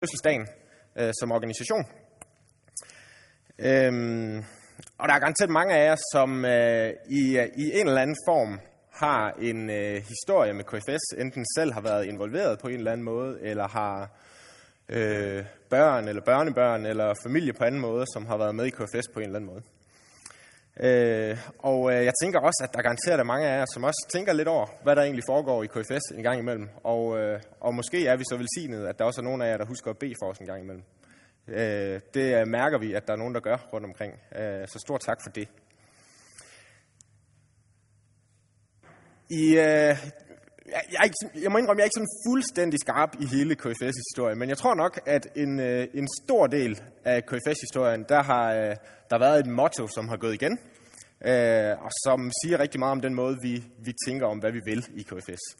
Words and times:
fødselsdagen 0.00 0.46
øh, 0.98 1.12
som 1.20 1.32
organisation. 1.32 1.84
Øhm, 3.58 4.44
og 4.98 5.08
der 5.08 5.14
er 5.14 5.18
garanteret 5.18 5.50
mange 5.50 5.74
af 5.74 5.84
jer, 5.88 5.96
som 6.12 6.44
øh, 6.44 6.92
i, 7.10 7.38
øh, 7.38 7.46
i 7.56 7.80
en 7.80 7.88
eller 7.88 8.02
anden 8.02 8.16
form 8.28 8.60
har 8.92 9.32
en 9.40 9.70
øh, 9.70 10.02
historie 10.08 10.52
med 10.52 10.64
KFS, 10.64 11.18
enten 11.18 11.44
selv 11.56 11.72
har 11.72 11.80
været 11.80 12.04
involveret 12.06 12.58
på 12.58 12.68
en 12.68 12.74
eller 12.74 12.92
anden 12.92 13.04
måde, 13.04 13.38
eller 13.42 13.68
har 13.68 14.10
øh, 14.88 15.44
børn 15.70 16.08
eller 16.08 16.22
børnebørn 16.22 16.86
eller 16.86 17.14
familie 17.22 17.52
på 17.52 17.64
anden 17.64 17.80
måde, 17.80 18.04
som 18.12 18.26
har 18.26 18.36
været 18.36 18.54
med 18.54 18.64
i 18.66 18.70
KFS 18.70 19.08
på 19.14 19.20
en 19.20 19.26
eller 19.26 19.38
anden 19.38 19.50
måde. 19.50 19.62
Øh, 20.80 21.38
og 21.58 21.92
øh, 21.92 22.04
jeg 22.04 22.12
tænker 22.22 22.40
også, 22.40 22.60
at 22.64 22.74
der 22.74 22.82
garanteret 22.82 23.20
er 23.20 23.24
mange 23.24 23.46
af 23.48 23.58
jer, 23.58 23.64
som 23.74 23.84
også 23.84 24.08
tænker 24.12 24.32
lidt 24.32 24.48
over, 24.48 24.66
hvad 24.82 24.96
der 24.96 25.02
egentlig 25.02 25.24
foregår 25.28 25.62
i 25.62 25.66
KFS 25.66 26.04
en 26.14 26.22
gang 26.22 26.38
imellem. 26.38 26.68
Og, 26.84 27.18
øh, 27.18 27.40
og 27.60 27.74
måske 27.74 28.06
er 28.06 28.16
vi 28.16 28.24
så 28.30 28.36
velsignede, 28.36 28.88
at 28.88 28.98
der 28.98 29.04
også 29.04 29.20
er 29.20 29.24
nogle 29.24 29.44
af 29.44 29.50
jer, 29.50 29.56
der 29.56 29.66
husker 29.66 29.90
at 29.90 29.98
bede 29.98 30.14
for 30.22 30.30
os 30.30 30.38
en 30.38 30.46
gang 30.46 30.62
imellem. 30.62 30.84
Øh, 31.48 32.00
det 32.14 32.40
øh, 32.40 32.46
mærker 32.46 32.78
vi, 32.78 32.92
at 32.92 33.06
der 33.06 33.12
er 33.12 33.16
nogen, 33.16 33.34
der 33.34 33.40
gør 33.40 33.56
rundt 33.72 33.86
omkring. 33.86 34.12
Øh, 34.36 34.68
så 34.68 34.78
stor 34.86 34.98
tak 34.98 35.18
for 35.24 35.30
det. 35.30 35.48
I, 39.30 39.44
øh, 39.48 39.96
jeg, 40.74 40.82
jeg, 40.92 41.12
jeg 41.42 41.52
må 41.52 41.58
indrømme, 41.58 41.80
jeg 41.80 41.84
er 41.84 41.90
ikke 41.90 42.00
sådan 42.00 42.16
fuldstændig 42.28 42.80
skarp 42.80 43.10
i 43.20 43.26
hele 43.26 43.56
KFS' 43.62 44.00
historie, 44.10 44.34
men 44.34 44.48
jeg 44.48 44.58
tror 44.58 44.74
nok, 44.74 45.00
at 45.06 45.26
en, 45.36 45.60
øh, 45.60 45.86
en 45.94 46.08
stor 46.22 46.46
del 46.46 46.82
af 47.04 47.26
KFS-historien, 47.26 48.04
der 48.08 48.22
har 48.22 48.54
øh, 48.54 48.76
der 49.10 49.18
været 49.18 49.40
et 49.40 49.46
motto, 49.46 49.88
som 49.88 50.08
har 50.08 50.16
gået 50.16 50.34
igen, 50.34 50.58
øh, 51.24 51.84
og 51.84 51.90
som 52.04 52.30
siger 52.42 52.58
rigtig 52.58 52.78
meget 52.78 52.92
om 52.92 53.00
den 53.00 53.14
måde, 53.14 53.38
vi, 53.42 53.64
vi 53.78 53.92
tænker 54.06 54.26
om, 54.26 54.38
hvad 54.38 54.52
vi 54.52 54.60
vil 54.64 54.86
i 54.94 55.02
KFS. 55.02 55.56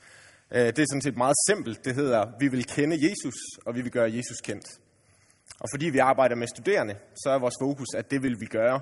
Øh, 0.51 0.67
det 0.67 0.79
er 0.79 0.87
sådan 0.91 1.03
set 1.03 1.17
meget 1.17 1.37
simpelt. 1.49 1.85
Det 1.85 1.95
hedder, 1.95 2.27
vi 2.41 2.49
vil 2.49 2.65
kende 2.65 2.97
Jesus, 2.97 3.35
og 3.67 3.75
vi 3.75 3.81
vil 3.83 3.93
gøre 3.93 4.13
Jesus 4.13 4.37
kendt. 4.41 4.67
Og 5.61 5.69
fordi 5.73 5.87
vi 5.91 5.99
arbejder 5.99 6.37
med 6.37 6.47
studerende, 6.47 6.95
så 7.15 7.31
er 7.31 7.39
vores 7.39 7.55
fokus, 7.63 7.87
at 7.97 8.11
det 8.11 8.23
vil 8.23 8.41
vi 8.41 8.47
gøre 8.47 8.81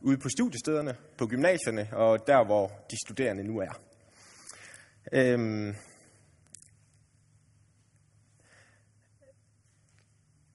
ude 0.00 0.18
på 0.18 0.28
studiestederne, 0.28 0.96
på 1.18 1.26
gymnasierne 1.26 1.88
og 1.92 2.26
der, 2.26 2.44
hvor 2.44 2.66
de 2.90 2.96
studerende 3.06 3.44
nu 3.44 3.60
er. 3.60 3.80
Øhm, 5.12 5.74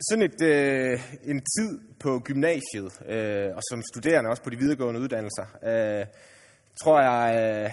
sådan 0.10 0.24
et, 0.30 0.42
øh, 0.42 1.00
en 1.24 1.42
tid 1.56 1.80
på 2.00 2.20
gymnasiet, 2.20 2.92
øh, 3.16 3.56
og 3.56 3.62
som 3.70 3.82
studerende 3.94 4.30
også 4.30 4.44
på 4.44 4.50
de 4.50 4.58
videregående 4.58 5.00
uddannelser, 5.00 5.46
øh, 5.64 6.06
tror 6.82 7.02
jeg, 7.02 7.24
øh, 7.42 7.70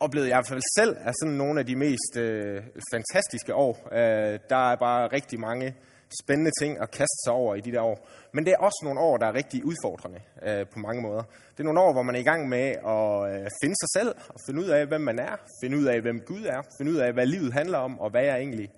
oplevede 0.00 0.28
jeg 0.28 0.36
i 0.36 0.38
hvert 0.38 0.48
fald 0.48 0.62
selv, 0.78 0.96
er 1.00 1.12
sådan 1.20 1.36
nogle 1.36 1.60
af 1.60 1.66
de 1.66 1.76
mest 1.76 2.16
øh, 2.16 2.62
fantastiske 2.92 3.54
år. 3.54 3.88
Øh, 3.92 4.38
der 4.50 4.72
er 4.72 4.76
bare 4.76 5.08
rigtig 5.12 5.40
mange 5.40 5.74
spændende 6.22 6.50
ting 6.60 6.80
at 6.82 6.90
kaste 6.90 7.18
sig 7.24 7.32
over 7.32 7.54
i 7.54 7.60
de 7.60 7.72
der 7.72 7.80
år. 7.80 8.08
Men 8.34 8.44
det 8.44 8.52
er 8.52 8.58
også 8.58 8.80
nogle 8.84 9.00
år, 9.00 9.16
der 9.16 9.26
er 9.26 9.34
rigtig 9.34 9.64
udfordrende 9.64 10.20
øh, 10.46 10.66
på 10.72 10.78
mange 10.78 11.02
måder. 11.02 11.22
Det 11.52 11.60
er 11.60 11.64
nogle 11.64 11.80
år, 11.80 11.92
hvor 11.92 12.02
man 12.02 12.14
er 12.14 12.20
i 12.20 12.30
gang 12.30 12.48
med 12.48 12.66
at 12.94 13.12
øh, 13.30 13.46
finde 13.62 13.76
sig 13.82 13.90
selv, 13.96 14.10
og 14.28 14.40
finde 14.46 14.60
ud 14.60 14.68
af, 14.68 14.86
hvem 14.86 15.00
man 15.00 15.18
er, 15.18 15.36
finde 15.62 15.78
ud 15.78 15.84
af, 15.84 16.00
hvem 16.00 16.20
Gud 16.20 16.44
er, 16.44 16.60
finde 16.78 16.92
ud 16.92 16.96
af, 16.96 17.12
hvad 17.12 17.26
livet 17.26 17.52
handler 17.52 17.78
om, 17.78 18.00
og 18.00 18.10
hvad 18.10 18.24
jeg 18.24 18.36
egentlig 18.38 18.68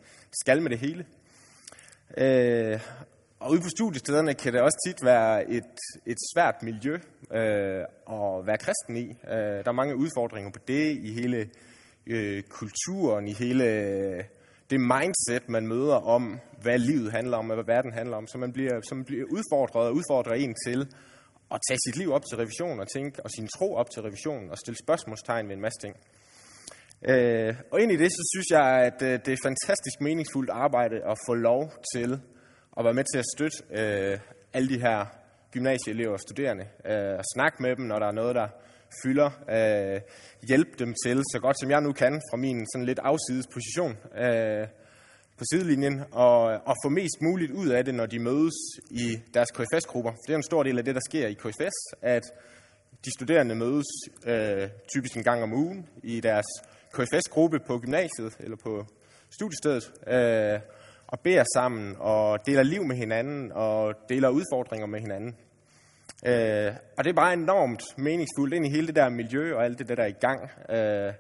skal 0.43 0.63
med 0.63 0.71
det 0.71 0.79
hele. 0.79 1.05
Øh, 2.19 2.81
og 3.41 3.51
ude 3.51 3.61
på 3.61 3.69
studiestederne 3.69 4.35
kan 4.35 4.53
det 4.53 4.61
også 4.61 4.79
tit 4.87 5.05
være 5.05 5.51
et, 5.51 5.77
et 6.07 6.19
svært 6.35 6.63
miljø 6.63 6.95
øh, 7.33 7.85
at 8.19 8.47
være 8.47 8.59
kristen 8.59 8.97
i. 8.97 9.09
Øh, 9.11 9.65
der 9.65 9.69
er 9.69 9.73
mange 9.73 9.97
udfordringer 9.97 10.51
på 10.51 10.59
det 10.69 10.99
i 11.03 11.13
hele 11.13 11.51
øh, 12.07 12.43
kulturen, 12.43 13.29
i 13.29 13.33
hele 13.33 13.65
øh, 13.65 14.25
det 14.71 14.81
mindset, 14.81 15.49
man 15.49 15.67
møder 15.67 15.95
om, 15.95 16.41
hvad 16.63 16.79
livet 16.79 17.13
handler 17.13 17.37
om, 17.37 17.51
og 17.51 17.55
hvad 17.55 17.75
verden 17.75 17.93
handler 17.93 18.17
om. 18.17 18.27
Så 18.27 18.39
man 18.39 18.53
bliver, 18.53 18.81
så 18.89 18.95
man 18.95 19.05
bliver 19.05 19.25
udfordret 19.25 19.87
og 19.89 19.95
udfordrer 19.95 20.35
en 20.35 20.55
til 20.67 20.81
at 21.51 21.59
tage 21.69 21.79
sit 21.87 21.97
liv 21.97 22.13
op 22.13 22.25
til 22.25 22.37
revision 22.37 22.81
og 22.81 22.89
tænke, 22.89 23.23
og 23.25 23.31
sin 23.31 23.49
tro 23.59 23.75
op 23.75 23.91
til 23.91 24.03
revision 24.03 24.51
og 24.51 24.59
stille 24.59 24.79
spørgsmålstegn 24.85 25.49
ved 25.49 25.55
en 25.55 25.63
masse 25.63 25.81
ting. 25.81 25.97
Øh, 27.09 27.55
og 27.73 27.81
ind 27.81 27.93
i 27.93 27.97
det, 27.97 28.13
så 28.13 28.23
synes 28.35 28.47
jeg, 28.51 28.67
at 28.87 29.03
øh, 29.03 29.13
det 29.25 29.33
er 29.33 29.47
fantastisk 29.49 30.01
meningsfuldt 30.01 30.51
arbejde 30.51 30.97
at 31.11 31.19
få 31.27 31.35
lov 31.35 31.73
til 31.95 32.21
at 32.79 32.85
være 32.85 32.95
med 32.95 33.05
til 33.13 33.19
at 33.19 33.31
støtte 33.35 33.59
øh, 33.81 34.19
alle 34.53 34.69
de 34.69 34.81
her 34.81 35.07
gymnasieelever 35.53 36.13
og 36.13 36.21
studerende. 36.21 36.67
Øh, 36.91 37.19
og 37.19 37.25
snakke 37.35 37.63
med 37.63 37.77
dem, 37.77 37.85
når 37.85 37.99
der 37.99 38.07
er 38.07 38.13
noget, 38.13 38.35
der 38.35 38.49
fylder. 39.03 39.31
Øh, 39.57 40.01
hjælpe 40.49 40.71
dem 40.79 40.95
til, 41.05 41.19
så 41.33 41.39
godt 41.43 41.61
som 41.61 41.71
jeg 41.71 41.81
nu 41.81 41.93
kan, 41.93 42.21
fra 42.31 42.37
min 42.37 42.67
sådan 42.73 42.87
lidt 42.87 42.99
afsides 42.99 43.47
position 43.55 43.93
øh, 44.25 44.67
på 45.39 45.45
sidelinjen, 45.51 46.03
og, 46.13 46.41
og 46.71 46.75
få 46.85 46.89
mest 46.89 47.19
muligt 47.23 47.53
ud 47.53 47.69
af 47.69 47.85
det, 47.85 47.95
når 47.95 48.07
de 48.07 48.19
mødes 48.19 48.59
i 48.91 49.07
deres 49.35 49.51
KFS-grupper. 49.51 50.11
For 50.11 50.25
det 50.27 50.33
er 50.33 50.37
en 50.37 50.51
stor 50.53 50.63
del 50.63 50.79
af 50.79 50.85
det, 50.85 50.95
der 50.95 51.01
sker 51.11 51.27
i 51.27 51.35
KFS, 51.35 51.77
at 52.03 52.23
de 53.05 53.11
studerende 53.19 53.55
mødes 53.55 53.87
øh, 54.27 54.69
typisk 54.95 55.17
en 55.17 55.25
gang 55.25 55.43
om 55.43 55.53
ugen 55.53 55.89
i 56.03 56.21
deres 56.21 56.47
KFS-gruppe 56.95 57.59
på 57.67 57.79
gymnasiet 57.79 58.37
eller 58.41 58.57
på 58.57 58.87
studiestedet, 59.31 59.93
øh, 60.07 60.61
og 61.07 61.21
beder 61.21 61.45
sammen 61.55 61.97
og 61.99 62.47
deler 62.47 62.63
liv 62.63 62.85
med 62.85 62.97
hinanden 62.97 63.53
og 63.53 63.95
deler 64.09 64.29
udfordringer 64.29 64.87
med 64.87 65.01
hinanden. 65.01 65.37
Øh, 66.27 66.73
og 66.99 67.05
det 67.05 67.11
er 67.11 67.15
bare 67.15 67.33
enormt 67.33 67.83
meningsfuldt 67.97 68.55
ind 68.55 68.67
i 68.67 68.71
hele 68.71 68.87
det 68.87 68.97
der 68.97 69.09
miljø 69.09 69.55
og 69.57 69.65
alt 69.65 69.79
det 69.79 69.89
der, 69.89 69.95
der 69.95 70.03
er 70.03 70.07
i 70.07 70.21
gang, 70.21 70.51
øh, 70.71 71.13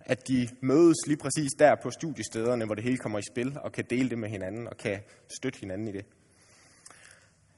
at 0.00 0.28
de 0.28 0.48
mødes 0.60 0.96
lige 1.06 1.18
præcis 1.18 1.50
der 1.58 1.74
på 1.82 1.90
studiestederne, 1.90 2.64
hvor 2.64 2.74
det 2.74 2.84
hele 2.84 2.98
kommer 2.98 3.18
i 3.18 3.22
spil, 3.32 3.58
og 3.62 3.72
kan 3.72 3.84
dele 3.90 4.10
det 4.10 4.18
med 4.18 4.28
hinanden 4.28 4.68
og 4.68 4.76
kan 4.76 4.98
støtte 5.38 5.58
hinanden 5.60 5.88
i 5.88 5.92
det. 5.92 6.04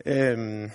Øh, 0.07 0.71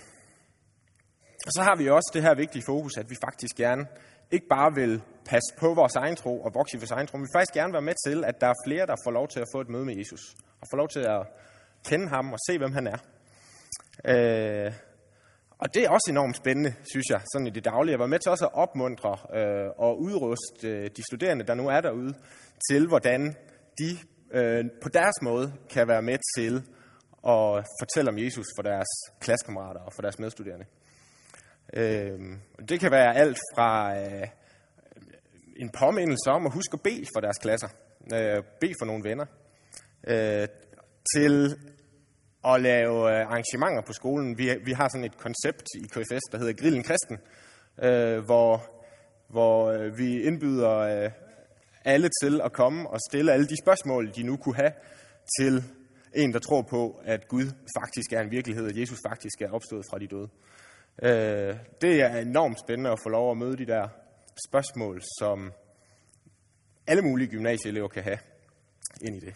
og 1.46 1.52
så 1.52 1.62
har 1.62 1.76
vi 1.76 1.90
også 1.90 2.12
det 2.14 2.22
her 2.22 2.36
vigtige 2.36 2.64
fokus, 2.66 2.98
at 2.98 3.10
vi 3.10 3.16
faktisk 3.26 3.56
gerne 3.56 3.86
ikke 4.34 4.48
bare 4.48 4.74
vil 4.74 5.02
passe 5.26 5.50
på 5.60 5.74
vores 5.74 5.96
egen 5.96 6.16
tro 6.16 6.42
og 6.42 6.52
vokse 6.54 6.78
i 6.78 6.80
vores 6.80 6.92
egen 6.92 7.08
tro, 7.08 7.18
men 7.18 7.22
vi 7.24 7.28
vil 7.28 7.38
faktisk 7.40 7.54
gerne 7.54 7.74
være 7.74 7.88
med 7.90 7.96
til, 8.08 8.18
at 8.26 8.42
der 8.42 8.48
er 8.48 8.64
flere, 8.68 8.86
der 8.86 8.96
får 9.06 9.12
lov 9.12 9.28
til 9.28 9.40
at 9.40 9.48
få 9.54 9.62
et 9.62 9.70
møde 9.70 9.86
med 9.86 9.96
Jesus, 9.98 10.22
og 10.62 10.68
får 10.72 10.78
lov 10.78 10.90
til 10.90 11.00
at 11.00 11.22
kende 11.90 12.08
ham 12.08 12.34
og 12.34 12.40
se, 12.48 12.58
hvem 12.58 12.74
han 12.74 12.88
er. 12.88 13.00
Øh, 14.12 14.72
og 15.58 15.74
det 15.74 15.82
er 15.86 15.90
også 15.90 16.08
enormt 16.10 16.38
spændende, 16.38 16.74
synes 16.92 17.08
jeg, 17.10 17.22
sådan 17.34 17.48
i 17.48 17.50
det 17.50 17.66
daglige. 17.66 17.94
at 17.94 18.00
være 18.00 18.08
med 18.08 18.20
til 18.20 18.32
også 18.32 18.46
at 18.46 18.54
opmuntre 18.54 19.18
øh, 19.40 19.70
og 19.78 20.02
udruste 20.02 20.68
øh, 20.68 20.90
de 20.98 21.04
studerende, 21.10 21.46
der 21.46 21.54
nu 21.54 21.68
er 21.68 21.82
derude, 21.82 22.14
til 22.70 22.88
hvordan 22.88 23.36
de 23.80 23.90
øh, 24.34 24.66
på 24.82 24.90
deres 24.90 25.22
måde 25.22 25.54
kan 25.70 25.88
være 25.88 26.02
med 26.02 26.18
til 26.38 26.56
at 27.28 27.66
fortælle 27.82 28.10
om 28.10 28.18
Jesus 28.18 28.46
for 28.58 28.64
deres 28.64 28.90
klassekammerater 29.20 29.82
og 29.82 29.94
for 29.96 30.02
deres 30.02 30.20
medstuderende. 30.20 30.66
Øh, 31.74 32.20
det 32.70 32.80
kan 32.80 32.92
være 32.92 33.16
alt 33.16 33.38
fra 33.56 34.00
øh, 34.00 34.28
en 35.56 35.70
påmindelse 35.70 36.32
om 36.32 36.46
at 36.46 36.54
huske 36.54 36.74
at 36.74 36.82
bede 36.82 37.06
for 37.16 37.22
deres 37.22 37.38
klasser, 37.38 37.68
øh, 38.14 38.44
bede 38.62 38.74
for 38.80 38.86
nogle 38.86 39.04
venner, 39.04 39.26
øh, 40.08 40.48
til 41.16 41.58
at 42.46 42.62
lave 42.62 42.96
øh, 43.12 43.28
arrangementer 43.28 43.82
på 43.82 43.94
skolen. 43.94 44.38
Vi, 44.38 44.50
vi 44.66 44.72
har 44.72 44.88
sådan 44.88 45.06
et 45.06 45.18
koncept 45.18 45.68
i 45.76 45.88
KFS, 45.88 46.24
der 46.32 46.38
hedder 46.38 46.54
Grillen 46.54 46.84
Kristen, 46.84 47.18
øh, 47.84 48.26
hvor, 48.26 48.64
hvor 49.30 49.72
øh, 49.72 49.98
vi 49.98 50.22
indbyder 50.22 50.78
øh, 50.78 51.12
alle 51.86 52.10
til 52.24 52.42
at 52.42 52.54
komme 52.54 52.90
og 52.90 53.00
stille 53.10 53.34
alle 53.34 53.48
de 53.48 53.58
spørgsmål, 53.64 54.12
de 54.16 54.24
nu 54.24 54.38
kunne 54.38 54.56
have 54.56 54.74
til 55.40 55.64
en, 56.16 56.34
der 56.34 56.40
tror 56.40 56.62
på, 56.62 57.02
at 57.06 57.28
Gud 57.28 57.46
faktisk 57.80 58.14
er 58.14 58.22
en 58.22 58.32
virkelighed, 58.32 58.66
og 58.66 58.80
Jesus 58.80 59.00
faktisk 59.08 59.42
er 59.42 59.52
opstået 59.52 59.86
fra 59.90 60.00
de 60.00 60.08
døde. 60.08 60.30
Øh, 61.02 61.56
det 61.82 62.02
er 62.02 62.18
enormt 62.18 62.60
spændende 62.60 62.92
at 62.92 63.00
få 63.04 63.10
lov 63.10 63.32
at 63.32 63.38
møde 63.38 63.58
de 63.58 63.66
der 63.66 63.88
spørgsmål, 64.48 65.02
som 65.20 65.54
alle 66.88 67.02
mulige 67.02 67.28
gymnasieelever 67.28 67.88
kan 67.88 68.04
have 68.04 68.20
ind 69.02 69.16
i 69.16 69.26
det. 69.26 69.36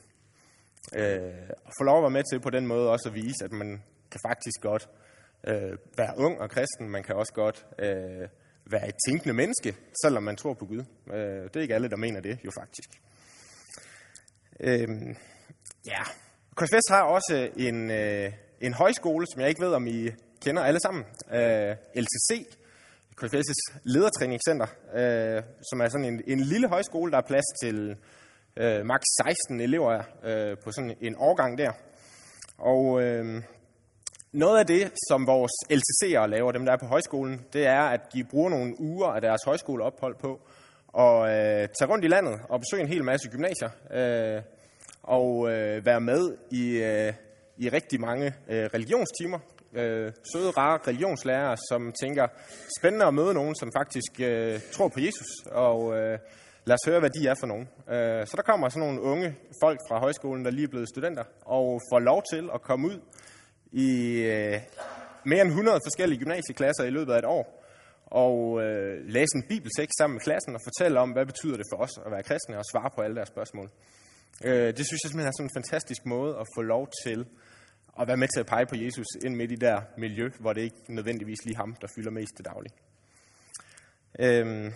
Øh, 0.96 1.50
og 1.66 1.72
få 1.80 1.84
lov 1.84 1.98
at 1.98 2.02
være 2.02 2.12
med 2.12 2.24
til 2.32 2.40
på 2.40 2.50
den 2.50 2.68
måde 2.68 2.90
også 2.92 3.10
at 3.10 3.16
vise, 3.16 3.44
at 3.44 3.52
man 3.52 3.84
kan 4.12 4.20
faktisk 4.28 4.62
godt 4.62 4.90
øh, 5.48 5.78
være 5.98 6.14
ung 6.18 6.42
og 6.42 6.50
kristen. 6.50 6.90
Man 6.90 7.04
kan 7.04 7.16
også 7.16 7.34
godt 7.34 7.66
øh, 7.80 8.28
være 8.72 8.88
et 8.88 8.96
tænkende 9.08 9.34
menneske, 9.34 9.76
selvom 10.04 10.24
man 10.24 10.36
tror 10.36 10.54
på 10.54 10.66
Gud. 10.66 10.84
Øh, 11.14 11.44
det 11.44 11.56
er 11.56 11.62
ikke 11.62 11.76
alle, 11.76 11.90
der 11.90 11.98
mener 11.98 12.22
det 12.22 12.40
jo 12.46 12.52
faktisk. 12.60 12.90
Øh, 14.60 15.16
ja, 15.86 16.02
KFS 16.58 16.90
har 16.90 17.04
også 17.04 17.50
en, 17.56 17.92
øh, 17.92 18.34
en 18.62 18.74
højskole, 18.74 19.26
som 19.34 19.42
jeg 19.42 19.50
ikke 19.50 19.62
ved, 19.62 19.74
om 19.74 19.88
I 19.88 20.10
kender 20.42 20.64
alle 20.64 20.80
sammen. 20.80 21.06
Øh, 21.34 21.76
LTC, 21.96 22.48
KFS' 23.22 23.80
ledertræningscenter, 23.84 24.68
øh, 24.94 25.44
som 25.70 25.82
er 25.82 25.90
sådan 25.90 26.06
en, 26.06 26.22
en 26.28 26.40
lille 26.40 26.70
højskole, 26.70 27.12
der 27.12 27.18
er 27.18 27.28
plads 27.28 27.46
til 27.64 27.98
øh, 28.58 28.86
maks 28.86 29.06
16 29.24 29.60
elever 29.62 30.04
øh, 30.24 30.58
på 30.64 30.72
sådan 30.72 30.96
en 31.02 31.16
årgang 31.18 31.58
der. 31.58 31.72
Og 32.58 33.02
øh, 33.02 33.44
noget 34.32 34.60
af 34.60 34.66
det, 34.66 34.92
som 35.10 35.28
vores 35.28 35.52
LTC'ere 35.72 36.26
laver, 36.26 36.52
dem 36.52 36.66
der 36.66 36.72
er 36.72 36.78
på 36.78 36.86
højskolen, 36.86 37.46
det 37.54 37.68
er, 37.68 37.82
at 37.82 38.02
de 38.14 38.24
bruger 38.24 38.50
nogle 38.50 38.80
uger 38.80 39.08
af 39.08 39.22
deres 39.22 39.42
højskoleophold 39.46 40.16
på 40.16 40.42
at 40.98 41.22
øh, 41.24 41.70
tage 41.80 41.92
rundt 41.92 42.06
i 42.06 42.08
landet 42.08 42.40
og 42.50 42.60
besøge 42.60 42.84
en 42.84 42.90
hel 42.90 43.04
masse 43.04 43.30
gymnasier 43.30 43.70
øh, 43.92 44.42
og 45.04 45.52
øh, 45.52 45.86
være 45.86 46.02
med 46.02 46.38
i, 46.52 46.78
øh, 46.78 47.14
i 47.58 47.70
rigtig 47.70 48.02
mange 48.02 48.26
øh, 48.50 48.66
religionstimer. 48.74 49.40
Øh, 49.74 50.12
søde, 50.34 50.50
rare 50.50 50.80
religionslærere, 50.88 51.58
som 51.70 51.94
tænker, 52.02 52.28
spændende 52.80 53.06
at 53.06 53.14
møde 53.14 53.34
nogen, 53.34 53.56
som 53.56 53.72
faktisk 53.78 54.12
øh, 54.20 54.60
tror 54.72 54.88
på 54.88 55.00
Jesus, 55.00 55.28
og 55.52 55.98
øh, 55.98 56.20
lad 56.66 56.78
os 56.80 56.90
høre, 56.90 57.00
hvad 57.00 57.10
de 57.10 57.28
er 57.28 57.36
for 57.40 57.48
nogen. 57.48 57.68
Øh, 57.90 58.28
så 58.28 58.34
der 58.36 58.44
kommer 58.44 58.70
sådan 58.70 58.88
nogle 58.88 59.02
unge 59.02 59.36
folk 59.64 59.80
fra 59.90 60.00
højskolen, 60.00 60.46
der 60.46 60.52
lige 60.52 60.64
er 60.64 60.74
blevet 60.74 60.90
studenter, 60.90 61.24
og 61.46 61.82
får 61.92 62.00
lov 62.00 62.24
til 62.34 62.50
at 62.54 62.62
komme 62.62 62.88
ud 62.88 63.00
i 63.72 63.90
øh, 64.34 64.58
mere 65.26 65.42
end 65.42 65.50
100 65.50 65.80
forskellige 65.88 66.20
gymnasieklasser 66.20 66.84
i 66.84 66.90
løbet 66.90 67.14
af 67.14 67.20
et 67.20 67.26
år, 67.26 67.46
og 68.06 68.62
øh, 68.64 69.06
læse 69.16 69.34
en 69.36 69.44
bibeltekst 69.50 69.98
sammen 69.98 70.14
med 70.16 70.22
klassen 70.22 70.56
og 70.56 70.62
fortælle 70.68 71.00
om, 71.00 71.10
hvad 71.12 71.26
betyder 71.26 71.58
det 71.58 71.68
for 71.72 71.78
os 71.86 71.94
at 72.06 72.12
være 72.12 72.24
kristne 72.24 72.58
og 72.58 72.66
svare 72.72 72.90
på 72.96 73.02
alle 73.02 73.16
deres 73.16 73.30
spørgsmål. 73.36 73.70
Øh, 74.46 74.70
det 74.78 74.84
synes 74.88 75.00
jeg 75.04 75.10
simpelthen 75.10 75.32
er 75.32 75.38
sådan 75.38 75.50
en 75.52 75.58
fantastisk 75.60 76.02
måde 76.06 76.32
at 76.42 76.46
få 76.56 76.62
lov 76.62 76.84
til 77.04 77.20
at 78.00 78.08
være 78.08 78.18
med 78.18 78.28
til 78.28 78.40
at 78.40 78.46
pege 78.46 78.66
på 78.66 78.76
Jesus 78.76 79.06
ind 79.26 79.36
midt 79.36 79.52
i 79.52 79.56
der 79.56 79.82
miljø, 79.98 80.30
hvor 80.40 80.54
det 80.54 80.62
ikke 80.62 80.84
nødvendigvis 80.90 81.46
lige 81.46 81.56
ham, 81.56 81.76
der 81.82 81.88
fylder 81.96 82.12
mest 82.12 82.36
til 82.36 82.46
daglig. 82.46 82.72
Øhm, 84.20 84.74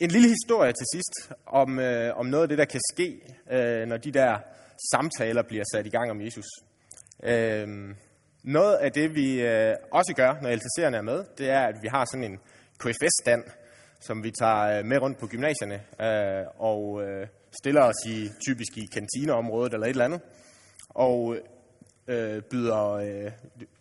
en 0.00 0.10
lille 0.10 0.28
historie 0.28 0.72
til 0.72 0.86
sidst 0.94 1.32
om, 1.46 1.78
øh, 1.78 2.16
om 2.16 2.26
noget 2.26 2.42
af 2.42 2.48
det, 2.48 2.58
der 2.58 2.64
kan 2.64 2.80
ske, 2.92 3.20
øh, 3.50 3.86
når 3.88 3.96
de 3.96 4.12
der 4.12 4.38
samtaler 4.90 5.42
bliver 5.42 5.64
sat 5.72 5.86
i 5.86 5.90
gang 5.90 6.10
om 6.10 6.20
Jesus. 6.20 6.46
Øhm, 7.22 7.96
noget 8.44 8.76
af 8.76 8.92
det, 8.92 9.14
vi 9.14 9.40
øh, 9.40 9.74
også 9.92 10.12
gør, 10.16 10.32
når 10.42 10.50
LTC'erne 10.50 10.96
er 10.96 11.02
med, 11.02 11.24
det 11.38 11.50
er, 11.50 11.60
at 11.60 11.74
vi 11.82 11.88
har 11.88 12.04
sådan 12.04 12.24
en 12.24 12.38
KFS-stand, 12.78 13.44
som 14.00 14.24
vi 14.24 14.30
tager 14.30 14.78
øh, 14.78 14.84
med 14.84 14.98
rundt 14.98 15.18
på 15.18 15.26
gymnasierne 15.26 15.74
øh, 15.74 16.46
og 16.58 17.02
øh, 17.02 17.26
stiller 17.60 17.82
os 17.82 18.06
i 18.06 18.28
typisk 18.46 18.76
i 18.76 18.86
kantineområdet 18.92 19.74
eller 19.74 19.86
et 19.86 19.90
eller 19.90 20.04
andet, 20.04 20.20
og 20.94 21.36
øh, 22.08 22.42
byder 22.42 22.92
øh, 22.92 23.32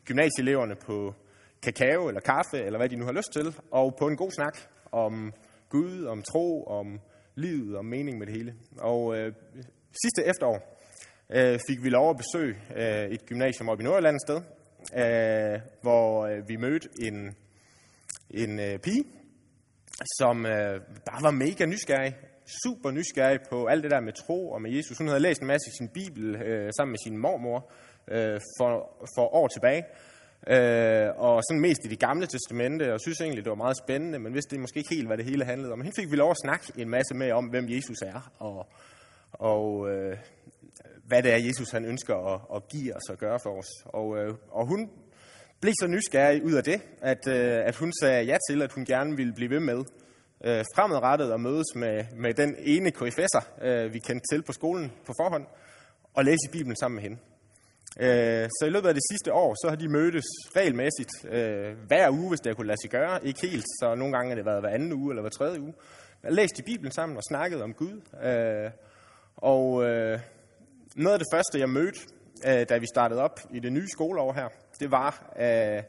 gymnasieeleverne 0.06 0.76
på 0.76 1.14
kakao 1.62 2.08
eller 2.08 2.22
kaffe, 2.22 2.66
eller 2.66 2.80
hvad 2.80 2.90
de 2.90 2.96
nu 2.96 3.06
har 3.06 3.12
lyst 3.12 3.34
til, 3.34 3.56
og 3.72 3.96
på 4.00 4.08
en 4.08 4.18
god 4.18 4.32
snak 4.32 4.58
om 4.92 5.34
Gud, 5.70 6.06
om 6.06 6.22
tro, 6.22 6.64
om 6.64 7.00
livet, 7.36 7.78
om 7.78 7.86
mening 7.86 8.18
med 8.18 8.28
det 8.28 8.36
hele. 8.36 8.56
Og 8.78 9.18
øh, 9.18 9.34
sidste 10.04 10.26
efterår 10.26 10.80
øh, 11.30 11.60
fik 11.70 11.84
vi 11.84 11.90
lov 11.90 12.10
at 12.10 12.18
besøge 12.18 12.56
øh, 12.76 13.12
et 13.12 13.26
gymnasium 13.26 13.70
oppe 13.70 13.84
i 13.84 13.86
Nordjylland 13.86 14.16
et 14.16 14.22
sted, 14.22 14.42
øh, 14.96 15.60
hvor 15.82 16.26
øh, 16.26 16.50
vi 16.50 16.56
mødte 16.56 16.90
en, 17.02 17.36
en 18.30 18.60
øh, 18.60 18.80
pige, 18.80 19.04
som 20.20 20.46
øh, 20.46 20.82
bare 21.06 21.24
var 21.24 21.32
mega 21.32 21.66
nysgerrig, 21.66 22.16
super 22.64 22.92
nysgerrig 22.92 23.40
på 23.50 23.66
alt 23.66 23.84
det 23.84 23.92
der 23.92 24.00
med 24.00 24.14
tro 24.14 24.52
og 24.52 24.62
med 24.62 24.72
Jesus. 24.72 24.98
Hun 24.98 25.08
havde 25.08 25.20
læst 25.20 25.42
en 25.42 25.48
masse 25.48 25.70
i 25.70 25.78
sin 25.78 25.90
bibel 25.90 26.36
øh, 26.36 26.72
sammen 26.78 26.92
med 26.92 27.00
sin 27.06 27.18
mormor 27.18 27.72
øh, 28.08 28.40
for, 28.58 28.72
for 29.16 29.36
år 29.36 29.48
tilbage, 29.48 29.84
øh, 30.48 31.10
og 31.18 31.42
sådan 31.44 31.62
mest 31.62 31.86
i 31.86 31.88
det 31.88 32.00
gamle 32.00 32.28
testamente, 32.28 32.94
og 32.94 33.02
synes 33.02 33.22
egentlig, 33.22 33.44
det 33.44 33.50
var 33.50 33.56
meget 33.66 33.78
spændende, 33.78 34.20
men 34.20 34.34
vidste 34.34 34.52
det 34.52 34.60
måske 34.60 34.78
ikke 34.78 34.96
helt, 34.96 35.08
hvad 35.08 35.18
det 35.18 35.26
hele 35.26 35.46
handlede 35.46 35.72
om. 35.72 35.78
Men 35.78 35.86
hende 35.86 36.02
fik 36.02 36.12
vi 36.12 36.16
lov 36.16 36.32
at 36.32 36.42
snakke 36.46 36.66
en 36.78 36.90
masse 36.90 37.14
med 37.16 37.32
om, 37.32 37.46
hvem 37.46 37.70
Jesus 37.70 38.02
er, 38.02 38.32
og, 38.40 38.68
og 39.32 39.90
øh, 39.90 40.18
hvad 41.08 41.24
det 41.24 41.34
er, 41.34 41.38
Jesus 41.38 41.70
han 41.70 41.86
ønsker 41.86 42.16
at, 42.34 42.42
at 42.56 42.62
give 42.70 42.96
os 42.96 43.10
og 43.10 43.18
gøre 43.18 43.40
for 43.44 43.58
os. 43.60 43.70
Og, 43.86 44.18
øh, 44.18 44.34
og 44.52 44.68
hun 44.68 44.90
blev 45.62 45.74
så 45.82 45.88
nysgerrig 45.88 46.44
ud 46.44 46.54
af 46.54 46.64
det, 46.64 46.82
at, 47.02 47.28
øh, 47.28 47.66
at 47.66 47.76
hun 47.76 47.92
sagde 48.02 48.24
ja 48.24 48.38
til, 48.50 48.62
at 48.62 48.72
hun 48.72 48.86
gerne 48.86 49.18
ville 49.18 49.34
blive 49.34 49.50
ved 49.50 49.60
med 49.60 49.84
øh, 50.44 50.66
fremadrettet 50.76 51.34
og 51.34 51.42
mødes 51.42 51.76
med, 51.76 52.06
med 52.16 52.34
den 52.34 52.56
ene 52.60 52.92
KFS'er, 52.98 53.66
øh, 53.66 53.94
vi 53.94 54.00
kendte 54.00 54.26
til 54.32 54.44
på 54.44 54.52
skolen 54.52 54.92
på 55.06 55.14
forhånd, 55.22 55.46
og 56.14 56.26
læse 56.26 56.46
i 56.50 56.52
Bibelen 56.52 56.76
sammen 56.76 56.96
med 56.96 57.04
hende. 57.04 57.18
Øh, 58.00 58.50
så 58.60 58.66
i 58.66 58.70
løbet 58.70 58.88
af 58.88 58.94
det 58.94 59.04
sidste 59.12 59.34
år, 59.34 59.56
så 59.64 59.70
har 59.70 59.76
de 59.76 59.88
mødtes 59.88 60.26
regelmæssigt 60.56 61.12
øh, 61.30 61.78
hver 61.88 62.10
uge, 62.10 62.30
hvis 62.30 62.40
det 62.40 62.56
kunne 62.56 62.68
lade 62.68 62.82
sig 62.84 62.92
gøre. 62.92 63.26
Ikke 63.26 63.48
helt, 63.48 63.66
så 63.80 63.96
nogle 63.96 64.14
gange 64.14 64.30
har 64.30 64.36
det 64.36 64.46
været 64.46 64.62
hver 64.62 64.70
anden 64.70 64.94
uge 64.94 65.12
eller 65.12 65.22
hver 65.22 65.30
tredje 65.30 65.62
uge. 65.62 65.74
Jeg 66.24 66.32
læste 66.32 66.60
i 66.60 66.64
Bibelen 66.66 66.92
sammen 66.92 67.18
og 67.18 67.24
snakket 67.24 67.62
om 67.62 67.74
Gud. 67.74 68.02
Øh, 68.24 68.72
og 69.36 69.84
øh, 69.84 70.20
noget 70.96 71.14
af 71.14 71.20
det 71.20 71.28
første, 71.34 71.60
jeg 71.60 71.70
mødte, 71.70 72.00
øh, 72.48 72.70
da 72.70 72.78
vi 72.78 72.86
startede 72.86 73.22
op 73.22 73.40
i 73.52 73.60
det 73.60 73.74
nye 73.74 73.88
skoleår 73.90 74.34
her, 74.34 74.48
det 74.80 74.92
var 74.92 75.34
øh, 75.40 75.84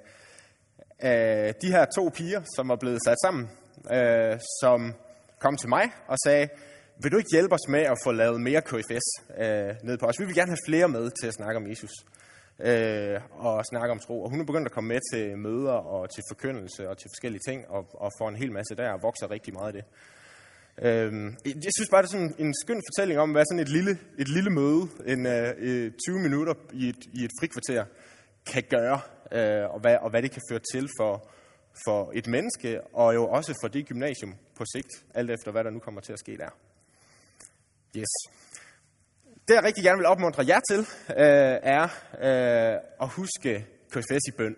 øh, 1.05 1.55
de 1.63 1.73
her 1.73 1.85
to 1.97 2.11
piger, 2.15 2.43
som 2.57 2.69
var 2.69 2.77
blevet 2.77 3.01
sat 3.07 3.17
sammen, 3.25 3.51
øh, 3.93 4.39
som 4.61 4.95
kom 5.39 5.57
til 5.57 5.69
mig 5.69 5.85
og 6.07 6.17
sagde, 6.25 6.49
vil 7.03 7.13
du 7.13 7.17
ikke 7.17 7.31
hjælpe 7.33 7.55
os 7.55 7.69
med 7.69 7.81
at 7.81 7.99
få 8.05 8.13
lavet 8.13 8.41
mere 8.41 8.63
KFS 8.63 9.07
øh, 9.39 9.75
ned 9.85 9.99
på 9.99 10.07
os? 10.07 10.21
Vi 10.21 10.25
vil 10.25 10.35
gerne 10.35 10.51
have 10.51 10.67
flere 10.69 10.89
med 10.89 11.11
til 11.21 11.27
at 11.27 11.35
snakke 11.35 11.57
om 11.57 11.67
Jesus 11.71 11.93
øh, 12.61 13.21
og 13.31 13.65
snakke 13.73 13.91
om 13.93 13.99
tro. 13.99 14.23
Og 14.23 14.31
hun 14.31 14.41
er 14.41 14.45
begyndt 14.45 14.67
at 14.67 14.73
komme 14.73 14.89
med 14.89 15.01
til 15.13 15.39
møder 15.39 15.73
og 15.73 16.11
til 16.15 16.23
forkyndelse 16.31 16.89
og 16.89 16.99
til 16.99 17.09
forskellige 17.15 17.43
ting, 17.49 17.69
og, 17.69 17.83
og 17.95 18.11
får 18.19 18.29
en 18.29 18.37
hel 18.37 18.53
masse 18.53 18.75
der 18.75 18.93
og 18.93 19.03
vokser 19.03 19.31
rigtig 19.31 19.55
meget 19.55 19.69
af 19.71 19.73
det. 19.79 19.85
Øh, 20.87 21.13
jeg 21.67 21.73
synes 21.77 21.91
bare, 21.91 22.03
det 22.03 22.09
er 22.09 22.17
sådan 22.19 22.35
en 22.39 22.55
skøn 22.63 22.83
fortælling 22.89 23.21
om, 23.21 23.33
hvad 23.33 23.45
sådan 23.45 23.63
et 23.67 23.69
lille, 23.69 23.99
et 24.19 24.29
lille 24.29 24.51
møde, 24.51 24.83
en 25.07 25.27
øh, 25.27 25.55
øh 25.59 25.93
20 26.07 26.19
minutter 26.27 26.55
i 26.73 26.89
et, 26.89 27.03
i 27.19 27.25
et 27.25 27.31
frikvarter, 27.41 27.85
kan 28.53 28.63
gøre, 28.71 29.01
øh, 29.33 29.75
og, 29.75 29.81
hvad, 29.81 29.97
og 30.05 30.11
hvad 30.11 30.23
det 30.23 30.31
kan 30.31 30.43
føre 30.51 30.61
til 30.73 30.89
for, 30.99 31.29
for 31.87 32.11
et 32.15 32.27
menneske, 32.27 32.81
og 32.95 33.15
jo 33.15 33.29
også 33.29 33.59
for 33.63 33.69
det 33.69 33.87
gymnasium 33.87 34.35
på 34.57 34.65
sigt, 34.75 35.05
alt 35.15 35.31
efter 35.31 35.51
hvad 35.51 35.65
der 35.65 35.71
nu 35.71 35.79
kommer 35.79 36.01
til 36.01 36.13
at 36.13 36.19
ske 36.19 36.37
der. 36.37 36.51
Yes. 37.97 38.09
Det 39.49 39.55
jeg 39.55 39.65
rigtig 39.65 39.85
gerne 39.85 39.99
vil 39.99 40.07
opmuntre 40.07 40.45
jer 40.47 40.61
til, 40.71 40.81
øh, 41.11 41.59
er 41.63 41.85
øh, 42.19 42.81
at 43.03 43.09
huske 43.09 43.67
KFS 43.91 44.29
i 44.29 44.31
bøn. 44.37 44.57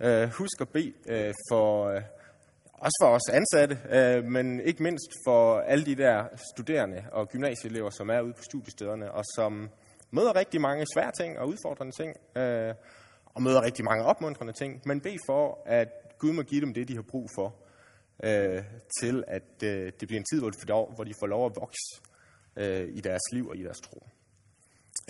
Øh, 0.00 0.28
husk 0.28 0.60
at 0.60 0.68
bede 0.68 0.92
øh, 1.08 1.34
for... 1.50 1.88
øh, 1.88 2.02
også 2.82 2.98
for 3.02 3.08
os 3.08 3.28
ansatte, 3.32 3.78
øh, 3.90 4.24
men 4.24 4.60
ikke 4.60 4.82
mindst 4.82 5.10
for 5.26 5.60
alle 5.60 5.84
de 5.84 5.94
der 5.94 6.24
studerende 6.54 7.04
og 7.12 7.28
gymnasieelever, 7.28 7.90
som 7.90 8.10
er 8.10 8.20
ude 8.20 8.32
på 8.32 8.42
studiestederne, 8.42 9.12
og 9.12 9.24
som 9.34 9.70
møder 10.10 10.36
rigtig 10.36 10.60
mange 10.60 10.86
svære 10.94 11.12
ting 11.20 11.38
og 11.38 11.48
udfordrende 11.48 11.92
ting, 11.92 12.16
øh, 12.36 12.74
og 13.34 13.42
møder 13.42 13.62
rigtig 13.62 13.84
mange 13.84 14.04
opmuntrende 14.04 14.52
ting, 14.52 14.82
men 14.84 15.00
bed 15.00 15.16
for, 15.26 15.62
at 15.66 15.88
Gud 16.22 16.32
må 16.32 16.42
give 16.42 16.60
dem 16.60 16.74
det, 16.74 16.88
de 16.88 16.94
har 16.94 17.02
brug 17.02 17.26
for, 17.36 17.48
øh, 18.24 18.62
til 19.00 19.24
at 19.28 19.62
øh, 19.64 19.92
det 20.00 20.08
bliver 20.08 20.20
en 20.20 20.28
tid, 20.32 20.38
hvor 20.40 20.50
de, 20.50 20.58
får, 20.60 20.92
hvor 20.94 21.04
de 21.04 21.14
får 21.20 21.26
lov 21.26 21.46
at 21.46 21.52
vokse 21.56 21.90
øh, 22.56 22.96
i 22.98 23.00
deres 23.00 23.22
liv 23.32 23.48
og 23.48 23.56
i 23.56 23.62
deres 23.62 23.80
tro. 23.80 23.98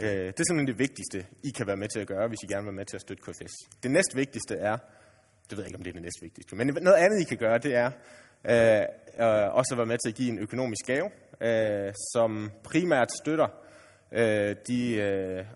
Øh, 0.01 0.07
det 0.07 0.41
er 0.41 0.45
simpelthen 0.49 0.67
det 0.67 0.79
vigtigste, 0.79 1.27
I 1.43 1.51
kan 1.51 1.67
være 1.67 1.77
med 1.77 1.89
til 1.89 2.01
at 2.01 2.07
gøre, 2.07 2.29
hvis 2.29 2.43
I 2.43 2.47
gerne 2.47 2.63
vil 2.63 2.73
være 2.73 2.81
med 2.83 2.87
til 2.87 2.97
at 2.97 3.01
støtte 3.01 3.23
KFS. 3.23 3.55
Det 3.83 3.91
næst 3.91 4.17
vigtigste 4.17 4.55
er, 4.55 4.77
det 5.49 5.57
ved 5.57 5.65
jeg 5.65 5.69
ikke, 5.69 5.79
om 5.79 5.83
det 5.85 5.91
er 5.91 5.99
det 6.01 6.03
næst 6.03 6.23
vigtigste, 6.23 6.57
Men 6.57 6.67
noget 6.67 6.97
andet, 7.05 7.21
I 7.21 7.25
kan 7.25 7.39
gøre, 7.39 7.59
det 7.59 7.75
er 7.75 7.91
øh, 8.53 8.83
øh, 9.25 9.55
også 9.59 9.71
at 9.75 9.79
være 9.79 9.91
med 9.93 9.99
til 9.99 10.09
at 10.09 10.15
give 10.15 10.29
en 10.29 10.39
økonomisk 10.39 10.85
gave, 10.87 11.09
øh, 11.41 11.93
som 12.13 12.51
primært 12.65 13.11
støtter 13.23 13.49
øh, 14.13 14.57
de 14.69 14.81
øh, 14.95 15.47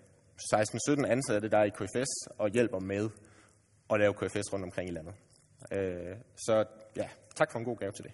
16-17 0.53 1.05
ansatte, 1.15 1.49
der 1.49 1.57
er 1.57 1.63
i 1.63 1.75
KFS, 1.79 2.11
og 2.37 2.49
hjælper 2.49 2.79
med 2.79 3.09
at 3.93 3.99
lave 3.99 4.13
KFS 4.13 4.53
rundt 4.53 4.65
omkring 4.65 4.89
i 4.89 4.93
landet. 4.93 5.13
Øh, 5.71 6.17
så 6.35 6.65
ja, 6.95 7.09
tak 7.35 7.51
for 7.51 7.59
en 7.59 7.65
god 7.65 7.77
gave 7.77 7.91
til 7.91 8.03
det. 8.03 8.13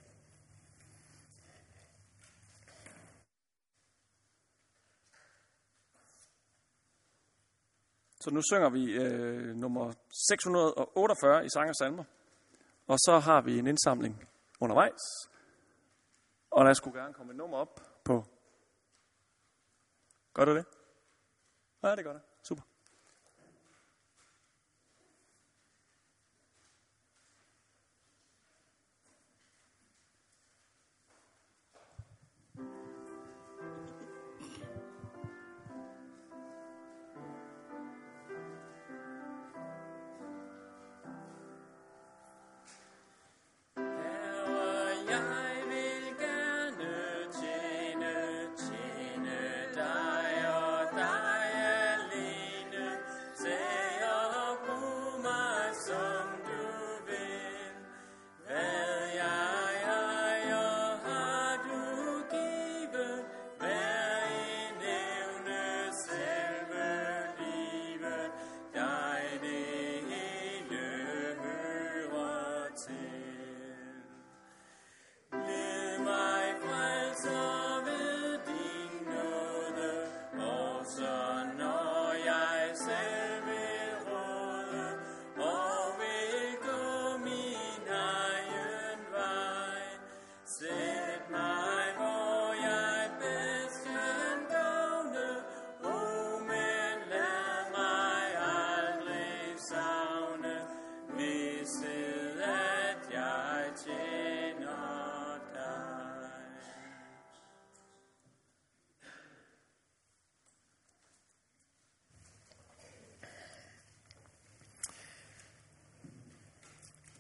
Så 8.20 8.30
nu 8.32 8.42
synger 8.42 8.70
vi 8.70 8.94
øh, 8.94 9.56
nummer 9.56 9.94
648 10.28 11.46
i 11.46 11.50
Sang 11.50 11.70
og 11.70 11.76
Salmer. 11.76 12.04
Og 12.88 12.98
så 13.00 13.20
har 13.20 13.42
vi 13.42 13.60
en 13.60 13.68
indsamling 13.68 14.30
undervejs. 14.60 15.02
Og 16.52 16.66
der 16.66 16.74
skulle 16.74 17.02
gerne 17.02 17.14
komme 17.14 17.32
et 17.32 17.38
nummer 17.38 17.58
op 17.58 17.80
på... 18.04 18.26
Gør 20.34 20.46
det 20.46 20.56
det? 20.56 20.66
Ja, 21.84 21.96
det 21.96 22.04
gør 22.04 22.14
det. 22.14 22.22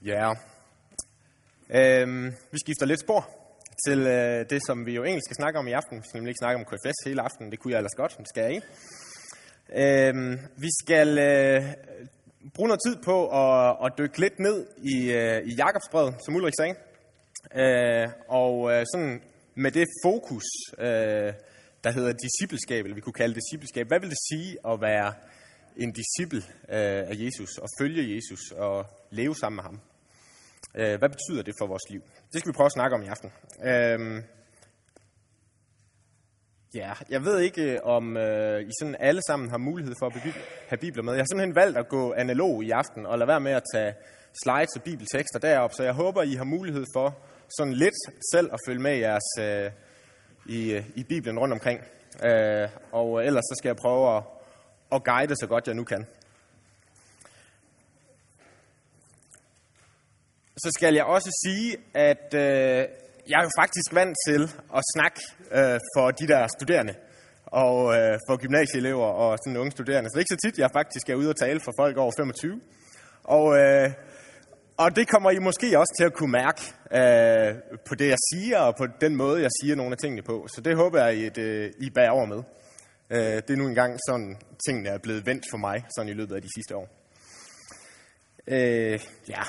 Ja. 0.05 0.33
Øhm, 1.69 2.25
vi 2.51 2.57
skifter 2.59 2.85
lidt 2.85 2.99
spor 2.99 3.29
til 3.87 3.99
øh, 3.99 4.49
det, 4.49 4.61
som 4.67 4.85
vi 4.85 4.95
jo 4.95 5.03
egentlig 5.03 5.23
skal 5.23 5.35
snakke 5.35 5.59
om 5.59 5.67
i 5.67 5.71
aften. 5.71 5.97
Vi 5.97 6.03
skal 6.07 6.17
nemlig 6.17 6.29
ikke 6.29 6.43
snakke 6.43 6.59
om 6.59 6.65
KFS 6.65 7.05
hele 7.05 7.21
aftenen. 7.21 7.51
Det 7.51 7.59
kunne 7.59 7.71
jeg 7.71 7.77
ellers 7.77 7.95
godt, 7.95 8.13
men 8.17 8.23
det 8.23 8.29
skal 8.29 8.43
jeg 8.43 8.53
ikke. 8.55 8.67
Øhm, 9.83 10.39
vi 10.57 10.69
skal 10.81 11.09
øh, 11.17 11.63
bruge 12.55 12.67
noget 12.67 12.81
tid 12.87 12.95
på 13.03 13.17
at, 13.43 13.77
at 13.85 13.93
dykke 13.97 14.19
lidt 14.19 14.39
ned 14.39 14.67
i, 14.77 15.11
øh, 15.11 15.37
i 15.49 15.55
Jakobsbrevet, 15.55 16.15
som 16.25 16.35
Ulrik 16.35 16.53
sagde. 16.59 16.75
Øh, 17.61 18.07
og 18.27 18.71
øh, 18.71 18.85
sådan 18.93 19.21
med 19.55 19.71
det 19.71 19.87
fokus, 20.05 20.47
øh, 20.79 21.33
der 21.83 21.91
hedder 21.91 22.13
discipleskab, 22.13 22.83
eller 22.85 22.95
vi 22.95 23.01
kunne 23.01 23.21
kalde 23.21 23.35
det 23.35 23.41
discipleskab. 23.43 23.87
Hvad 23.87 23.99
vil 23.99 24.09
det 24.09 24.17
sige 24.31 24.57
at 24.71 24.81
være 24.81 25.13
en 25.77 25.91
disciple 25.91 26.41
øh, 26.69 27.09
af 27.11 27.15
Jesus, 27.15 27.57
og 27.57 27.67
følge 27.79 28.15
Jesus, 28.15 28.51
og 28.51 28.85
leve 29.11 29.35
sammen 29.35 29.55
med 29.55 29.63
ham? 29.63 29.79
Øh, 30.75 30.99
hvad 30.99 31.09
betyder 31.09 31.43
det 31.43 31.55
for 31.59 31.67
vores 31.67 31.89
liv? 31.89 32.01
Det 32.33 32.39
skal 32.39 32.51
vi 32.51 32.55
prøve 32.55 32.65
at 32.65 32.71
snakke 32.71 32.95
om 32.95 33.03
i 33.03 33.07
aften. 33.07 33.31
Øh, 33.63 34.23
ja, 36.73 36.93
jeg 37.09 37.25
ved 37.25 37.39
ikke, 37.39 37.73
øh, 37.73 37.79
om 37.83 38.17
øh, 38.17 38.61
I 38.61 38.71
sådan 38.79 38.95
alle 38.99 39.21
sammen 39.27 39.49
har 39.49 39.57
mulighed 39.57 39.95
for 39.99 40.05
at 40.05 40.13
have 40.67 40.77
bibler 40.77 41.03
med. 41.03 41.13
Jeg 41.13 41.21
har 41.21 41.25
simpelthen 41.31 41.55
valgt 41.55 41.77
at 41.77 41.87
gå 41.87 42.13
analog 42.13 42.63
i 42.63 42.71
aften, 42.71 43.05
og 43.05 43.17
lade 43.17 43.27
være 43.27 43.39
med 43.39 43.51
at 43.51 43.63
tage 43.73 43.93
slides 44.43 44.75
og 44.75 44.83
bibeltekster 44.83 45.39
derop, 45.39 45.73
så 45.73 45.83
jeg 45.83 45.93
håber, 45.93 46.21
I 46.21 46.33
har 46.33 46.43
mulighed 46.43 46.85
for 46.95 47.17
sådan 47.57 47.73
lidt 47.73 47.95
selv 48.31 48.49
at 48.53 48.59
følge 48.67 48.81
med 48.81 48.97
jeres, 48.97 49.29
øh, 49.39 49.71
i, 50.45 50.71
øh, 50.73 50.83
i 50.95 51.03
Bibelen 51.03 51.39
rundt 51.39 51.53
omkring. 51.53 51.79
Øh, 52.25 52.69
og 52.91 53.25
ellers 53.25 53.43
så 53.43 53.55
skal 53.57 53.69
jeg 53.69 53.75
prøve 53.75 54.17
at, 54.17 54.23
at 54.91 55.03
guide 55.03 55.35
så 55.35 55.47
godt 55.47 55.67
jeg 55.67 55.75
nu 55.75 55.83
kan. 55.83 56.05
Så 60.57 60.69
skal 60.77 60.93
jeg 60.93 61.03
også 61.03 61.29
sige, 61.45 61.77
at 61.93 62.33
øh, 62.33 62.87
jeg 63.29 63.37
er 63.39 63.43
jo 63.43 63.49
faktisk 63.59 63.93
vant 63.93 64.17
til 64.27 64.41
at 64.77 64.83
snakke 64.93 65.19
øh, 65.51 65.79
for 65.95 66.11
de 66.11 66.27
der 66.27 66.47
studerende 66.47 66.95
og 67.45 67.95
øh, 67.95 68.19
for 68.27 68.37
gymnasieelever 68.37 69.05
og 69.05 69.37
sådan 69.37 69.57
unge 69.57 69.71
studerende. 69.71 70.09
Så 70.09 70.13
det 70.13 70.19
er 70.19 70.25
ikke 70.25 70.35
så 70.35 70.47
tit, 70.47 70.57
jeg 70.59 70.69
faktisk 70.73 71.09
er 71.09 71.15
ude 71.15 71.29
og 71.29 71.35
tale 71.35 71.59
for 71.59 71.73
folk 71.79 71.97
over 71.97 72.11
25. 72.17 72.61
Og 73.23 73.57
øh, 73.57 73.91
og 74.77 74.95
det 74.95 75.07
kommer 75.07 75.31
I 75.31 75.39
måske 75.39 75.79
også 75.79 75.93
til 75.99 76.05
at 76.05 76.13
kunne 76.13 76.31
mærke 76.31 76.61
øh, 76.99 77.77
på 77.85 77.95
det, 77.95 78.07
jeg 78.07 78.17
siger, 78.33 78.59
og 78.59 78.75
på 78.75 78.87
den 79.01 79.15
måde, 79.15 79.41
jeg 79.41 79.49
siger 79.61 79.75
nogle 79.75 79.91
af 79.91 79.97
tingene 79.97 80.21
på. 80.21 80.47
Så 80.55 80.61
det 80.61 80.75
håber 80.75 81.05
jeg, 81.05 81.25
at 81.25 81.37
øh, 81.37 81.71
I 81.79 81.89
bærer 81.89 82.09
over 82.09 82.25
med. 82.25 82.43
Øh, 83.09 83.35
det 83.35 83.49
er 83.49 83.55
nu 83.55 83.67
engang 83.67 83.99
sådan, 84.09 84.37
tingene 84.67 84.89
er 84.89 84.97
blevet 84.97 85.25
vendt 85.25 85.43
for 85.51 85.57
mig, 85.57 85.83
sådan 85.95 86.09
i 86.09 86.13
løbet 86.13 86.35
af 86.35 86.41
de 86.41 86.47
sidste 86.55 86.75
år. 86.75 86.87
Øh, 88.47 88.99
ja. 89.29 89.41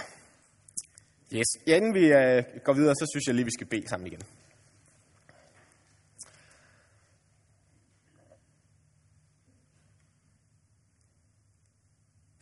Yes. 1.36 1.66
Ja, 1.66 1.76
inden 1.76 1.94
vi 1.94 2.04
øh, 2.12 2.44
går 2.64 2.72
videre, 2.72 2.94
så 2.94 3.06
synes 3.12 3.26
jeg 3.26 3.34
lige, 3.34 3.44
vi 3.44 3.50
skal 3.50 3.66
bede 3.66 3.88
sammen 3.88 4.06
igen. 4.06 4.22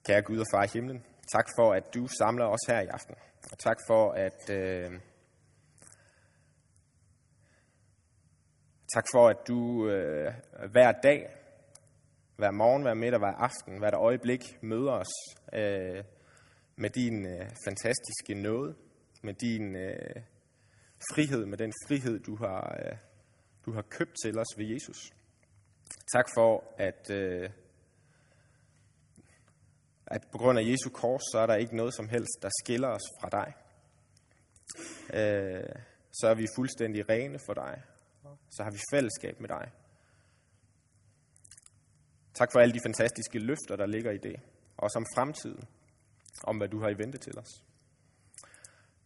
Kære 0.06 0.22
Gud 0.22 0.38
og 0.38 0.46
far 0.54 0.64
i 0.64 0.68
himlen, 0.72 1.04
Tak 1.32 1.46
for, 1.58 1.72
at 1.72 1.94
du 1.94 2.06
samler 2.06 2.44
os 2.44 2.60
her 2.68 2.80
i 2.80 2.86
aften. 2.86 3.14
Og 3.52 3.58
tak 3.58 3.76
for, 3.88 4.12
at 4.12 4.50
øh, 4.50 4.90
tak 8.94 9.04
for, 9.12 9.28
at 9.28 9.36
du 9.48 9.88
øh, 9.88 10.32
hver 10.70 10.92
dag, 10.92 11.30
hver 12.36 12.50
morgen, 12.50 12.82
hver 12.82 12.94
middag, 12.94 13.18
hver 13.18 13.34
aften, 13.34 13.78
hver 13.78 13.98
øjeblik 13.98 14.62
møder 14.62 14.92
os 14.92 15.12
øh, 15.52 16.04
med 16.76 16.90
din 16.90 17.26
øh, 17.26 17.50
fantastiske 17.64 18.34
nåde, 18.34 18.74
med 19.22 19.34
din 19.34 19.76
øh, 19.76 20.22
frihed, 21.14 21.46
med 21.46 21.58
den 21.58 21.72
frihed, 21.86 22.20
du 22.20 22.36
har, 22.36 22.78
øh, 22.84 22.96
du 23.66 23.72
har 23.72 23.82
købt 23.82 24.16
til 24.24 24.38
os 24.38 24.58
ved 24.58 24.66
Jesus. 24.66 25.10
Tak 26.12 26.28
for, 26.36 26.74
at 26.78 27.10
øh, 27.10 27.50
at 30.06 30.22
på 30.32 30.38
grund 30.38 30.58
af 30.58 30.62
Jesu 30.62 30.90
kors, 30.90 31.22
så 31.32 31.38
er 31.38 31.46
der 31.46 31.54
ikke 31.54 31.76
noget 31.76 31.94
som 31.94 32.08
helst, 32.08 32.38
der 32.42 32.48
skiller 32.62 32.88
os 32.88 33.06
fra 33.20 33.28
dig. 33.38 33.54
Øh, 35.18 35.82
så 36.12 36.28
er 36.28 36.34
vi 36.34 36.46
fuldstændig 36.56 37.08
rene 37.08 37.38
for 37.46 37.54
dig. 37.54 37.82
Så 38.50 38.62
har 38.62 38.70
vi 38.70 38.78
fællesskab 38.92 39.40
med 39.40 39.48
dig. 39.48 39.70
Tak 42.34 42.48
for 42.52 42.60
alle 42.60 42.74
de 42.74 42.80
fantastiske 42.86 43.38
løfter, 43.38 43.76
der 43.76 43.86
ligger 43.86 44.10
i 44.10 44.18
det. 44.18 44.40
Og 44.76 44.90
som 44.90 45.06
fremtiden. 45.14 45.64
Om 46.44 46.56
hvad 46.56 46.68
du 46.68 46.80
har 46.80 46.88
i 46.88 46.98
vente 46.98 47.18
til 47.18 47.38
os. 47.38 47.64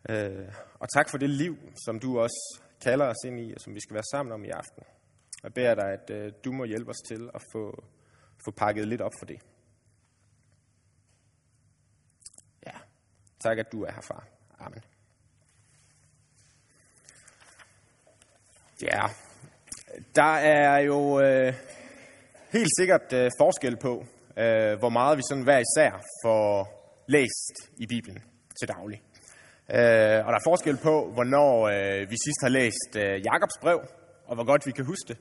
Øh, 0.08 0.48
og 0.78 0.88
tak 0.88 1.10
for 1.10 1.18
det 1.18 1.30
liv, 1.30 1.56
som 1.84 1.98
du 2.00 2.18
også 2.18 2.60
kalder 2.80 3.06
os 3.06 3.24
ind 3.26 3.40
i, 3.40 3.54
og 3.54 3.60
som 3.60 3.74
vi 3.74 3.80
skal 3.80 3.94
være 3.94 4.10
sammen 4.12 4.32
om 4.32 4.44
i 4.44 4.48
aften. 4.48 4.82
Jeg 5.42 5.54
beder 5.54 5.74
dig, 5.74 5.92
at 5.92 6.10
øh, 6.10 6.32
du 6.44 6.52
må 6.52 6.64
hjælpe 6.64 6.90
os 6.90 7.02
til 7.08 7.30
at 7.34 7.42
få, 7.52 7.84
få 8.44 8.50
pakket 8.50 8.88
lidt 8.88 9.00
op 9.00 9.12
for 9.18 9.26
det. 9.26 9.38
Tak, 13.46 13.58
at 13.58 13.72
du 13.72 13.82
er 13.82 13.92
her, 13.92 14.00
far. 14.00 14.26
Amen. 14.58 14.82
Ja, 18.82 19.02
der 20.14 20.34
er 20.34 20.78
jo 20.78 21.20
øh, 21.20 21.54
helt 22.52 22.70
sikkert 22.78 23.12
øh, 23.12 23.30
forskel 23.40 23.76
på, 23.76 24.04
øh, 24.36 24.78
hvor 24.78 24.88
meget 24.88 25.16
vi 25.18 25.22
sådan 25.28 25.44
hver 25.44 25.58
især 25.58 25.90
får 26.24 26.75
læst 27.08 27.54
i 27.76 27.86
Bibelen 27.86 28.22
til 28.60 28.68
daglig. 28.68 29.02
Øh, 29.70 30.26
og 30.26 30.32
der 30.32 30.38
er 30.38 30.48
forskel 30.50 30.78
på, 30.82 31.10
hvornår 31.14 31.68
øh, 31.68 32.10
vi 32.10 32.16
sidst 32.24 32.40
har 32.42 32.48
læst 32.48 32.90
øh, 32.96 33.20
Jakobs 33.26 33.58
brev, 33.60 33.80
og 34.26 34.34
hvor 34.34 34.44
godt 34.44 34.66
vi 34.66 34.72
kan 34.72 34.84
huske 34.84 35.08
det. 35.08 35.18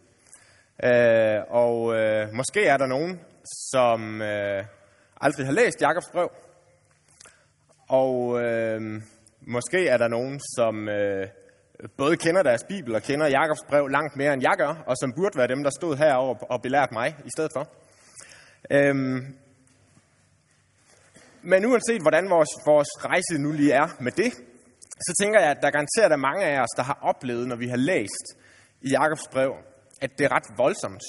Øh, 0.83 1.39
og 1.49 1.95
øh, 1.95 2.33
måske 2.33 2.65
er 2.65 2.77
der 2.77 2.87
nogen, 2.87 3.19
som 3.71 4.21
øh, 4.21 4.65
aldrig 5.21 5.45
har 5.45 5.53
læst 5.53 5.81
Jakobs 5.81 6.09
brev, 6.11 6.29
og 7.89 8.43
øh, 8.43 9.01
måske 9.41 9.87
er 9.87 9.97
der 9.97 10.07
nogen, 10.07 10.39
som 10.55 10.89
øh, 10.89 11.27
både 11.97 12.17
kender 12.17 12.43
deres 12.43 12.63
bibel 12.63 12.95
og 12.95 13.01
kender 13.01 13.27
Jakobs 13.27 13.63
brev 13.69 13.87
langt 13.87 14.15
mere 14.15 14.33
end 14.33 14.41
jeg 14.41 14.55
gør, 14.57 14.83
og 14.87 14.97
som 14.97 15.13
burde 15.13 15.37
være 15.37 15.47
dem, 15.47 15.63
der 15.63 15.69
stod 15.79 15.97
herover 15.97 16.35
og 16.35 16.61
belært 16.61 16.91
mig 16.91 17.15
i 17.25 17.29
stedet 17.35 17.51
for. 17.55 17.67
Øhm, 18.71 19.37
men 21.45 21.65
uanset 21.65 22.01
hvordan 22.01 22.29
vores, 22.29 22.49
vores 22.65 22.91
rejse 23.05 23.37
nu 23.43 23.51
lige 23.51 23.73
er 23.73 23.87
med 23.99 24.11
det, 24.11 24.33
så 25.07 25.13
tænker 25.21 25.39
jeg, 25.39 25.49
at 25.49 25.61
der 25.61 25.69
garanteret 25.71 26.11
er 26.11 26.25
mange 26.29 26.43
af 26.45 26.61
os, 26.61 26.73
der 26.77 26.83
har 26.83 26.99
oplevet, 27.01 27.47
når 27.47 27.55
vi 27.55 27.67
har 27.67 27.77
læst 27.77 28.25
i 28.81 28.89
Jakobs 28.89 29.27
brev, 29.31 29.51
at 30.01 30.11
det 30.17 30.25
er 30.25 30.31
ret 30.31 30.47
voldsomt. 30.57 31.03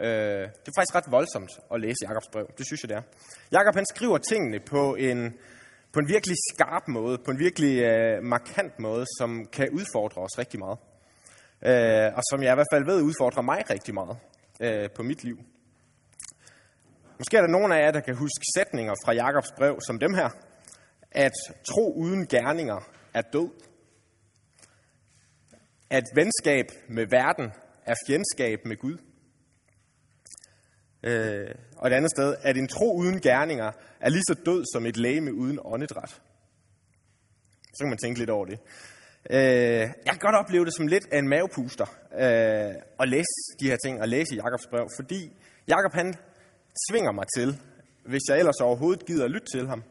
Øh, 0.00 0.42
det 0.62 0.68
er 0.70 0.76
faktisk 0.78 0.94
ret 0.94 1.10
voldsomt 1.10 1.52
at 1.74 1.80
læse 1.80 2.00
Jakobs 2.08 2.28
brev. 2.32 2.46
Det 2.58 2.66
synes 2.66 2.82
jeg, 2.82 2.88
det 2.88 2.96
er. 2.96 3.02
Jakob 3.52 3.74
han 3.74 3.86
skriver 3.86 4.18
tingene 4.18 4.60
på 4.60 4.94
en, 4.94 5.18
på 5.92 5.98
en 6.00 6.08
virkelig 6.08 6.36
skarp 6.52 6.88
måde, 6.88 7.18
på 7.24 7.30
en 7.30 7.38
virkelig 7.38 7.74
øh, 7.82 8.22
markant 8.22 8.78
måde, 8.78 9.06
som 9.18 9.46
kan 9.52 9.68
udfordre 9.70 10.22
os 10.22 10.38
rigtig 10.38 10.58
meget. 10.60 10.78
Øh, 11.70 12.16
og 12.16 12.22
som 12.30 12.42
jeg 12.42 12.52
i 12.52 12.58
hvert 12.58 12.72
fald 12.72 12.84
ved 12.84 13.02
udfordrer 13.02 13.42
mig 13.42 13.70
rigtig 13.70 13.94
meget 13.94 14.16
øh, 14.60 14.90
på 14.96 15.02
mit 15.02 15.24
liv. 15.24 15.38
Måske 17.22 17.36
er 17.36 17.40
der 17.40 17.48
nogen 17.48 17.72
af 17.72 17.84
jer, 17.84 17.90
der 17.90 18.00
kan 18.00 18.16
huske 18.16 18.44
sætninger 18.56 18.94
fra 19.04 19.12
Jakobs 19.12 19.52
brev 19.56 19.80
som 19.86 19.98
dem 19.98 20.14
her. 20.14 20.28
At 21.10 21.32
tro 21.68 21.92
uden 21.96 22.26
gerninger 22.26 22.80
er 23.14 23.22
død. 23.22 23.48
At 25.90 26.04
venskab 26.14 26.66
med 26.88 27.06
verden 27.06 27.52
er 27.86 27.94
fjendskab 28.06 28.58
med 28.64 28.76
Gud. 28.76 28.98
Øh, 31.02 31.54
og 31.76 31.88
et 31.88 31.92
andet 31.92 32.10
sted, 32.10 32.36
at 32.42 32.56
en 32.56 32.68
tro 32.68 32.96
uden 32.96 33.20
gerninger 33.20 33.72
er 34.00 34.08
lige 34.08 34.22
så 34.28 34.34
død 34.46 34.64
som 34.74 34.86
et 34.86 34.96
læge 34.96 35.34
uden 35.34 35.58
åndedræt. 35.64 36.10
Så 37.74 37.78
kan 37.80 37.88
man 37.88 37.98
tænke 37.98 38.18
lidt 38.18 38.30
over 38.30 38.46
det. 38.46 38.58
Øh, 39.30 39.38
jeg 40.06 40.12
kan 40.12 40.18
godt 40.18 40.36
opleve 40.36 40.64
det 40.64 40.76
som 40.76 40.86
lidt 40.86 41.04
af 41.12 41.18
en 41.18 41.28
mavepuster 41.28 41.86
øh, 42.14 42.74
at 43.00 43.08
læse 43.08 43.36
de 43.60 43.68
her 43.70 43.76
ting 43.84 44.00
og 44.00 44.08
læse 44.08 44.34
Jakobs 44.34 44.66
brev, 44.66 44.88
fordi 44.98 45.36
Jakob 45.68 45.92
han 45.92 46.14
svinger 46.88 47.12
mig 47.12 47.26
til, 47.36 47.60
hvis 48.04 48.22
jeg 48.28 48.38
ellers 48.38 48.60
overhovedet 48.60 49.06
gider 49.06 49.24
at 49.24 49.30
lytte 49.30 49.46
til 49.54 49.68
ham, 49.68 49.82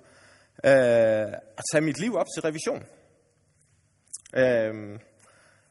øh, 0.65 1.31
at 1.59 1.63
tage 1.71 1.81
mit 1.81 1.99
liv 1.99 2.15
op 2.15 2.27
til 2.35 2.41
revision. 2.41 2.83
Øh, 4.35 4.99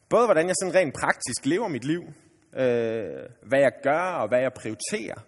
både 0.09 0.25
hvordan 0.25 0.47
jeg 0.47 0.55
sådan 0.61 0.75
rent 0.75 0.95
praktisk 0.95 1.47
lever 1.47 1.69
mit 1.69 1.85
liv, 1.85 2.03
øh, 2.57 3.29
hvad 3.43 3.61
jeg 3.61 3.73
gør 3.83 4.03
og 4.21 4.29
hvad 4.29 4.41
jeg 4.41 4.53
prioriterer, 4.53 5.21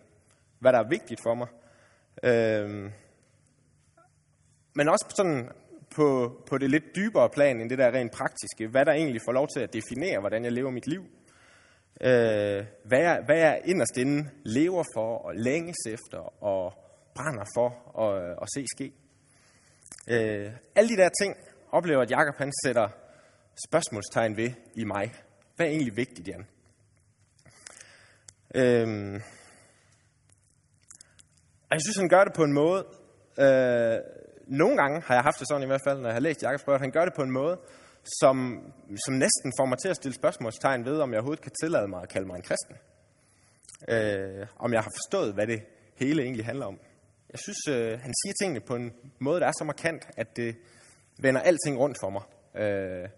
hvad 0.59 0.73
der 0.73 0.79
er 0.79 0.89
vigtigt 0.89 1.21
for 1.23 1.35
mig. 1.35 1.49
Øh, 2.23 2.91
men 4.75 4.89
også 4.89 5.07
sådan 5.17 5.49
på, 5.97 6.33
på 6.49 6.59
det 6.59 6.71
lidt 6.71 6.85
dybere 6.97 7.31
plan 7.31 7.61
end 7.61 7.71
det 7.71 7.79
der 7.79 7.93
rent 7.93 8.13
praktiske. 8.13 8.69
Hvad 8.69 8.85
der 8.85 8.93
egentlig 8.93 9.21
får 9.25 9.33
lov 9.33 9.49
til 9.49 9.61
at 9.61 9.73
definere, 9.73 10.21
hvordan 10.21 10.45
jeg 10.45 10.53
lever 10.53 10.71
mit 10.71 10.87
liv. 10.87 11.05
Øh, 12.01 12.65
hvad, 12.85 12.99
jeg, 12.99 13.23
hvad 13.25 13.39
jeg 13.39 13.61
inderst 13.65 13.97
inde 13.97 14.31
lever 14.45 14.85
for 14.95 15.19
og 15.19 15.35
længes 15.35 15.77
efter 15.87 16.43
og 16.43 16.73
brænder 17.15 17.45
for 17.57 17.69
at, 18.05 18.37
at 18.43 18.49
se 18.55 18.65
ske. 18.77 18.93
Øh, 20.09 20.53
alle 20.75 20.89
de 20.89 20.97
der 20.97 21.09
ting 21.23 21.37
oplever, 21.73 22.03
at 22.03 22.11
Jakob 22.11 22.35
han 22.39 22.53
sætter 22.65 22.89
spørgsmålstegn 23.69 24.37
ved 24.37 24.51
i 24.75 24.85
mig. 24.85 25.13
Hvad 25.57 25.67
er 25.67 25.71
egentlig 25.71 25.97
vigtigt, 25.97 26.29
Jan? 26.29 26.47
Øh, 28.55 29.21
og 31.71 31.75
jeg 31.77 31.81
synes, 31.81 31.97
han 31.97 32.09
gør 32.09 32.25
det 32.25 32.33
på 32.37 32.45
en 32.45 32.53
måde, 32.53 32.87
øh, 33.39 33.99
nogle 34.47 34.77
gange 34.77 35.01
har 35.01 35.15
jeg 35.15 35.23
haft 35.23 35.39
det 35.39 35.49
sådan 35.49 35.63
i 35.63 35.67
hvert 35.67 35.87
fald, 35.87 35.99
når 35.99 36.09
jeg 36.09 36.15
har 36.15 36.21
læst 36.21 36.43
Jakobs 36.43 36.65
brev, 36.65 36.75
at 36.75 36.81
han 36.81 36.91
gør 36.91 37.05
det 37.05 37.15
på 37.17 37.23
en 37.23 37.31
måde, 37.31 37.61
som, 38.05 38.37
som 39.05 39.15
næsten 39.15 39.53
får 39.59 39.67
mig 39.67 39.79
til 39.79 39.89
at 39.89 39.97
stille 39.97 40.15
spørgsmålstegn 40.15 40.85
ved, 40.85 41.01
om 41.01 41.11
jeg 41.11 41.19
overhovedet 41.19 41.43
kan 41.43 41.53
tillade 41.63 41.89
mig 41.89 42.03
at 42.03 42.09
kalde 42.09 42.27
mig 42.27 42.37
en 42.37 42.43
kristen. 42.43 42.77
Øh, 43.89 44.47
om 44.57 44.73
jeg 44.73 44.83
har 44.83 44.93
forstået, 44.97 45.35
hvad 45.35 45.47
det 45.47 45.63
hele 45.97 46.23
egentlig 46.23 46.45
handler 46.45 46.67
om. 46.67 46.79
Jeg 47.33 47.39
synes, 47.39 47.69
øh, 47.69 48.01
han 48.01 48.13
siger 48.23 48.35
tingene 48.41 48.61
på 48.61 48.75
en 48.75 48.93
måde, 49.19 49.41
der 49.41 49.47
er 49.47 49.53
så 49.59 49.65
markant, 49.65 50.09
at 50.17 50.37
det 50.37 50.57
vender 51.19 51.41
alting 51.41 51.79
rundt 51.79 51.97
for 52.01 52.11
mig. 52.11 52.23
Øh, 52.63 53.09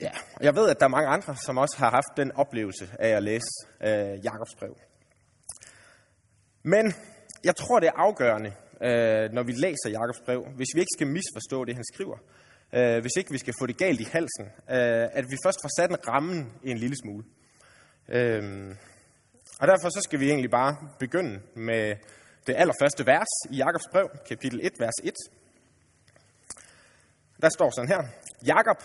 ja, 0.00 0.10
og 0.36 0.44
jeg 0.44 0.54
ved, 0.54 0.70
at 0.70 0.80
der 0.80 0.84
er 0.84 0.90
mange 0.90 1.08
andre, 1.08 1.36
som 1.36 1.58
også 1.58 1.78
har 1.78 1.90
haft 1.90 2.16
den 2.16 2.32
oplevelse 2.32 2.88
af 2.98 3.08
at 3.08 3.22
læse 3.22 3.50
øh, 3.80 4.24
Jakobs 4.24 4.54
brev. 4.58 4.76
Men 6.62 6.94
jeg 7.44 7.56
tror, 7.56 7.80
det 7.80 7.86
er 7.86 7.96
afgørende, 7.96 8.52
øh, 8.82 9.32
når 9.32 9.42
vi 9.42 9.52
læser 9.52 9.90
Jakobs 9.90 10.20
brev, 10.24 10.46
hvis 10.56 10.68
vi 10.74 10.80
ikke 10.80 10.96
skal 10.96 11.06
misforstå 11.06 11.64
det, 11.64 11.74
han 11.74 11.84
skriver, 11.94 12.18
øh, 12.72 13.00
hvis 13.00 13.16
ikke 13.18 13.30
vi 13.30 13.38
skal 13.38 13.54
få 13.60 13.66
det 13.66 13.76
galt 13.78 14.00
i 14.00 14.04
halsen, 14.04 14.44
øh, 14.44 15.08
at 15.18 15.24
vi 15.30 15.36
først 15.44 15.58
får 15.62 15.80
sat 15.80 15.90
en 15.90 16.08
rammen 16.08 16.52
en 16.64 16.78
lille 16.78 16.96
smule. 16.96 17.24
Øh, 18.08 18.76
og 19.60 19.66
derfor 19.68 19.88
så 19.88 20.00
skal 20.04 20.20
vi 20.20 20.28
egentlig 20.30 20.50
bare 20.50 20.76
begynde 20.98 21.40
med 21.54 21.96
det 22.46 22.54
allerførste 22.56 23.06
vers 23.06 23.32
i 23.50 23.56
Jakobs 23.56 23.88
brev, 23.92 24.08
kapitel 24.28 24.60
1, 24.62 24.72
vers 24.78 24.98
1. 25.04 25.14
Der 27.42 27.48
står 27.48 27.70
sådan 27.70 27.88
her. 27.88 28.02
Jakob, 28.46 28.82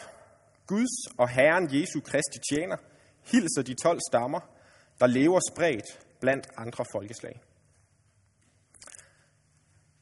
Guds 0.68 1.18
og 1.18 1.30
Herren 1.30 1.70
Jesu 1.76 2.00
Kristi 2.02 2.40
tjener, 2.52 2.78
hilser 3.32 3.62
de 3.62 3.74
12 3.84 4.00
stammer, 4.10 4.40
der 5.00 5.08
lever 5.08 5.40
spredt 5.52 6.00
blandt 6.20 6.48
andre 6.58 6.86
folkeslag. 6.92 7.42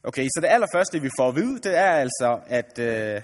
Okay, 0.02 0.24
så 0.24 0.40
det 0.42 0.48
allerførste, 0.48 1.00
vi 1.00 1.10
får 1.18 1.28
at 1.28 1.34
vide, 1.34 1.58
det 1.60 1.76
er 1.76 1.90
altså, 1.90 2.40
at 2.46 2.78
øh, 2.78 3.22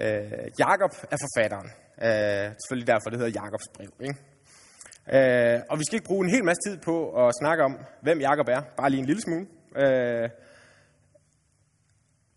øh, 0.00 0.46
Jakob 0.58 0.92
er 1.10 1.18
forfatteren. 1.24 1.68
Øh, 2.06 2.46
selvfølgelig 2.60 2.86
derfor, 2.86 3.10
det 3.10 3.18
hedder 3.18 3.40
Jakobs 3.40 3.68
brev. 3.74 3.92
Ikke? 4.08 4.18
Øh, 5.14 5.60
og 5.70 5.78
vi 5.78 5.84
skal 5.84 5.96
ikke 5.96 6.06
bruge 6.06 6.24
en 6.24 6.30
hel 6.30 6.44
masse 6.44 6.60
tid 6.66 6.76
på 6.78 7.26
at 7.26 7.34
snakke 7.40 7.64
om, 7.64 7.78
hvem 8.02 8.20
Jakob 8.20 8.48
er. 8.48 8.60
Bare 8.76 8.90
lige 8.90 9.00
en 9.00 9.06
lille 9.06 9.22
smule. 9.22 9.46
Øh, 9.76 10.28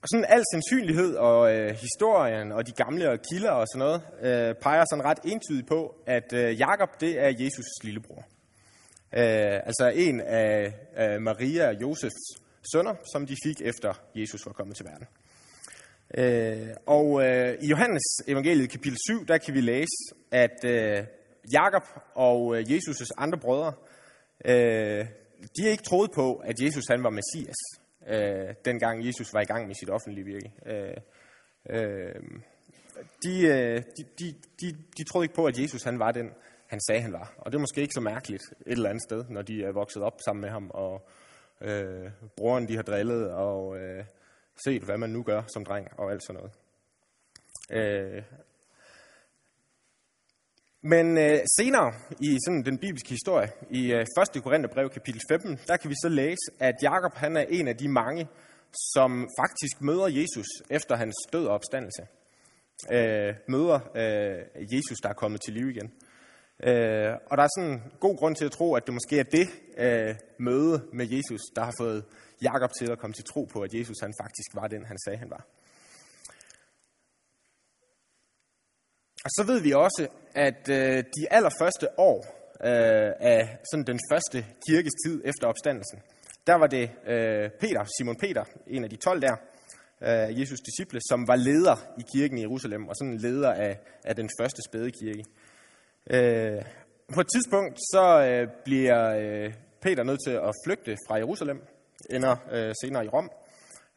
og 0.01 0.09
sådan 0.09 0.25
al 0.29 0.43
sandsynlighed 0.53 1.15
og 1.15 1.55
øh, 1.55 1.69
historien 1.69 2.51
og 2.51 2.67
de 2.67 2.71
gamle 2.71 3.19
kilder 3.31 3.51
og 3.51 3.67
sådan 3.67 3.79
noget, 3.85 4.01
øh, 4.21 4.55
peger 4.55 4.85
sådan 4.89 5.05
ret 5.05 5.19
entydigt 5.23 5.67
på, 5.67 5.95
at 6.07 6.33
øh, 6.33 6.59
Jakob 6.59 6.89
det 6.99 7.19
er 7.19 7.29
Jesus' 7.29 7.83
lillebror. 7.83 8.23
Øh, 9.13 9.59
altså 9.69 9.91
en 9.95 10.21
af, 10.21 10.73
øh, 10.97 11.21
Maria 11.21 11.67
og 11.67 11.81
Josefs 11.81 12.23
sønner, 12.73 12.95
som 13.13 13.25
de 13.25 13.35
fik 13.45 13.61
efter 13.61 13.93
Jesus 14.15 14.45
var 14.45 14.51
kommet 14.51 14.75
til 14.75 14.85
verden. 14.85 15.07
Øh, 16.17 16.67
og 16.85 17.23
øh, 17.25 17.57
i 17.61 17.67
Johannes 17.67 18.03
evangeliet 18.27 18.69
kapitel 18.69 18.97
7, 19.07 19.25
der 19.27 19.37
kan 19.37 19.53
vi 19.53 19.61
læse, 19.61 19.97
at 20.31 20.65
øh, 20.65 21.03
Jakob 21.53 21.83
og 22.15 22.57
øh, 22.57 22.65
Jesus' 22.69 23.09
andre 23.17 23.37
brødre, 23.37 23.73
øh, 24.45 25.05
de 25.57 25.63
har 25.63 25.69
ikke 25.69 25.83
troet 25.83 26.11
på, 26.15 26.35
at 26.35 26.61
Jesus 26.61 26.83
han 26.89 27.03
var 27.03 27.09
Messias, 27.09 27.55
øh, 28.07 28.55
dengang 28.65 29.07
Jesus 29.07 29.33
var 29.33 29.41
i 29.41 29.45
gang 29.45 29.67
med 29.67 29.75
sit 29.75 29.89
offentlige 29.89 30.25
virke. 30.25 30.51
Øh, 30.65 30.97
øh, 31.69 32.15
de, 33.23 33.47
øh, 33.47 33.81
de, 33.97 34.03
de, 34.19 34.35
de, 34.61 34.77
de 34.97 35.03
troede 35.03 35.25
ikke 35.25 35.35
på, 35.35 35.45
at 35.45 35.59
Jesus 35.59 35.83
han 35.83 35.99
var 35.99 36.11
den, 36.11 36.29
han 36.67 36.79
sagde, 36.87 37.01
han 37.01 37.13
var. 37.13 37.33
Og 37.37 37.51
det 37.51 37.57
er 37.57 37.61
måske 37.61 37.81
ikke 37.81 37.93
så 37.93 38.01
mærkeligt 38.01 38.43
et 38.65 38.71
eller 38.71 38.89
andet 38.89 39.03
sted, 39.03 39.23
når 39.29 39.41
de 39.41 39.63
er 39.63 39.71
vokset 39.71 40.03
op 40.03 40.19
sammen 40.25 40.41
med 40.41 40.49
ham 40.49 40.71
og, 40.73 41.07
øh, 41.61 42.11
broren 42.37 42.67
de 42.67 42.75
har 42.75 42.83
drillet, 42.83 43.31
og 43.31 43.77
øh, 43.77 44.03
set, 44.65 44.83
hvad 44.83 44.97
man 44.97 45.09
nu 45.09 45.23
gør 45.23 45.41
som 45.53 45.65
dreng, 45.65 45.87
og 45.97 46.11
alt 46.11 46.23
sådan 46.23 46.41
noget. 46.41 46.53
Øh, 47.71 48.23
men 50.81 51.17
øh, 51.17 51.39
senere 51.57 51.93
i 52.19 52.37
sådan 52.45 52.65
den 52.65 52.77
bibelske 52.77 53.09
historie, 53.09 53.51
i 53.69 53.93
øh, 53.93 54.05
1. 54.35 54.43
Korintherbrev 54.43 54.89
kapitel 54.89 55.21
15, 55.29 55.59
der 55.67 55.77
kan 55.77 55.89
vi 55.89 55.95
så 56.01 56.09
læse, 56.09 56.51
at 56.59 56.75
Jakob 56.81 57.13
han 57.15 57.37
er 57.37 57.45
en 57.49 57.67
af 57.67 57.77
de 57.77 57.87
mange, 57.87 58.27
som 58.93 59.27
faktisk 59.39 59.81
møder 59.81 60.07
Jesus 60.07 60.47
efter 60.69 60.95
hans 60.95 61.15
død 61.33 61.45
og 61.45 61.53
opstandelse. 61.53 62.07
Øh, 62.91 63.33
møder 63.47 63.79
øh, 63.95 64.73
Jesus, 64.73 64.97
der 65.03 65.09
er 65.09 65.13
kommet 65.13 65.41
til 65.41 65.53
liv 65.53 65.69
igen. 65.69 65.91
Øh, 66.63 67.13
og 67.29 67.37
der 67.37 67.43
er 67.43 67.49
sådan 67.57 67.71
en 67.71 67.81
god 67.99 68.17
grund 68.17 68.35
til 68.35 68.45
at 68.45 68.51
tro, 68.51 68.75
at 68.75 68.85
det 68.85 68.93
måske 68.93 69.19
er 69.19 69.23
det 69.23 69.47
øh, 69.77 70.15
møde 70.39 70.87
med 70.93 71.07
Jesus, 71.09 71.41
der 71.55 71.63
har 71.63 71.73
fået 71.79 72.03
Jakob 72.41 72.71
til 72.79 72.91
at 72.91 72.99
komme 72.99 73.13
til 73.13 73.25
tro 73.33 73.43
på, 73.53 73.59
at 73.61 73.73
Jesus 73.73 73.99
han 73.99 74.13
faktisk 74.21 74.49
var 74.53 74.67
den, 74.67 74.85
han 74.85 74.97
sagde, 75.05 75.17
han 75.17 75.29
var. 75.29 75.45
Og 79.25 79.29
så 79.29 79.43
ved 79.47 79.61
vi 79.61 79.71
også, 79.71 80.07
at 80.35 80.69
øh, 80.69 81.03
de 81.17 81.23
allerførste 81.31 81.99
år 81.99 82.19
øh, 82.69 83.11
af 83.33 83.57
sådan 83.71 83.85
den 83.85 83.99
første 84.11 84.45
kirkes 84.67 84.93
tid 85.05 85.21
efter 85.25 85.47
opstandelsen, 85.47 85.99
der 86.47 86.55
var 86.55 86.67
det 86.67 86.91
øh, 87.07 87.49
Peter, 87.59 87.83
Simon 87.97 88.17
Peter, 88.19 88.43
en 88.67 88.83
af 88.83 88.89
de 88.89 88.95
12 88.95 89.21
der, 89.21 89.35
øh, 90.01 90.39
Jesus 90.39 90.59
disciple, 90.59 90.99
som 91.09 91.27
var 91.27 91.35
leder 91.35 91.77
i 91.97 92.03
kirken 92.13 92.37
i 92.37 92.41
Jerusalem, 92.41 92.87
og 92.87 92.95
sådan 92.95 93.13
en 93.13 93.19
leder 93.19 93.53
af, 93.53 93.79
af 94.05 94.15
den 94.15 94.29
første 94.39 94.61
spæde 94.67 94.91
kirke. 94.91 95.23
Øh, 96.09 96.61
på 97.13 97.21
et 97.21 97.27
tidspunkt 97.35 97.79
så 97.79 98.05
øh, 98.29 98.47
bliver 98.65 98.99
øh, 99.21 99.53
Peter 99.81 100.03
nødt 100.03 100.19
til 100.27 100.31
at 100.31 100.51
flygte 100.65 100.97
fra 101.07 101.15
Jerusalem, 101.15 101.61
ender 102.09 102.35
øh, 102.51 102.73
senere 102.81 103.05
i 103.05 103.07
Rom. 103.07 103.31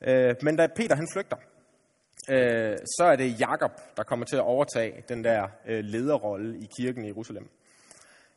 Øh, 0.08 0.34
men 0.42 0.56
da 0.56 0.66
Peter 0.76 0.94
han 0.94 1.08
flygter, 1.12 1.36
øh, 2.30 2.76
så 2.78 3.04
er 3.04 3.16
det 3.16 3.40
Jakob, 3.40 3.70
der 3.96 4.02
kommer 4.02 4.26
til 4.26 4.36
at 4.36 4.42
overtage 4.42 5.04
den 5.08 5.24
der 5.24 5.48
øh, 5.68 5.84
lederrolle 5.84 6.58
i 6.58 6.68
kirken 6.78 7.04
i 7.04 7.06
Jerusalem. 7.06 7.48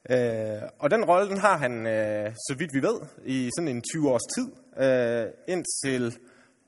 Øh, 0.10 0.62
og 0.80 0.92
den 0.92 1.06
rolle 1.06 1.30
den 1.30 1.38
har 1.38 1.58
han, 1.58 1.88
øh, 1.88 2.32
så 2.32 2.56
vidt 2.58 2.74
vi 2.74 2.82
ved, 2.82 3.00
i 3.26 3.50
sådan 3.58 3.68
en 3.68 3.82
20 3.82 4.10
års 4.10 4.28
tid, 4.36 4.48
øh, 4.84 5.28
indtil 5.48 6.18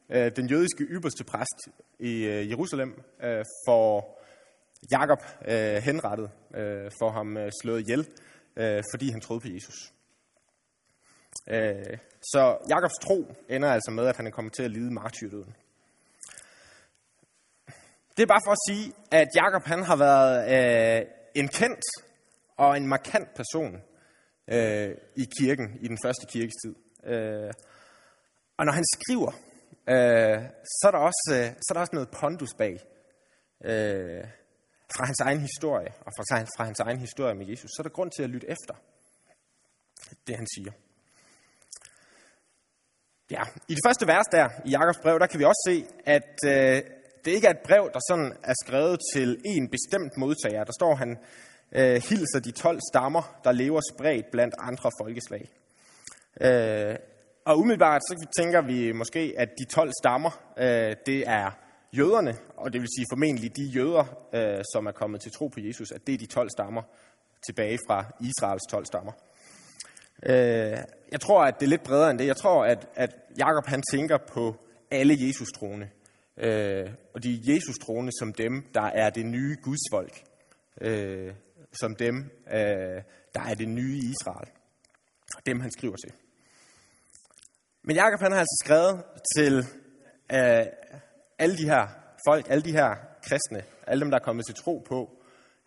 øh, 0.09 0.31
den 0.35 0.49
jødiske 0.49 0.83
ypperste 0.83 1.23
præst 1.23 1.59
i 1.99 2.25
øh, 2.25 2.49
Jerusalem 2.49 3.03
øh, 3.23 3.45
får 3.67 4.21
Jakob 4.91 5.19
øh, 5.47 5.75
henrettet, 5.75 6.29
øh, 6.55 6.91
for 6.99 7.09
ham 7.09 7.37
øh, 7.37 7.51
slået 7.61 7.81
ihjel, 7.81 8.07
øh, 8.55 8.83
fordi 8.93 9.09
han 9.09 9.21
troede 9.21 9.41
på 9.41 9.47
Jesus. 9.47 9.93
Øh, 11.49 11.97
så 12.21 12.57
Jakobs 12.69 12.93
tro 13.01 13.35
ender 13.49 13.71
altså 13.71 13.91
med, 13.91 14.07
at 14.07 14.17
han 14.17 14.27
er 14.27 14.31
kommet 14.31 14.53
til 14.53 14.63
at 14.63 14.71
lide 14.71 14.93
martyrdøden. 14.93 15.55
Det 18.17 18.23
er 18.23 18.27
bare 18.27 18.41
for 18.45 18.51
at 18.51 18.63
sige, 18.69 18.93
at 19.11 19.27
Jakob 19.35 19.63
han 19.63 19.83
har 19.83 19.95
været 19.95 20.35
øh, 20.55 21.05
en 21.35 21.47
kendt 21.47 21.85
og 22.57 22.77
en 22.77 22.87
markant 22.87 23.33
person 23.35 23.81
øh, 24.47 24.95
i 25.15 25.25
kirken, 25.39 25.77
i 25.81 25.87
den 25.87 25.97
første 26.05 26.25
kirkestid. 26.27 26.75
Øh, 27.03 27.53
og 28.57 28.65
når 28.65 28.73
han 28.73 28.83
skriver, 28.95 29.31
øh, 29.89 30.39
så, 30.63 30.83
er 30.87 30.91
der 30.91 30.99
også, 31.09 31.31
øh, 31.33 31.45
så 31.45 31.67
er 31.69 31.73
der 31.73 31.81
også 31.81 31.95
noget 31.95 32.09
pondus 32.09 32.53
bag. 32.57 32.79
Øh, 33.65 34.23
fra 34.95 35.05
hans 35.05 35.19
egen 35.19 35.41
historie, 35.41 35.91
og 36.05 36.11
fra, 36.15 36.23
fra 36.57 36.63
hans 36.63 36.79
egen 36.79 36.99
historie 36.99 37.35
med 37.35 37.47
Jesus, 37.47 37.69
så 37.71 37.77
er 37.79 37.83
der 37.83 37.89
grund 37.89 38.11
til 38.11 38.23
at 38.23 38.29
lytte 38.29 38.49
efter 38.49 38.75
det, 40.27 40.35
han 40.35 40.47
siger. 40.55 40.71
Ja, 43.31 43.43
i 43.67 43.73
det 43.73 43.83
første 43.87 44.07
vers 44.07 44.25
der, 44.31 44.49
i 44.65 44.69
Jakobs 44.69 44.97
brev, 45.03 45.19
der 45.19 45.27
kan 45.27 45.39
vi 45.39 45.45
også 45.45 45.63
se, 45.67 45.85
at 46.05 46.39
øh, 46.45 46.81
det 47.25 47.31
ikke 47.31 47.47
er 47.47 47.51
et 47.51 47.65
brev, 47.65 47.89
der 47.93 47.99
sådan 48.09 48.33
er 48.43 48.53
skrevet 48.65 48.99
til 49.13 49.41
en 49.45 49.69
bestemt 49.69 50.17
modtager. 50.17 50.63
Der 50.63 50.71
står, 50.79 50.95
han 50.95 51.17
øh, 51.71 52.01
hilser 52.09 52.39
de 52.43 52.51
12 52.51 52.79
stammer, 52.91 53.39
der 53.43 53.51
lever 53.51 53.81
spredt 53.93 54.25
blandt 54.31 54.55
andre 54.59 54.91
folkeslag. 55.01 55.49
Øh, 56.41 56.95
og 57.45 57.59
umiddelbart 57.59 58.01
så 58.01 58.27
tænker 58.39 58.61
vi 58.61 58.91
måske, 58.91 59.33
at 59.37 59.49
de 59.59 59.65
12 59.65 59.91
stammer, 60.01 60.31
øh, 60.57 60.95
det 61.05 61.27
er 61.27 61.51
jøderne, 61.97 62.35
og 62.57 62.73
det 62.73 62.81
vil 62.81 62.89
sige 62.97 63.05
formentlig 63.11 63.55
de 63.55 63.63
jøder, 63.75 64.05
øh, 64.33 64.63
som 64.73 64.85
er 64.85 64.91
kommet 64.91 65.21
til 65.21 65.31
tro 65.31 65.47
på 65.47 65.59
Jesus, 65.59 65.91
at 65.91 66.07
det 66.07 66.13
er 66.13 66.17
de 66.17 66.25
12 66.25 66.49
stammer 66.49 66.81
tilbage 67.45 67.77
fra 67.87 68.05
Israels 68.19 68.63
12 68.69 68.85
stammer. 68.85 69.11
Øh, 70.25 70.77
jeg 71.11 71.21
tror, 71.21 71.43
at 71.43 71.59
det 71.59 71.65
er 71.65 71.69
lidt 71.69 71.83
bredere 71.83 72.11
end 72.11 72.19
det. 72.19 72.27
Jeg 72.27 72.37
tror, 72.37 72.65
at, 72.65 72.87
at 72.95 73.15
Jakob 73.37 73.65
han 73.65 73.81
tænker 73.91 74.17
på 74.33 74.55
alle 74.91 75.17
Jesus-troende. 75.19 75.89
Øh, 76.37 76.89
og 77.13 77.23
de 77.23 77.41
Jesus-troende 77.43 78.11
som 78.19 78.33
dem, 78.33 78.71
der 78.73 78.81
er 78.81 79.09
det 79.09 79.25
nye 79.25 79.57
Guds 79.61 79.81
folk. 79.91 80.23
Øh, 80.81 81.33
som 81.73 81.95
dem, 81.95 82.15
øh, 82.53 83.01
der 83.35 83.41
er 83.49 83.53
det 83.53 83.67
nye 83.67 83.97
Israel. 83.97 84.49
Dem 85.45 85.59
han 85.59 85.71
skriver 85.71 85.95
til. 85.95 86.13
Men 87.83 87.95
Jakob 87.95 88.19
han 88.19 88.31
har 88.31 88.39
altså 88.39 88.63
skrevet 88.65 89.03
til 89.35 89.57
øh, 90.33 90.65
alle 91.39 91.57
de 91.57 91.65
her 91.65 91.87
folk, 92.27 92.45
alle 92.49 92.63
de 92.63 92.71
her 92.71 92.95
kristne, 93.23 93.63
alle 93.87 94.01
dem, 94.01 94.11
der 94.11 94.17
er 94.17 94.23
kommet 94.23 94.45
til 94.45 94.55
tro 94.55 94.85
på, 94.87 95.09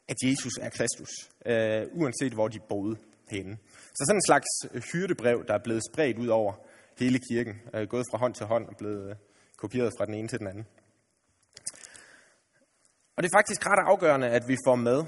at 0.09 0.17
Jesus 0.25 0.53
er 0.61 0.71
Kristus, 0.71 1.11
øh, 1.47 1.87
uanset 1.93 2.33
hvor 2.33 2.49
de 2.49 2.59
boede 2.69 2.97
henne. 3.31 3.57
Så 3.95 4.05
sådan 4.07 4.17
en 4.17 4.27
slags 4.27 4.49
hyrdebrev, 4.93 5.45
der 5.49 5.55
er 5.55 5.63
blevet 5.65 5.83
spredt 5.93 6.19
ud 6.19 6.29
over 6.29 6.53
hele 6.99 7.21
kirken, 7.31 7.55
øh, 7.75 7.89
gået 7.89 8.07
fra 8.11 8.19
hånd 8.19 8.35
til 8.35 8.47
hånd 8.47 8.69
og 8.69 8.77
blevet 8.79 9.11
øh, 9.11 9.17
kopieret 9.57 9.93
fra 9.99 10.07
den 10.07 10.15
ene 10.15 10.29
til 10.29 10.39
den 10.39 10.47
anden. 10.47 10.67
Og 13.17 13.23
det 13.23 13.29
er 13.29 13.37
faktisk 13.37 13.67
ret 13.67 13.83
afgørende, 13.87 14.29
at 14.29 14.43
vi 14.49 14.57
får 14.67 14.75
med, 14.75 14.99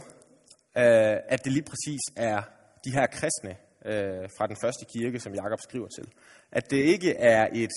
øh, 0.83 1.17
at 1.29 1.45
det 1.45 1.53
lige 1.53 1.69
præcis 1.73 2.01
er 2.17 2.43
de 2.85 2.91
her 2.91 3.07
kristne 3.07 3.57
øh, 3.87 4.29
fra 4.39 4.47
den 4.47 4.57
første 4.63 4.85
kirke, 4.95 5.21
som 5.21 5.35
Jakob 5.35 5.61
skriver 5.61 5.89
til. 5.89 6.13
At 6.53 6.71
det 6.71 6.77
ikke 6.77 7.17
er 7.17 7.49
et 7.53 7.77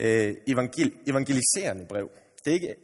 øh, 0.00 0.34
evangel- 0.48 0.98
evangeliserende 1.06 1.86
brev. 1.88 2.10
Det 2.44 2.50
er 2.50 2.54
ikke, 2.54 2.74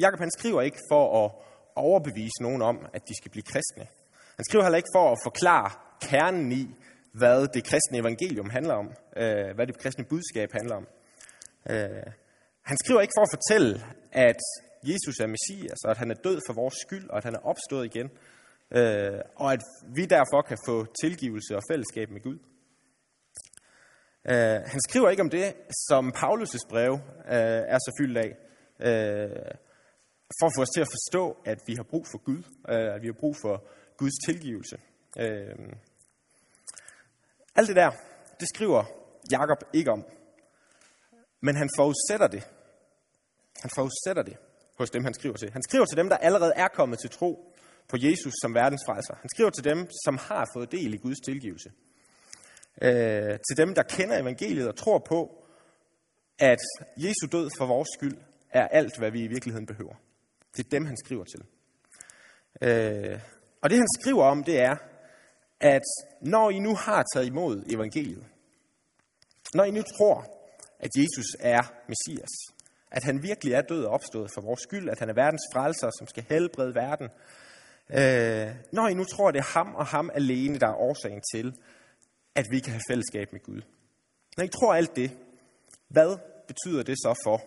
Jakob 0.00 0.20
han 0.20 0.30
skriver 0.30 0.62
ikke 0.62 0.78
for 0.90 1.24
at 1.24 1.30
overbevise 1.76 2.42
nogen 2.42 2.62
om, 2.62 2.86
at 2.94 3.02
de 3.08 3.16
skal 3.16 3.30
blive 3.30 3.42
kristne. 3.42 3.86
Han 4.36 4.44
skriver 4.44 4.64
heller 4.64 4.76
ikke 4.76 4.94
for 4.94 5.12
at 5.12 5.18
forklare 5.24 5.70
kernen 6.00 6.52
i, 6.52 6.74
hvad 7.12 7.48
det 7.54 7.64
kristne 7.64 7.98
evangelium 7.98 8.50
handler 8.50 8.74
om, 8.74 8.88
øh, 9.16 9.54
hvad 9.54 9.66
det 9.66 9.78
kristne 9.78 10.04
budskab 10.04 10.52
handler 10.52 10.76
om. 10.76 10.86
Øh, 11.70 12.06
han 12.62 12.76
skriver 12.84 13.00
ikke 13.00 13.16
for 13.18 13.22
at 13.22 13.34
fortælle, 13.36 13.72
at 14.12 14.40
Jesus 14.90 15.20
er 15.20 15.26
Messias, 15.26 15.78
og 15.84 15.90
at 15.90 15.98
han 15.98 16.10
er 16.10 16.14
død 16.14 16.40
for 16.46 16.54
vores 16.54 16.74
skyld, 16.86 17.10
og 17.10 17.16
at 17.16 17.24
han 17.24 17.34
er 17.34 17.42
opstået 17.52 17.84
igen, 17.86 18.08
øh, 18.78 19.20
og 19.36 19.52
at 19.52 19.62
vi 19.94 20.04
derfor 20.06 20.40
kan 20.42 20.58
få 20.68 20.86
tilgivelse 21.02 21.56
og 21.56 21.62
fællesskab 21.70 22.10
med 22.10 22.20
Gud. 22.20 22.38
Øh, 24.30 24.60
han 24.72 24.80
skriver 24.88 25.08
ikke 25.10 25.22
om 25.22 25.30
det, 25.30 25.54
som 25.88 26.12
Paulus' 26.16 26.68
brev 26.68 26.92
øh, 27.36 27.62
er 27.74 27.78
så 27.78 27.90
fyldt 28.00 28.18
af, 28.18 28.30
øh, 28.88 29.52
for 30.38 30.46
at 30.46 30.52
få 30.56 30.62
os 30.62 30.74
til 30.74 30.80
at 30.80 30.92
forstå, 30.96 31.36
at 31.44 31.58
vi 31.66 31.74
har 31.74 31.86
brug 31.90 32.06
for 32.12 32.18
Gud, 32.24 32.42
øh, 32.68 32.94
at 32.94 33.02
vi 33.02 33.06
har 33.06 33.18
brug 33.20 33.36
for 33.42 33.64
Guds 33.96 34.18
tilgivelse. 34.26 34.76
Øh, 35.16 35.72
alt 37.56 37.68
det 37.68 37.76
der, 37.76 37.90
det 38.40 38.48
skriver 38.54 38.84
Jakob 39.30 39.58
ikke 39.72 39.92
om. 39.92 40.04
Men 41.40 41.56
han 41.56 41.68
forudsætter 41.76 42.26
det. 42.26 42.48
Han 43.60 43.70
forudsætter 43.74 44.22
det 44.22 44.36
hos 44.78 44.90
dem, 44.90 45.04
han 45.04 45.14
skriver 45.14 45.36
til. 45.36 45.50
Han 45.52 45.62
skriver 45.62 45.84
til 45.84 45.96
dem, 45.96 46.08
der 46.08 46.16
allerede 46.16 46.52
er 46.56 46.68
kommet 46.68 46.98
til 46.98 47.10
tro 47.10 47.54
på 47.88 47.96
Jesus 48.00 48.32
som 48.42 48.54
verdens 48.54 48.82
frelser. 48.86 49.14
Han 49.20 49.28
skriver 49.28 49.50
til 49.50 49.64
dem, 49.64 49.88
som 50.04 50.18
har 50.18 50.50
fået 50.54 50.72
del 50.72 50.94
i 50.94 50.96
Guds 50.96 51.20
tilgivelse. 51.24 51.70
Øh, 52.82 53.38
til 53.48 53.56
dem, 53.56 53.74
der 53.74 53.82
kender 53.82 54.20
evangeliet 54.20 54.68
og 54.68 54.76
tror 54.76 54.98
på, 54.98 55.44
at 56.38 56.58
Jesu 56.96 57.26
død 57.32 57.50
for 57.58 57.66
vores 57.66 57.88
skyld 57.98 58.18
er 58.50 58.68
alt, 58.68 58.98
hvad 58.98 59.10
vi 59.10 59.24
i 59.24 59.26
virkeligheden 59.26 59.66
behøver. 59.66 59.94
Det 60.56 60.64
er 60.64 60.70
dem, 60.70 60.86
han 60.86 60.96
skriver 61.04 61.24
til. 61.24 61.42
Øh, 62.62 63.20
og 63.62 63.70
det, 63.70 63.78
han 63.78 63.88
skriver 64.00 64.24
om, 64.24 64.44
det 64.44 64.60
er, 64.60 64.76
at 65.60 65.82
når 66.20 66.50
I 66.50 66.58
nu 66.58 66.74
har 66.74 67.04
taget 67.14 67.26
imod 67.26 67.62
evangeliet, 67.68 68.26
når 69.54 69.64
I 69.64 69.70
nu 69.70 69.82
tror, 69.82 70.24
at 70.78 70.90
Jesus 70.96 71.26
er 71.40 71.62
Messias, 71.88 72.30
at 72.90 73.04
han 73.04 73.22
virkelig 73.22 73.52
er 73.52 73.62
død 73.62 73.84
og 73.84 73.92
opstået 73.92 74.30
for 74.34 74.40
vores 74.40 74.60
skyld, 74.60 74.88
at 74.88 74.98
han 74.98 75.08
er 75.08 75.14
verdens 75.14 75.42
frelser, 75.52 75.90
som 75.98 76.06
skal 76.06 76.24
helbrede 76.28 76.74
verden, 76.74 77.08
øh, 77.90 78.54
når 78.72 78.88
I 78.88 78.94
nu 78.94 79.04
tror, 79.04 79.28
at 79.28 79.34
det 79.34 79.40
er 79.40 79.58
ham 79.58 79.74
og 79.74 79.86
ham 79.86 80.10
alene, 80.14 80.58
der 80.58 80.68
er 80.68 80.74
årsagen 80.74 81.22
til, 81.34 81.54
at 82.34 82.46
vi 82.50 82.60
kan 82.60 82.72
have 82.72 82.82
fællesskab 82.90 83.32
med 83.32 83.40
Gud. 83.40 83.60
Når 84.36 84.44
I 84.44 84.48
tror 84.48 84.74
alt 84.74 84.96
det, 84.96 85.10
hvad 85.88 86.18
betyder 86.46 86.82
det 86.82 86.98
så 86.98 87.20
for, 87.24 87.42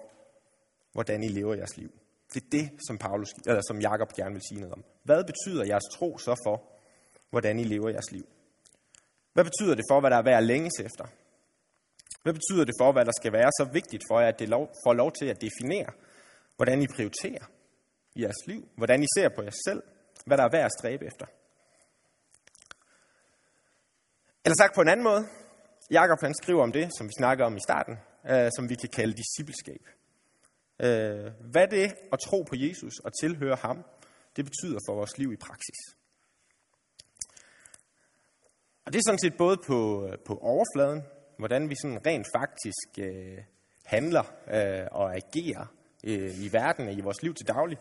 hvordan 0.93 1.23
I 1.23 1.27
lever 1.27 1.53
jeres 1.53 1.77
liv? 1.77 1.91
Det 2.33 2.43
er 2.43 2.49
det, 2.51 2.69
som, 2.87 2.97
Paulus, 2.97 3.29
eller 3.45 3.61
som 3.67 3.81
Jacob 3.81 4.13
gerne 4.13 4.33
vil 4.33 4.41
sige 4.49 4.59
noget 4.59 4.73
om. 4.73 4.83
Hvad 5.03 5.23
betyder 5.23 5.65
jeres 5.65 5.83
tro 5.93 6.17
så 6.17 6.35
for, 6.45 6.78
hvordan 7.29 7.59
I 7.59 7.63
lever 7.63 7.89
jeres 7.89 8.11
liv? 8.11 8.25
Hvad 9.33 9.43
betyder 9.43 9.75
det 9.75 9.85
for, 9.91 9.99
hvad 9.99 10.09
der 10.09 10.17
er 10.17 10.23
værd 10.23 10.37
at 10.37 10.43
længes 10.43 10.79
efter? 10.79 11.05
Hvad 12.23 12.33
betyder 12.33 12.65
det 12.65 12.75
for, 12.79 12.91
hvad 12.91 13.05
der 13.05 13.11
skal 13.19 13.33
være 13.33 13.51
så 13.59 13.69
vigtigt 13.73 14.03
for 14.09 14.19
jer, 14.19 14.27
at 14.27 14.39
det 14.39 14.49
får 14.85 14.93
lov 14.93 15.11
til 15.11 15.25
at 15.25 15.41
definere, 15.41 15.91
hvordan 16.55 16.81
I 16.81 16.87
prioriterer 16.87 17.45
i 18.15 18.21
jeres 18.21 18.47
liv, 18.47 18.67
hvordan 18.77 19.03
I 19.03 19.07
ser 19.17 19.29
på 19.29 19.41
jer 19.41 19.55
selv, 19.67 19.83
hvad 20.25 20.37
der 20.37 20.43
er 20.43 20.51
værd 20.51 20.65
at 20.65 20.71
stræbe 20.79 21.05
efter? 21.05 21.25
Eller 24.45 24.55
sagt 24.55 24.75
på 24.75 24.81
en 24.81 24.89
anden 24.89 25.03
måde, 25.03 25.27
Jakob 25.91 26.19
han 26.21 26.33
skriver 26.33 26.63
om 26.63 26.71
det, 26.71 26.89
som 26.97 27.07
vi 27.07 27.13
snakker 27.17 27.45
om 27.45 27.55
i 27.55 27.59
starten, 27.67 27.95
øh, 28.29 28.49
som 28.55 28.69
vi 28.69 28.75
kan 28.75 28.89
kalde 28.89 29.13
discipleskab. 29.13 29.83
Øh, 30.79 31.31
hvad 31.51 31.67
det 31.67 31.95
at 32.13 32.19
tro 32.27 32.43
på 32.49 32.55
Jesus 32.55 32.99
og 32.99 33.11
tilhøre 33.21 33.55
ham, 33.55 33.77
det 34.35 34.45
betyder 34.45 34.79
for 34.87 34.95
vores 34.95 35.17
liv 35.17 35.33
i 35.33 35.37
praksis. 35.37 35.98
Og 38.89 38.93
det 38.93 38.99
er 38.99 39.09
sådan 39.09 39.19
set 39.19 39.37
både 39.37 39.57
på, 39.67 40.07
øh, 40.07 40.17
på 40.25 40.33
overfladen, 40.37 41.03
hvordan 41.37 41.69
vi 41.69 41.75
sådan 41.81 42.05
rent 42.05 42.27
faktisk 42.37 42.89
øh, 42.99 43.37
handler 43.85 44.25
øh, 44.55 44.87
og 44.91 45.15
agerer 45.15 45.65
øh, 46.03 46.31
i 46.45 46.49
verden 46.51 46.87
og 46.87 46.93
i 46.93 47.01
vores 47.01 47.21
liv 47.23 47.33
til 47.33 47.47
daglig, 47.47 47.77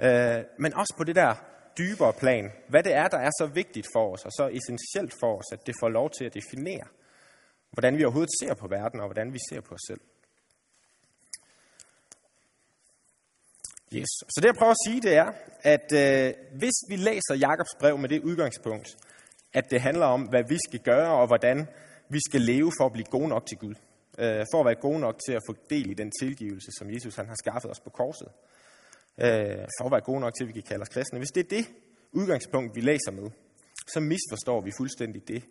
øh, 0.00 0.44
men 0.58 0.74
også 0.74 0.94
på 0.98 1.04
det 1.04 1.16
der 1.16 1.34
dybere 1.78 2.12
plan, 2.12 2.52
hvad 2.68 2.82
det 2.82 2.94
er, 2.94 3.08
der 3.08 3.18
er 3.18 3.30
så 3.40 3.46
vigtigt 3.54 3.86
for 3.94 4.12
os 4.12 4.24
og 4.24 4.32
så 4.32 4.48
essentielt 4.58 5.14
for 5.20 5.38
os, 5.38 5.48
at 5.52 5.66
det 5.66 5.74
får 5.80 5.88
lov 5.88 6.10
til 6.10 6.24
at 6.24 6.34
definere, 6.34 6.86
hvordan 7.72 7.96
vi 7.96 8.04
overhovedet 8.04 8.34
ser 8.40 8.54
på 8.54 8.66
verden 8.68 9.00
og 9.00 9.06
hvordan 9.06 9.32
vi 9.32 9.38
ser 9.48 9.60
på 9.60 9.74
os 9.74 9.84
selv. 9.86 10.00
Yes. 13.94 14.12
Så 14.32 14.36
det 14.40 14.46
jeg 14.46 14.58
prøver 14.58 14.72
at 14.72 14.84
sige, 14.86 15.00
det 15.00 15.14
er, 15.16 15.32
at 15.62 15.88
øh, 16.02 16.34
hvis 16.58 16.76
vi 16.88 16.96
læser 16.96 17.34
Jakobs 17.40 17.74
brev 17.80 17.98
med 17.98 18.08
det 18.08 18.22
udgangspunkt, 18.22 18.88
at 19.58 19.70
det 19.70 19.80
handler 19.80 20.06
om, 20.06 20.22
hvad 20.22 20.44
vi 20.48 20.58
skal 20.68 20.80
gøre 20.80 21.12
og 21.20 21.26
hvordan 21.26 21.68
vi 22.08 22.18
skal 22.28 22.40
leve 22.40 22.72
for 22.78 22.86
at 22.86 22.92
blive 22.92 23.04
gode 23.04 23.28
nok 23.28 23.46
til 23.46 23.58
Gud. 23.58 23.74
Øh, 24.18 24.44
for 24.52 24.60
at 24.60 24.66
være 24.66 24.74
gode 24.74 25.00
nok 25.00 25.16
til 25.26 25.32
at 25.32 25.42
få 25.48 25.54
del 25.70 25.90
i 25.90 25.94
den 25.94 26.12
tilgivelse, 26.20 26.70
som 26.78 26.90
Jesus 26.90 27.16
han 27.16 27.26
har 27.26 27.36
skaffet 27.44 27.70
os 27.70 27.80
på 27.80 27.90
korset. 27.90 28.28
Øh, 29.18 29.64
for 29.78 29.84
at 29.84 29.92
være 29.92 30.00
gode 30.00 30.20
nok 30.20 30.34
til, 30.34 30.44
at 30.44 30.48
vi 30.48 30.52
kan 30.52 30.62
kalde 30.62 30.82
os 30.82 30.88
kristne. 30.88 31.18
Hvis 31.18 31.30
det 31.30 31.44
er 31.44 31.48
det 31.56 31.66
udgangspunkt, 32.12 32.76
vi 32.76 32.80
læser 32.80 33.10
med, 33.10 33.30
så 33.92 34.00
misforstår 34.00 34.60
vi 34.60 34.72
fuldstændig 34.78 35.28
det, 35.28 35.42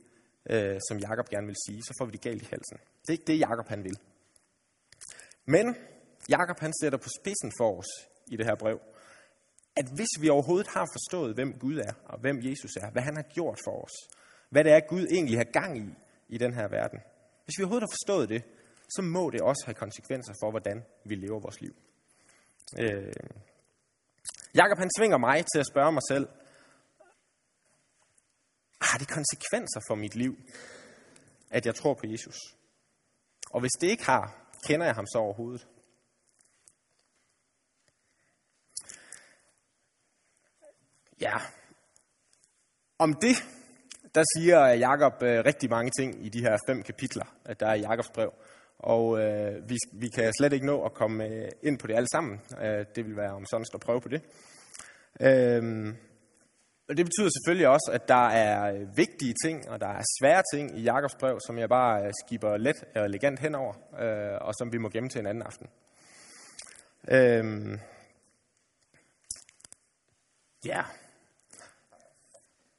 øh, 0.50 0.80
som 0.88 0.98
Jakob 0.98 1.30
gerne 1.30 1.48
vil 1.48 1.56
sige. 1.68 1.84
Så 1.84 1.94
får 2.00 2.06
vi 2.06 2.12
det 2.12 2.22
galt 2.22 2.42
i 2.42 2.46
halsen. 2.46 2.78
Det 3.02 3.10
er 3.10 3.18
ikke 3.18 3.28
det, 3.28 3.40
Jakob 3.40 3.68
han 3.68 3.84
vil. 3.84 3.98
Men 5.46 5.76
Jakob 6.30 6.60
han 6.60 6.74
sætter 6.82 7.00
på 7.00 7.10
spidsen 7.20 7.52
for 7.60 7.80
os 7.80 7.92
i 8.28 8.38
det 8.38 8.46
her 8.46 8.56
brev, 8.56 8.80
at 9.76 9.86
hvis 9.96 10.14
vi 10.22 10.30
overhovedet 10.30 10.68
har 10.68 10.88
forstået, 10.96 11.36
hvem 11.36 11.60
Gud 11.60 11.78
er, 11.78 11.94
og 12.06 12.20
hvem 12.20 12.38
Jesus 12.44 12.76
er, 12.76 12.92
hvad 12.92 13.02
han 13.02 13.16
har 13.16 13.24
gjort 13.24 13.60
for 13.66 13.84
os, 13.86 13.96
hvad 14.50 14.64
det 14.64 14.72
er, 14.72 14.80
Gud 14.90 15.08
egentlig 15.12 15.38
har 15.38 15.50
gang 15.60 15.78
i 15.78 15.90
i 16.30 16.38
den 16.38 16.54
her 16.54 16.68
verden, 16.68 17.00
hvis 17.46 17.56
vi 17.58 17.64
overhovedet 17.64 17.88
har 17.90 17.96
forstået 17.98 18.30
det, 18.30 18.44
så 18.96 19.02
må 19.02 19.30
det 19.30 19.42
også 19.42 19.64
have 19.66 19.74
konsekvenser 19.74 20.34
for, 20.42 20.52
hvordan 20.52 20.86
vi 21.06 21.16
lever 21.16 21.40
vores 21.40 21.62
liv. 21.62 21.76
Øh, 22.80 23.14
Jakob 24.56 24.78
han 24.78 24.90
svinger 24.98 25.18
mig 25.18 25.46
til 25.54 25.60
at 25.60 25.68
spørge 25.72 25.92
mig 25.92 26.02
selv, 26.10 26.28
har 28.82 28.98
det 28.98 29.08
konsekvenser 29.08 29.82
for 29.88 29.96
mit 29.96 30.16
liv, 30.16 30.34
at 31.52 31.66
jeg 31.66 31.76
tror 31.76 31.94
på 31.94 32.06
Jesus? 32.06 32.38
Og 33.52 33.60
hvis 33.62 33.72
det 33.82 33.88
ikke 33.88 34.06
har, 34.06 34.52
kender 34.68 34.86
jeg 34.86 34.96
ham 34.96 35.06
så 35.06 35.18
overhovedet? 35.18 35.68
Ja, 41.22 41.38
om 43.00 43.14
det, 43.14 43.36
der 44.16 44.24
siger 44.36 44.62
øh, 44.62 44.80
Jakob 44.80 45.24
øh, 45.24 45.46
rigtig 45.46 45.70
mange 45.70 45.92
ting 46.00 46.26
i 46.26 46.30
de 46.30 46.42
her 46.42 46.58
fem 46.68 46.84
kapitler, 46.84 47.26
der 47.60 47.68
er 47.68 47.74
i 47.74 47.80
Jakobs 47.80 48.10
brev. 48.10 48.34
Og 48.80 49.20
øh, 49.20 49.70
vi, 49.70 49.76
vi 49.94 50.08
kan 50.08 50.34
slet 50.40 50.54
ikke 50.54 50.66
nå 50.66 50.84
at 50.84 50.94
komme 50.94 51.26
øh, 51.26 51.52
ind 51.64 51.80
på 51.80 51.88
det 51.88 51.96
alle 51.96 52.08
sammen. 52.08 52.42
Øh, 52.62 52.86
det 52.96 53.06
vil 53.06 53.18
være 53.18 53.34
om 53.34 53.46
sådan 53.46 53.66
at 53.74 53.80
prøve 53.80 54.02
på 54.02 54.10
det. 54.10 54.22
Øh, 55.22 55.94
og 56.90 56.98
det 56.98 57.06
betyder 57.06 57.30
selvfølgelig 57.38 57.68
også, 57.68 57.90
at 57.94 58.08
der 58.08 58.28
er 58.28 58.74
øh, 58.74 58.98
vigtige 58.98 59.34
ting, 59.46 59.70
og 59.70 59.80
der 59.80 59.88
er 59.88 60.04
svære 60.22 60.44
ting 60.54 60.80
i 60.80 60.82
Jakobs 60.82 61.16
brev, 61.16 61.40
som 61.48 61.58
jeg 61.58 61.70
bare 61.70 62.06
øh, 62.06 62.12
skiber 62.26 62.58
let 62.58 62.84
og 62.96 63.06
elegant 63.06 63.40
henover, 63.40 63.74
øh, 64.00 64.38
og 64.42 64.54
som 64.54 64.74
vi 64.74 64.78
må 64.78 64.90
gemme 64.90 65.10
til 65.10 65.20
en 65.20 65.28
anden 65.28 65.44
aften. 65.44 65.68
Øh, 67.08 67.80
ja. 70.66 70.82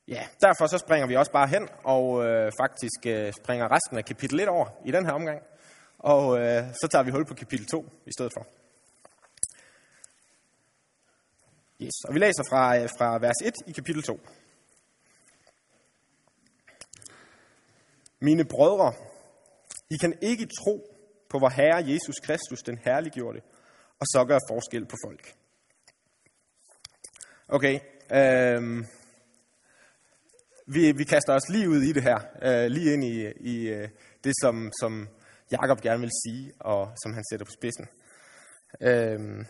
Ja, 0.09 0.27
derfor 0.41 0.67
så 0.67 0.79
springer 0.79 1.07
vi 1.07 1.17
også 1.17 1.33
bare 1.33 1.49
hen, 1.49 1.69
og 1.85 2.25
øh, 2.25 2.53
faktisk 2.61 3.07
øh, 3.07 3.33
springer 3.33 3.73
resten 3.73 3.99
af 3.99 4.05
kapitel 4.05 4.41
1 4.41 4.49
over 4.49 4.69
i 4.85 4.91
den 4.91 5.07
her 5.07 5.13
omgang. 5.13 5.43
Og 5.99 6.39
øh, 6.39 6.65
så 6.73 6.89
tager 6.93 7.03
vi 7.03 7.11
hul 7.11 7.27
på 7.27 7.35
kapitel 7.35 7.67
2 7.67 7.93
i 8.07 8.13
stedet 8.13 8.33
for. 8.37 8.47
Yes, 11.83 12.05
og 12.09 12.15
vi 12.15 12.19
læser 12.19 12.43
fra, 12.51 12.79
øh, 12.79 12.89
fra 12.99 13.19
vers 13.19 13.37
1 13.45 13.55
i 13.67 13.73
kapitel 13.73 14.03
2. 14.03 14.21
Mine 18.21 18.45
brødre, 18.45 18.93
I 19.91 19.97
kan 19.97 20.19
ikke 20.23 20.47
tro 20.47 20.97
på 21.29 21.39
vor 21.39 21.49
Herre 21.49 21.85
Jesus 21.93 22.17
Kristus, 22.23 22.59
den 22.59 22.79
herliggjorte, 22.85 23.43
og 24.01 24.07
så 24.07 24.25
gøre 24.25 24.41
forskel 24.51 24.87
på 24.87 24.97
folk. 25.07 25.35
Okay, 27.49 27.81
øh, 28.13 28.85
vi, 30.67 30.93
vi 30.93 31.05
kaster 31.05 31.33
os 31.35 31.49
lige 31.49 31.69
ud 31.69 31.83
i 31.83 31.93
det 31.93 32.03
her, 32.03 32.19
øh, 32.43 32.71
lige 32.71 32.93
ind 32.93 33.05
i, 33.05 33.33
i 33.41 33.69
øh, 33.69 33.89
det, 34.25 34.33
som, 34.43 34.73
som 34.81 35.09
Jakob 35.51 35.81
gerne 35.81 36.01
vil 36.01 36.11
sige, 36.27 36.53
og 36.61 36.93
som 37.03 37.15
han 37.15 37.25
sætter 37.31 37.47
på 37.47 37.53
spidsen. 37.59 37.87
Øh, 38.81 39.47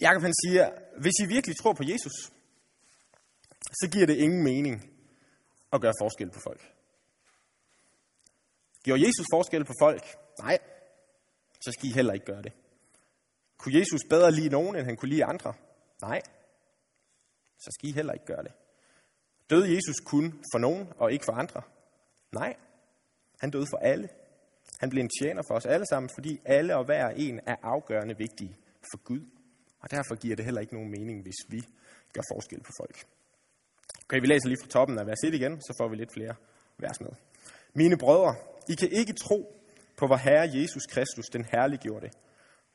Jakob 0.00 0.22
han 0.22 0.34
siger, 0.44 0.70
hvis 1.00 1.12
I 1.22 1.26
virkelig 1.26 1.56
tror 1.56 1.72
på 1.72 1.82
Jesus, 1.82 2.12
så 3.80 3.88
giver 3.92 4.06
det 4.06 4.16
ingen 4.16 4.44
mening 4.44 4.90
at 5.72 5.80
gøre 5.80 5.92
forskel 6.02 6.30
på 6.30 6.40
folk. 6.44 6.72
Gjorde 8.84 9.06
Jesus 9.06 9.26
forskel 9.34 9.64
på 9.64 9.72
folk? 9.80 10.04
Nej, 10.42 10.58
så 11.60 11.72
skal 11.72 11.88
I 11.88 11.92
heller 11.92 12.12
ikke 12.12 12.26
gøre 12.26 12.42
det. 12.42 12.52
Kunne 13.58 13.78
Jesus 13.78 14.00
bedre 14.10 14.32
lide 14.32 14.48
nogen, 14.48 14.76
end 14.76 14.84
han 14.86 14.96
kunne 14.96 15.08
lide 15.08 15.24
andre? 15.24 15.54
Nej, 16.02 16.22
så 17.58 17.70
skal 17.70 17.88
I 17.88 17.92
heller 17.92 18.12
ikke 18.12 18.26
gøre 18.26 18.42
det. 18.42 18.52
Døde 19.50 19.74
Jesus 19.74 19.96
kun 20.04 20.32
for 20.52 20.58
nogen 20.58 20.88
og 20.96 21.12
ikke 21.12 21.24
for 21.24 21.32
andre? 21.32 21.62
Nej, 22.32 22.56
han 23.40 23.50
døde 23.50 23.66
for 23.70 23.76
alle. 23.76 24.08
Han 24.80 24.90
blev 24.90 25.02
en 25.02 25.10
tjener 25.20 25.42
for 25.48 25.54
os 25.54 25.66
alle 25.66 25.86
sammen, 25.86 26.10
fordi 26.14 26.40
alle 26.44 26.76
og 26.76 26.84
hver 26.84 27.08
en 27.08 27.40
er 27.46 27.56
afgørende 27.62 28.16
vigtige 28.18 28.56
for 28.92 29.02
Gud. 29.04 29.20
Og 29.80 29.90
derfor 29.90 30.14
giver 30.14 30.36
det 30.36 30.44
heller 30.44 30.60
ikke 30.60 30.74
nogen 30.74 30.90
mening, 30.90 31.22
hvis 31.22 31.40
vi 31.48 31.60
gør 32.12 32.22
forskel 32.34 32.60
på 32.60 32.72
folk. 32.80 33.06
Okay, 34.04 34.20
vi 34.20 34.26
læser 34.26 34.48
lige 34.48 34.58
fra 34.62 34.68
toppen 34.68 34.98
af 34.98 35.06
vers 35.06 35.22
1 35.24 35.34
igen, 35.34 35.60
så 35.60 35.74
får 35.80 35.88
vi 35.88 35.96
lidt 35.96 36.12
flere 36.12 36.34
vers 36.78 37.00
med. 37.00 37.10
Mine 37.74 37.98
brødre, 37.98 38.34
I 38.68 38.74
kan 38.74 38.88
ikke 38.92 39.12
tro 39.12 39.62
på 39.96 40.06
vor 40.06 40.16
Herre 40.16 40.50
Jesus 40.54 40.86
Kristus, 40.86 41.26
den 41.26 41.44
herliggjorte, 41.44 42.10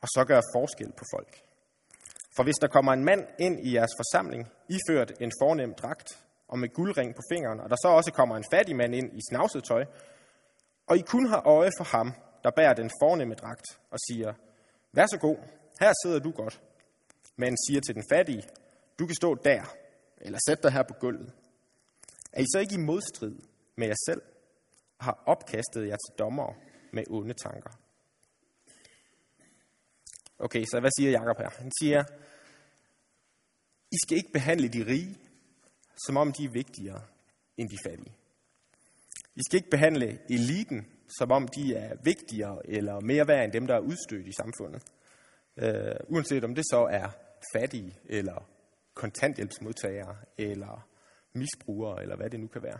og 0.00 0.08
så 0.08 0.24
gøre 0.28 0.42
forskel 0.54 0.92
på 0.92 1.04
folk. 1.14 1.42
For 2.36 2.42
hvis 2.42 2.60
der 2.60 2.68
kommer 2.68 2.92
en 2.92 3.04
mand 3.04 3.26
ind 3.38 3.66
i 3.66 3.74
jeres 3.74 3.94
forsamling, 3.96 4.48
iført 4.68 5.12
en 5.20 5.32
fornem 5.40 5.74
dragt 5.74 6.08
og 6.48 6.58
med 6.58 6.68
guldring 6.68 7.14
på 7.14 7.22
fingeren, 7.32 7.60
og 7.60 7.70
der 7.70 7.76
så 7.82 7.88
også 7.88 8.12
kommer 8.12 8.36
en 8.36 8.44
fattig 8.50 8.76
mand 8.76 8.94
ind 8.94 9.12
i 9.18 9.20
snavset 9.30 9.64
tøj, 9.64 9.84
og 10.86 10.96
I 10.96 11.00
kun 11.00 11.26
har 11.26 11.46
øje 11.46 11.70
for 11.78 11.84
ham, 11.84 12.12
der 12.44 12.50
bærer 12.50 12.74
den 12.74 12.90
fornemme 13.02 13.34
dragt, 13.34 13.66
og 13.90 13.98
siger, 14.08 14.32
vær 14.92 15.06
så 15.06 15.18
god, 15.18 15.36
her 15.80 15.92
sidder 16.04 16.18
du 16.18 16.30
godt. 16.30 16.60
Men 17.36 17.56
siger 17.66 17.80
til 17.80 17.94
den 17.94 18.04
fattige, 18.12 18.42
du 18.98 19.06
kan 19.06 19.14
stå 19.14 19.34
der, 19.34 19.62
eller 20.20 20.38
sæt 20.48 20.62
dig 20.62 20.72
her 20.72 20.82
på 20.82 20.94
gulvet. 21.00 21.32
Er 22.32 22.40
I 22.40 22.46
så 22.52 22.58
ikke 22.58 22.74
i 22.74 22.86
modstrid 22.86 23.34
med 23.76 23.86
jer 23.86 23.94
selv, 24.06 24.22
og 24.98 25.04
har 25.04 25.22
opkastet 25.26 25.88
jer 25.88 25.96
til 25.96 26.18
dommer 26.18 26.52
med 26.92 27.04
onde 27.10 27.34
tanker? 27.34 27.70
Okay, 30.38 30.64
så 30.64 30.80
hvad 30.80 30.90
siger 30.98 31.10
Jakob 31.10 31.38
her? 31.38 31.50
Han 31.50 31.72
siger, 31.80 32.04
I 33.92 33.96
skal 34.04 34.16
ikke 34.16 34.32
behandle 34.32 34.68
de 34.68 34.86
rige, 34.86 35.18
som 36.06 36.16
om 36.16 36.32
de 36.32 36.44
er 36.44 36.52
vigtigere 36.52 37.02
end 37.56 37.68
de 37.68 37.78
fattige. 37.86 38.14
I 39.34 39.40
skal 39.48 39.56
ikke 39.56 39.70
behandle 39.70 40.18
eliten, 40.30 40.86
som 41.18 41.30
om 41.30 41.48
de 41.48 41.74
er 41.74 41.96
vigtigere 42.02 42.58
eller 42.64 43.00
mere 43.00 43.28
værd 43.28 43.44
end 43.44 43.52
dem, 43.52 43.66
der 43.66 43.74
er 43.74 43.80
udstødt 43.80 44.26
i 44.26 44.32
samfundet. 44.32 44.82
Øh, 45.56 45.96
uanset 46.08 46.44
om 46.44 46.54
det 46.54 46.64
så 46.70 46.88
er 46.90 47.08
fattige, 47.54 47.98
eller 48.04 48.48
kontanthjælpsmodtagere, 48.94 50.16
eller 50.38 50.88
misbrugere, 51.32 52.02
eller 52.02 52.16
hvad 52.16 52.30
det 52.30 52.40
nu 52.40 52.46
kan 52.46 52.62
være. 52.62 52.78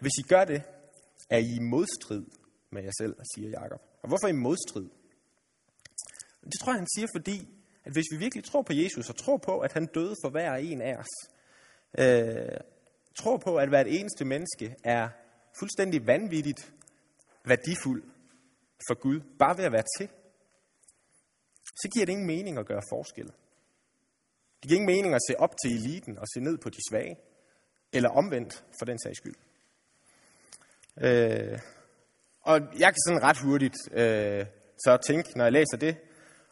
Hvis 0.00 0.12
I 0.18 0.22
gør 0.22 0.44
det, 0.44 0.62
er 1.30 1.38
I 1.38 1.54
i 1.56 1.58
modstrid 1.60 2.24
med 2.70 2.82
jer 2.82 2.92
selv, 2.98 3.16
siger 3.34 3.50
Jakob. 3.50 3.80
Og 4.02 4.08
hvorfor 4.08 4.26
er 4.26 4.32
i 4.32 4.36
modstrid? 4.36 4.88
Det 6.52 6.60
tror 6.60 6.72
jeg, 6.72 6.80
han 6.80 6.88
siger, 6.94 7.08
fordi 7.16 7.48
at 7.84 7.92
hvis 7.92 8.04
vi 8.12 8.16
virkelig 8.16 8.44
tror 8.44 8.62
på 8.62 8.72
Jesus, 8.72 9.10
og 9.10 9.16
tror 9.16 9.36
på, 9.36 9.58
at 9.60 9.72
han 9.72 9.86
døde 9.86 10.14
for 10.24 10.30
hver 10.30 10.54
en 10.54 10.82
af 10.82 10.96
os, 10.96 11.12
øh, 11.98 12.60
tror 13.16 13.36
på, 13.36 13.56
at 13.56 13.68
hvert 13.68 13.86
eneste 13.86 14.24
menneske 14.24 14.76
er 14.84 15.08
fuldstændig 15.58 16.06
vanvittigt 16.06 16.72
værdifuld 17.44 18.02
for 18.88 18.94
Gud, 18.94 19.20
bare 19.38 19.56
ved 19.58 19.64
at 19.64 19.72
være 19.72 19.84
til, 19.98 20.08
så 21.64 21.88
giver 21.92 22.06
det 22.06 22.12
ingen 22.12 22.26
mening 22.26 22.58
at 22.58 22.66
gøre 22.66 22.82
forskel. 22.92 23.26
Det 24.62 24.68
giver 24.68 24.80
ingen 24.80 24.94
mening 24.96 25.14
at 25.14 25.20
se 25.28 25.40
op 25.40 25.54
til 25.64 25.70
eliten 25.76 26.18
og 26.18 26.26
se 26.34 26.40
ned 26.40 26.58
på 26.58 26.70
de 26.70 26.80
svage, 26.90 27.16
eller 27.92 28.10
omvendt 28.10 28.64
for 28.78 28.84
den 28.84 28.98
sags 28.98 29.16
skyld. 29.16 29.34
Øh, 31.00 31.58
og 32.40 32.60
jeg 32.78 32.88
kan 32.92 33.02
sådan 33.06 33.22
ret 33.22 33.38
hurtigt 33.38 33.76
øh, 33.92 34.46
så 34.78 34.98
tænke, 35.06 35.38
når 35.38 35.44
jeg 35.44 35.52
læser 35.52 35.76
det, 35.76 35.96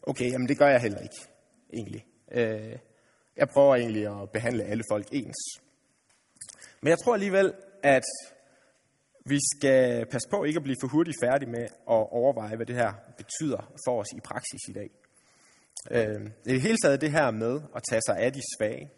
okay, 0.06 0.30
jamen 0.32 0.48
det 0.48 0.58
gør 0.58 0.68
jeg 0.68 0.80
heller 0.80 1.00
ikke, 1.00 1.20
egentlig. 1.72 2.06
Øh, 2.32 2.78
jeg 3.36 3.48
prøver 3.48 3.76
egentlig 3.76 4.22
at 4.22 4.30
behandle 4.30 4.64
alle 4.64 4.84
folk 4.90 5.06
ens. 5.12 5.36
Men 6.80 6.90
jeg 6.90 6.98
tror 6.98 7.14
alligevel, 7.14 7.52
at 7.82 8.04
vi 9.26 9.38
skal 9.54 10.06
passe 10.06 10.28
på 10.30 10.44
ikke 10.44 10.56
at 10.56 10.62
blive 10.62 10.76
for 10.80 10.88
hurtigt 10.88 11.16
færdige 11.24 11.50
med 11.50 11.62
at 11.64 12.02
overveje, 12.20 12.56
hvad 12.56 12.66
det 12.66 12.76
her 12.76 12.92
betyder 13.16 13.72
for 13.86 14.00
os 14.00 14.06
i 14.16 14.20
praksis 14.20 14.60
i 14.68 14.72
dag. 14.72 14.90
Øh, 15.90 16.30
det 16.44 16.60
hele 16.60 16.76
taget 16.84 17.00
det 17.00 17.10
her 17.10 17.30
med 17.30 17.60
at 17.76 17.82
tage 17.90 18.02
sig 18.06 18.16
af 18.18 18.32
de 18.32 18.40
svage, 18.56 18.90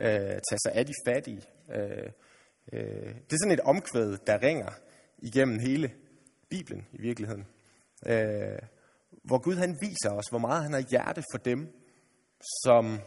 øh, 0.00 0.40
tage 0.48 0.58
sig 0.64 0.72
af 0.74 0.86
de 0.86 0.92
fattige. 1.06 1.42
Øh, 1.74 2.10
øh, 2.72 3.14
det 3.14 3.32
er 3.32 3.42
sådan 3.42 3.52
et 3.52 3.60
omkvæd, 3.60 4.16
der 4.26 4.42
ringer 4.42 4.70
igennem 5.18 5.58
hele 5.58 5.92
Bibelen 6.50 6.86
i 6.92 7.00
virkeligheden. 7.00 7.46
Øh, 8.06 8.58
hvor 9.22 9.38
Gud 9.38 9.56
han 9.56 9.78
viser 9.80 10.10
os, 10.10 10.26
hvor 10.30 10.38
meget 10.38 10.62
han 10.62 10.72
har 10.72 10.84
hjerte 10.90 11.22
for 11.32 11.38
dem, 11.38 11.82
som 12.64 13.00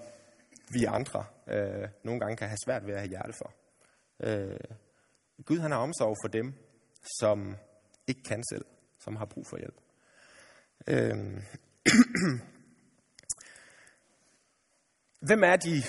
vi 0.70 0.86
andre 0.86 1.26
øh, 1.48 1.90
nogle 2.04 2.20
gange 2.20 2.38
kan 2.38 2.48
have 2.48 2.58
svært 2.66 2.86
ved 2.86 2.94
at 2.94 3.00
have 3.00 3.10
hjerte 3.10 3.34
for. 3.34 3.54
Øh, 4.20 4.60
Gud 5.46 5.60
han 5.60 5.72
har 5.72 5.78
omsorg 5.78 6.16
for 6.24 6.28
dem, 6.28 6.54
som 7.20 7.56
ikke 8.08 8.24
kan 8.24 8.44
selv, 8.52 8.66
som 9.00 9.16
har 9.16 9.26
brug 9.26 9.48
for 9.48 9.58
hjælp. 9.58 9.78
Øh, 10.88 11.42
Hvem 15.28 15.44
er 15.44 15.56
de 15.56 15.82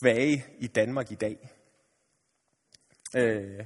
svage 0.00 0.44
i 0.58 0.66
Danmark 0.66 1.12
i 1.12 1.14
dag? 1.14 1.50
Øh, 3.16 3.64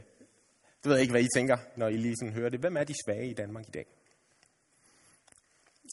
det 0.82 0.84
ved 0.84 0.92
jeg 0.92 1.00
ikke, 1.00 1.12
hvad 1.12 1.22
I 1.22 1.28
tænker, 1.34 1.56
når 1.76 1.88
I 1.88 1.96
lige 1.96 2.16
sådan 2.16 2.34
hører 2.34 2.48
det. 2.48 2.60
Hvem 2.60 2.76
er 2.76 2.84
de 2.84 2.94
svage 3.04 3.30
i 3.30 3.34
Danmark 3.34 3.68
i 3.68 3.70
dag? 3.70 3.86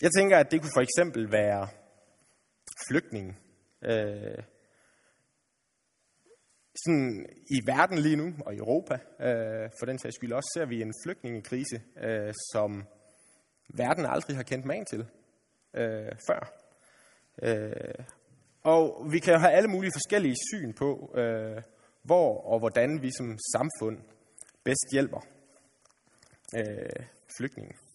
Jeg 0.02 0.12
tænker, 0.18 0.38
at 0.38 0.52
det 0.52 0.62
kunne 0.62 0.76
for 0.76 0.82
eksempel 0.82 1.32
være 1.32 1.68
flygtninge. 2.90 3.38
Øh, 3.84 4.44
sådan 6.86 7.26
i 7.50 7.60
verden 7.66 7.98
lige 7.98 8.16
nu, 8.16 8.34
og 8.46 8.54
i 8.54 8.58
Europa, 8.58 8.94
øh, 8.94 9.70
for 9.80 9.86
den 9.86 10.00
sags 10.00 10.16
skyld 10.16 10.34
også, 10.34 10.52
ser 10.54 10.66
vi 10.66 10.82
en 10.82 10.94
flygtningekrise, 11.06 11.82
øh, 12.04 12.34
som 12.52 12.84
verden 13.70 14.06
aldrig 14.06 14.36
har 14.36 14.44
kendt 14.44 14.66
man 14.66 14.86
til 14.86 15.06
øh, 15.74 16.12
før. 16.28 16.54
Øh, 17.44 18.06
og 18.64 19.08
vi 19.12 19.20
kan 19.20 19.34
jo 19.34 19.40
have 19.40 19.52
alle 19.52 19.70
mulige 19.70 19.92
forskellige 19.96 20.36
syn 20.52 20.74
på, 20.74 21.14
øh, 21.18 21.62
hvor 22.04 22.42
og 22.42 22.60
hvordan 22.60 23.02
vi 23.02 23.12
som 23.18 23.38
samfund 23.56 23.98
bedst 24.64 24.88
hjælper 24.92 25.22
øh, 26.58 27.06
flygtninge. 27.38 27.89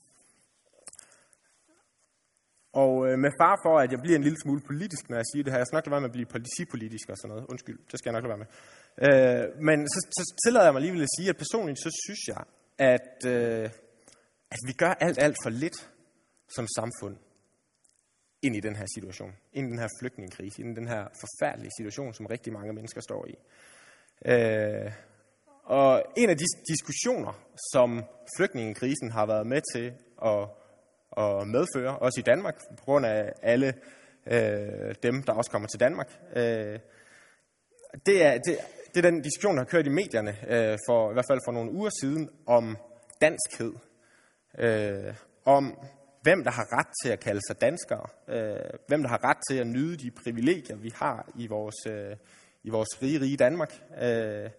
Og 2.82 2.92
øh, 3.06 3.14
med 3.24 3.30
far 3.40 3.56
for, 3.64 3.74
at 3.82 3.90
jeg 3.92 4.00
bliver 4.04 4.16
en 4.16 4.26
lille 4.28 4.40
smule 4.44 4.60
politisk, 4.70 5.02
når 5.10 5.16
jeg 5.16 5.28
siger 5.30 5.42
det 5.44 5.52
her. 5.52 5.58
Jeg 5.62 5.66
skal 5.66 5.76
nok 5.76 5.86
lade 5.86 5.94
være 5.96 6.04
med 6.04 6.12
at 6.12 6.16
blive 6.18 6.32
politipolitisk 6.36 7.06
og 7.12 7.16
sådan 7.16 7.30
noget. 7.32 7.44
Undskyld, 7.52 7.78
det 7.90 7.96
skal 7.98 8.08
jeg 8.08 8.16
nok 8.16 8.24
lade 8.24 8.34
være 8.34 8.44
med. 8.44 8.50
Øh, 9.04 9.44
men 9.68 9.78
så, 9.92 9.98
så 10.18 10.24
tillader 10.42 10.66
jeg 10.66 10.72
mig 10.74 10.80
alligevel 10.80 11.02
at 11.08 11.14
sige, 11.16 11.28
at 11.32 11.36
personligt 11.44 11.78
så 11.86 11.90
synes 12.04 12.22
jeg, 12.32 12.42
at, 12.94 13.12
øh, 13.34 13.64
at 14.54 14.60
vi 14.68 14.72
gør 14.82 14.92
alt, 15.06 15.18
alt 15.26 15.36
for 15.44 15.50
lidt 15.50 15.78
som 16.56 16.66
samfund 16.78 17.16
ind 18.42 18.56
i 18.56 18.60
den 18.60 18.76
her 18.76 18.86
situation, 18.96 19.32
ind 19.52 19.66
i 19.66 19.70
den 19.70 19.78
her 19.78 19.88
flygtningekrise, 20.00 20.62
ind 20.62 20.70
i 20.72 20.80
den 20.80 20.88
her 20.88 21.02
forfærdelige 21.22 21.72
situation, 21.78 22.14
som 22.14 22.26
rigtig 22.26 22.52
mange 22.52 22.72
mennesker 22.72 23.00
står 23.00 23.26
i. 23.32 23.34
Øh, 24.32 24.92
og 25.64 26.02
en 26.16 26.30
af 26.30 26.36
de 26.38 26.44
diskussioner, 26.72 27.32
som 27.72 28.04
flygtningekrisen 28.36 29.10
har 29.10 29.26
været 29.26 29.46
med 29.46 29.60
til 29.74 29.86
at, 30.30 30.48
at 31.18 31.48
medføre, 31.48 31.98
også 31.98 32.20
i 32.20 32.22
Danmark, 32.22 32.58
på 32.78 32.84
grund 32.84 33.06
af 33.06 33.32
alle 33.42 33.74
øh, 34.26 34.94
dem, 35.02 35.22
der 35.22 35.32
også 35.32 35.50
kommer 35.50 35.68
til 35.68 35.80
Danmark, 35.80 36.18
øh, 36.36 36.78
det, 38.06 38.24
er, 38.24 38.38
det, 38.38 38.58
det 38.94 39.04
er 39.04 39.10
den 39.10 39.22
diskussion, 39.22 39.54
der 39.54 39.60
har 39.60 39.70
kørt 39.70 39.86
i 39.86 39.90
medierne, 39.90 40.36
øh, 40.48 40.78
for, 40.88 41.10
i 41.10 41.12
hvert 41.12 41.26
fald 41.30 41.40
for 41.46 41.52
nogle 41.52 41.70
uger 41.70 41.90
siden, 42.00 42.30
om 42.46 42.76
danskhed. 43.20 43.72
Øh, 44.58 45.14
om 45.44 45.78
hvem 46.22 46.44
der 46.44 46.50
har 46.50 46.78
ret 46.78 46.86
til 47.02 47.10
at 47.10 47.20
kalde 47.20 47.40
sig 47.48 47.60
danskere, 47.60 48.06
øh, 48.28 48.78
hvem 48.88 49.02
der 49.02 49.08
har 49.08 49.24
ret 49.24 49.36
til 49.50 49.58
at 49.58 49.66
nyde 49.66 49.96
de 49.96 50.10
privilegier, 50.10 50.76
vi 50.76 50.92
har 50.94 51.28
i 51.36 51.46
vores, 51.46 51.86
øh, 51.86 52.16
i 52.62 52.70
vores 52.70 53.02
rige, 53.02 53.20
rige 53.20 53.36
Danmark. 53.36 53.72
Øh, 54.02 54.50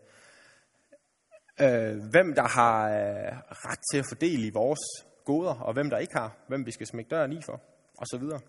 øh, 1.62 1.98
hvem 2.12 2.34
der 2.34 2.48
har 2.48 2.90
øh, 2.90 3.38
ret 3.50 3.80
til 3.92 4.00
at 4.00 4.06
fordele 4.10 4.48
i 4.48 4.50
vores 4.50 4.80
goder, 5.26 5.54
og 5.54 5.74
hvem 5.74 5.90
der 5.90 5.98
ikke 5.98 6.14
har, 6.14 6.38
hvem 6.48 6.66
vi 6.66 6.72
skal 6.72 6.88
smække 6.88 7.10
døren 7.10 7.34
i 7.34 7.42
for, 7.46 7.62
og 7.98 8.08
så 8.08 8.18
videre. 8.18 8.40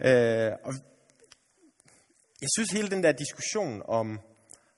Øh, 0.00 0.52
og 0.64 0.72
jeg 2.42 2.48
synes 2.56 2.70
hele 2.70 2.90
den 2.90 3.02
der 3.02 3.12
diskussion 3.12 3.82
om, 3.86 4.20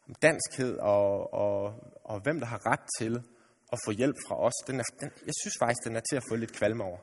om 0.08 0.14
danskhed 0.22 0.78
og, 0.78 1.34
og, 1.34 1.74
og 2.04 2.20
hvem 2.20 2.40
der 2.40 2.46
har 2.46 2.66
ret 2.66 2.84
til 2.98 3.22
at 3.72 3.78
få 3.86 3.90
hjælp 3.90 4.16
fra 4.28 4.40
os, 4.40 4.52
den 4.66 4.80
er, 4.80 4.84
den, 5.00 5.10
jeg 5.26 5.34
synes 5.42 5.54
faktisk, 5.60 5.84
den 5.84 5.96
er 5.96 6.00
til 6.10 6.16
at 6.16 6.22
få 6.28 6.36
lidt 6.36 6.52
kvalme 6.52 6.84
over. 6.84 6.98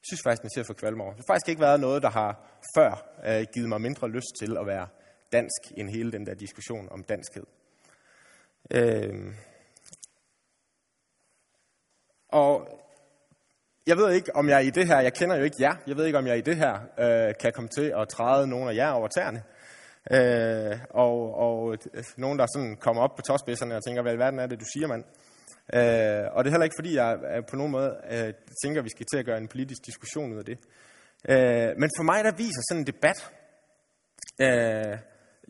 Jeg 0.00 0.06
synes 0.08 0.22
faktisk, 0.24 0.42
den 0.42 0.46
er 0.46 0.54
til 0.54 0.60
at 0.60 0.66
få 0.66 0.72
kvalme 0.72 1.02
over. 1.02 1.12
Det 1.12 1.24
har 1.26 1.34
faktisk 1.34 1.48
ikke 1.48 1.60
været 1.60 1.80
noget, 1.80 2.02
der 2.02 2.10
har 2.10 2.60
før 2.76 2.90
øh, 3.24 3.46
givet 3.54 3.68
mig 3.68 3.80
mindre 3.80 4.08
lyst 4.08 4.32
til 4.40 4.56
at 4.56 4.66
være 4.66 4.88
dansk, 5.32 5.60
end 5.76 5.90
hele 5.90 6.12
den 6.12 6.26
der 6.26 6.34
diskussion 6.34 6.88
om 6.90 7.04
danskhed. 7.04 7.46
Øh, 8.70 9.34
og 12.28 12.83
jeg 13.86 13.96
ved 13.96 14.12
ikke, 14.12 14.36
om 14.36 14.48
jeg 14.48 14.64
i 14.64 14.70
det 14.70 14.86
her, 14.86 15.00
jeg 15.00 15.14
kender 15.14 15.36
jo 15.36 15.44
ikke 15.44 15.56
jer, 15.60 15.74
jeg 15.86 15.96
ved 15.96 16.06
ikke, 16.06 16.18
om 16.18 16.26
jeg 16.26 16.38
i 16.38 16.40
det 16.40 16.56
her 16.56 16.74
øh, 16.98 17.34
kan 17.40 17.52
komme 17.52 17.68
til 17.68 17.92
at 18.00 18.08
træde 18.08 18.46
nogle 18.46 18.70
af 18.70 18.74
jer 18.74 18.90
over 18.90 19.08
tæerne. 19.08 19.42
Øh, 20.10 20.78
og, 20.90 21.34
og 21.34 21.78
nogen, 22.16 22.38
der 22.38 22.46
sådan 22.54 22.76
kommer 22.76 23.02
op 23.02 23.14
på 23.16 23.22
tåspidserne 23.22 23.76
og 23.76 23.84
tænker, 23.84 24.02
hvad 24.02 24.14
i 24.14 24.18
verden 24.18 24.38
er 24.38 24.46
det, 24.46 24.60
du 24.60 24.64
siger, 24.74 24.86
mand? 24.86 25.04
Øh, 25.78 26.24
og 26.34 26.44
det 26.44 26.48
er 26.48 26.54
heller 26.54 26.68
ikke, 26.68 26.78
fordi 26.80 26.94
jeg 26.96 27.18
øh, 27.30 27.42
på 27.50 27.56
nogen 27.56 27.72
måde 27.72 27.90
øh, 28.10 28.32
tænker, 28.62 28.80
at 28.80 28.84
vi 28.84 28.94
skal 28.96 29.06
til 29.06 29.18
at 29.18 29.26
gøre 29.26 29.38
en 29.38 29.48
politisk 29.48 29.86
diskussion 29.86 30.32
ud 30.32 30.38
af 30.38 30.44
det. 30.44 30.58
Øh, 31.32 31.70
men 31.80 31.90
for 31.98 32.04
mig, 32.10 32.24
der 32.24 32.32
viser 32.42 32.62
sådan 32.68 32.80
en 32.82 32.86
debat, 32.92 33.18
øh, 34.46 34.98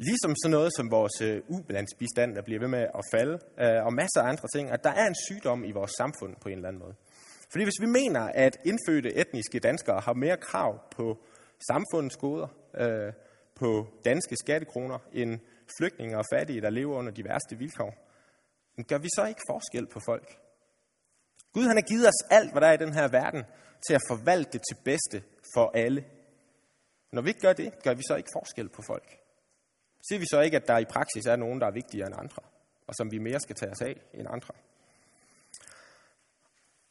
ligesom 0.09 0.33
sådan 0.43 0.55
noget 0.59 0.71
som 0.77 0.91
vores 0.91 1.17
øh, 1.29 1.37
ulandsbistand, 1.49 2.35
der 2.37 2.43
bliver 2.43 2.61
ved 2.61 2.69
med 2.69 2.85
at 2.99 3.05
falde, 3.15 3.37
øh, 3.65 3.81
og 3.87 3.93
masser 4.01 4.21
af 4.23 4.29
andre 4.33 4.49
ting, 4.55 4.71
at 4.71 4.85
der 4.85 4.93
er 5.01 5.07
en 5.07 5.19
sygdom 5.27 5.65
i 5.65 5.73
vores 5.73 5.93
samfund 6.01 6.33
på 6.43 6.49
en 6.49 6.57
eller 6.57 6.69
anden 6.69 6.83
måde. 6.85 6.95
Fordi 7.55 7.65
hvis 7.65 7.81
vi 7.81 7.87
mener, 7.87 8.21
at 8.21 8.57
indfødte 8.65 9.15
etniske 9.15 9.59
danskere 9.59 10.01
har 10.01 10.13
mere 10.13 10.37
krav 10.37 10.91
på 10.91 11.19
samfundets 11.69 12.17
goder, 12.17 12.49
øh, 12.75 13.13
på 13.55 13.87
danske 14.05 14.37
skattekroner, 14.37 14.99
end 15.13 15.41
flygtninge 15.79 16.19
og 16.19 16.25
fattige, 16.33 16.61
der 16.61 16.71
lever 16.71 16.97
under 16.97 17.13
de 17.13 17.25
værste 17.25 17.59
vilkår, 17.59 17.93
gør 18.89 18.99
vi 18.99 19.09
så 19.17 19.25
ikke 19.25 19.41
forskel 19.51 19.87
på 19.87 20.01
folk? 20.07 20.39
Gud 21.53 21.63
han 21.63 21.77
har 21.77 21.83
givet 21.83 22.09
os 22.09 22.23
alt, 22.31 22.53
hvad 22.53 22.61
der 22.61 22.67
er 22.67 22.73
i 22.73 22.85
den 22.85 22.95
her 22.95 23.09
verden, 23.09 23.45
til 23.87 23.95
at 23.95 24.03
forvalte 24.09 24.53
det 24.53 24.63
til 24.69 24.77
bedste 24.85 25.23
for 25.55 25.71
alle. 25.75 26.05
Når 27.13 27.23
vi 27.23 27.29
ikke 27.29 27.41
gør 27.41 27.53
det, 27.53 27.83
gør 27.83 27.95
vi 27.95 28.03
så 28.09 28.17
ikke 28.17 28.31
forskel 28.39 28.69
på 28.69 28.83
folk. 28.87 29.19
Siger 30.09 30.19
vi 30.19 30.27
så 30.31 30.41
ikke, 30.41 30.57
at 30.57 30.69
der 30.69 30.79
i 30.79 30.85
praksis 30.85 31.27
er 31.27 31.37
nogen, 31.37 31.61
der 31.61 31.67
er 31.67 31.79
vigtigere 31.81 32.07
end 32.07 32.17
andre, 32.19 32.43
og 32.87 32.95
som 32.95 33.11
vi 33.11 33.19
mere 33.19 33.41
skal 33.41 33.57
tage 33.57 33.73
os 33.73 33.83
af 33.83 33.97
end 34.15 34.29
andre? 34.31 34.55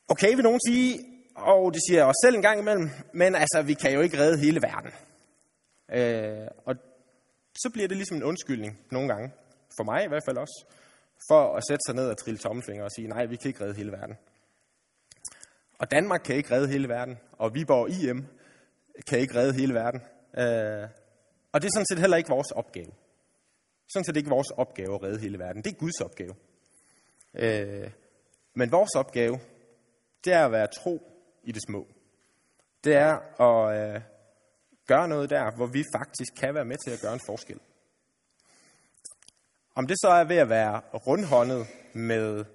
Okay, 0.07 0.35
vil 0.35 0.43
nogen 0.43 0.59
sige, 0.67 0.99
og 1.35 1.73
det 1.73 1.81
siger 1.87 1.99
jeg 1.99 2.07
også 2.07 2.21
selv 2.25 2.35
en 2.35 2.41
gang 2.41 2.59
imellem, 2.59 2.89
men 3.13 3.35
altså, 3.35 3.61
vi 3.61 3.73
kan 3.73 3.93
jo 3.93 4.01
ikke 4.01 4.17
redde 4.17 4.37
hele 4.37 4.61
verden. 4.61 4.91
Øh, 5.91 6.47
og 6.65 6.75
så 7.55 7.69
bliver 7.73 7.87
det 7.87 7.97
ligesom 7.97 8.17
en 8.17 8.23
undskyldning 8.23 8.79
nogle 8.91 9.07
gange, 9.07 9.31
for 9.77 9.83
mig 9.83 10.05
i 10.05 10.07
hvert 10.07 10.23
fald 10.25 10.37
også, 10.37 10.65
for 11.29 11.55
at 11.55 11.63
sætte 11.69 11.81
sig 11.87 11.95
ned 11.95 12.09
og 12.09 12.17
trille 12.17 12.37
tommelfinger 12.37 12.83
og 12.83 12.91
sige, 12.91 13.07
nej, 13.07 13.25
vi 13.25 13.35
kan 13.35 13.47
ikke 13.47 13.63
redde 13.63 13.73
hele 13.73 13.91
verden. 13.91 14.15
Og 15.79 15.91
Danmark 15.91 16.21
kan 16.25 16.35
ikke 16.35 16.51
redde 16.51 16.67
hele 16.67 16.89
verden, 16.89 17.17
og 17.31 17.53
Viborg 17.53 17.89
IM 17.89 18.25
kan 19.07 19.19
ikke 19.19 19.35
redde 19.35 19.53
hele 19.53 19.73
verden. 19.73 20.01
Øh, 20.37 20.89
og 21.51 21.61
det 21.61 21.67
er 21.67 21.71
sådan 21.73 21.85
set 21.91 21.99
heller 21.99 22.17
ikke 22.17 22.29
vores 22.29 22.51
opgave. 22.51 22.91
Sådan 23.93 24.05
set 24.05 24.17
ikke 24.17 24.29
vores 24.29 24.51
opgave 24.51 24.95
at 24.95 25.03
redde 25.03 25.19
hele 25.19 25.39
verden. 25.39 25.61
Det 25.63 25.71
er 25.71 25.77
Guds 25.77 26.01
opgave. 26.01 26.35
Øh, 27.33 27.91
men 28.55 28.71
vores 28.71 28.95
opgave, 28.95 29.39
det 30.25 30.33
er 30.33 30.45
at 30.45 30.51
være 30.51 30.67
tro 30.67 31.01
i 31.43 31.51
det 31.51 31.61
små. 31.67 31.87
Det 32.83 32.95
er 32.95 33.41
at 33.41 33.95
øh, 33.95 34.01
gøre 34.87 35.07
noget 35.07 35.29
der, 35.29 35.55
hvor 35.55 35.67
vi 35.67 35.83
faktisk 35.95 36.31
kan 36.41 36.55
være 36.55 36.65
med 36.65 36.77
til 36.85 36.91
at 36.91 37.01
gøre 37.01 37.13
en 37.13 37.19
forskel. 37.25 37.59
Om 39.75 39.87
det 39.87 39.97
så 40.01 40.07
er 40.07 40.23
ved 40.23 40.37
at 40.37 40.49
være 40.49 40.81
rundhåndet 40.93 41.67
med 41.93 42.45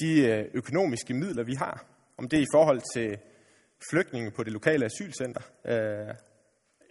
de 0.00 0.26
øh, 0.26 0.44
økonomiske 0.54 1.14
midler, 1.14 1.42
vi 1.42 1.54
har, 1.54 1.84
om 2.16 2.28
det 2.28 2.38
er 2.38 2.42
i 2.42 2.54
forhold 2.54 2.80
til 2.94 3.18
flygtninge 3.90 4.30
på 4.30 4.42
det 4.42 4.52
lokale 4.52 4.84
asylcenter, 4.84 5.42
øh, 5.64 6.14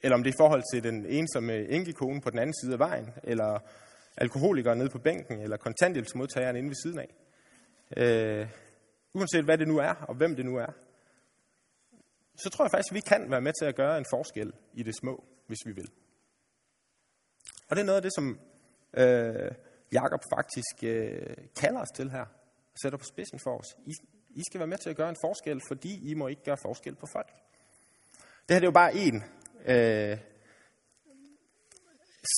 eller 0.04 0.16
om 0.18 0.24
det 0.24 0.30
er 0.30 0.36
i 0.36 0.42
forhold 0.44 0.64
til 0.74 0.84
den 0.84 1.06
ensomme 1.06 1.70
enkekone 1.70 2.22
på 2.22 2.30
den 2.30 2.40
anden 2.40 2.56
side 2.62 2.74
af 2.74 2.80
vejen, 2.80 3.10
eller 3.24 3.60
alkoholikere 4.18 4.76
nede 4.76 4.90
på 4.90 5.00
bænken, 5.00 5.40
eller 5.40 5.58
kontanthjælpsmodtageren 5.58 6.56
inde 6.56 6.70
ved 6.70 6.76
siden 6.84 7.00
af. 7.00 7.10
Øh, 7.98 8.48
uanset 9.14 9.44
hvad 9.46 9.58
det 9.58 9.68
nu 9.68 9.78
er, 9.78 9.94
og 9.94 10.16
hvem 10.16 10.36
det 10.36 10.46
nu 10.46 10.56
er, 10.58 10.72
så 12.36 12.50
tror 12.50 12.66
jeg 12.66 12.72
faktisk, 12.72 12.92
at 12.92 12.96
vi 12.96 13.00
kan 13.00 13.32
være 13.32 13.42
med 13.42 13.54
til 13.60 13.66
at 13.66 13.76
gøre 13.76 13.98
en 13.98 14.06
forskel 14.14 14.54
i 14.74 14.84
det 14.84 14.96
små, 14.96 15.24
hvis 15.48 15.66
vi 15.66 15.72
vil. 15.72 15.90
Og 17.70 17.76
det 17.76 17.82
er 17.82 17.86
noget 17.86 17.96
af 17.96 18.02
det, 18.02 18.14
som 18.16 18.40
øh, 18.94 19.52
Jakob 19.92 20.22
faktisk 20.36 20.84
øh, 20.84 21.38
kalder 21.62 21.82
os 21.82 21.92
til 21.96 22.12
her, 22.12 22.26
og 22.72 22.78
sætter 22.84 22.98
på 22.98 23.04
spidsen 23.04 23.40
for 23.44 23.60
os. 23.60 23.78
I, 23.86 23.94
I 24.30 24.44
skal 24.50 24.60
være 24.60 24.68
med 24.68 24.78
til 24.78 24.90
at 24.90 24.96
gøre 24.96 25.10
en 25.10 25.22
forskel, 25.26 25.62
fordi 25.68 26.12
I 26.12 26.14
må 26.14 26.28
ikke 26.28 26.44
gøre 26.44 26.58
forskel 26.58 26.96
på 26.96 27.08
folk. 27.14 27.32
Det 28.48 28.56
her 28.56 28.60
det 28.60 28.64
er 28.64 28.68
jo 28.68 28.72
bare 28.72 28.96
en 28.96 29.24
øh, 29.66 30.18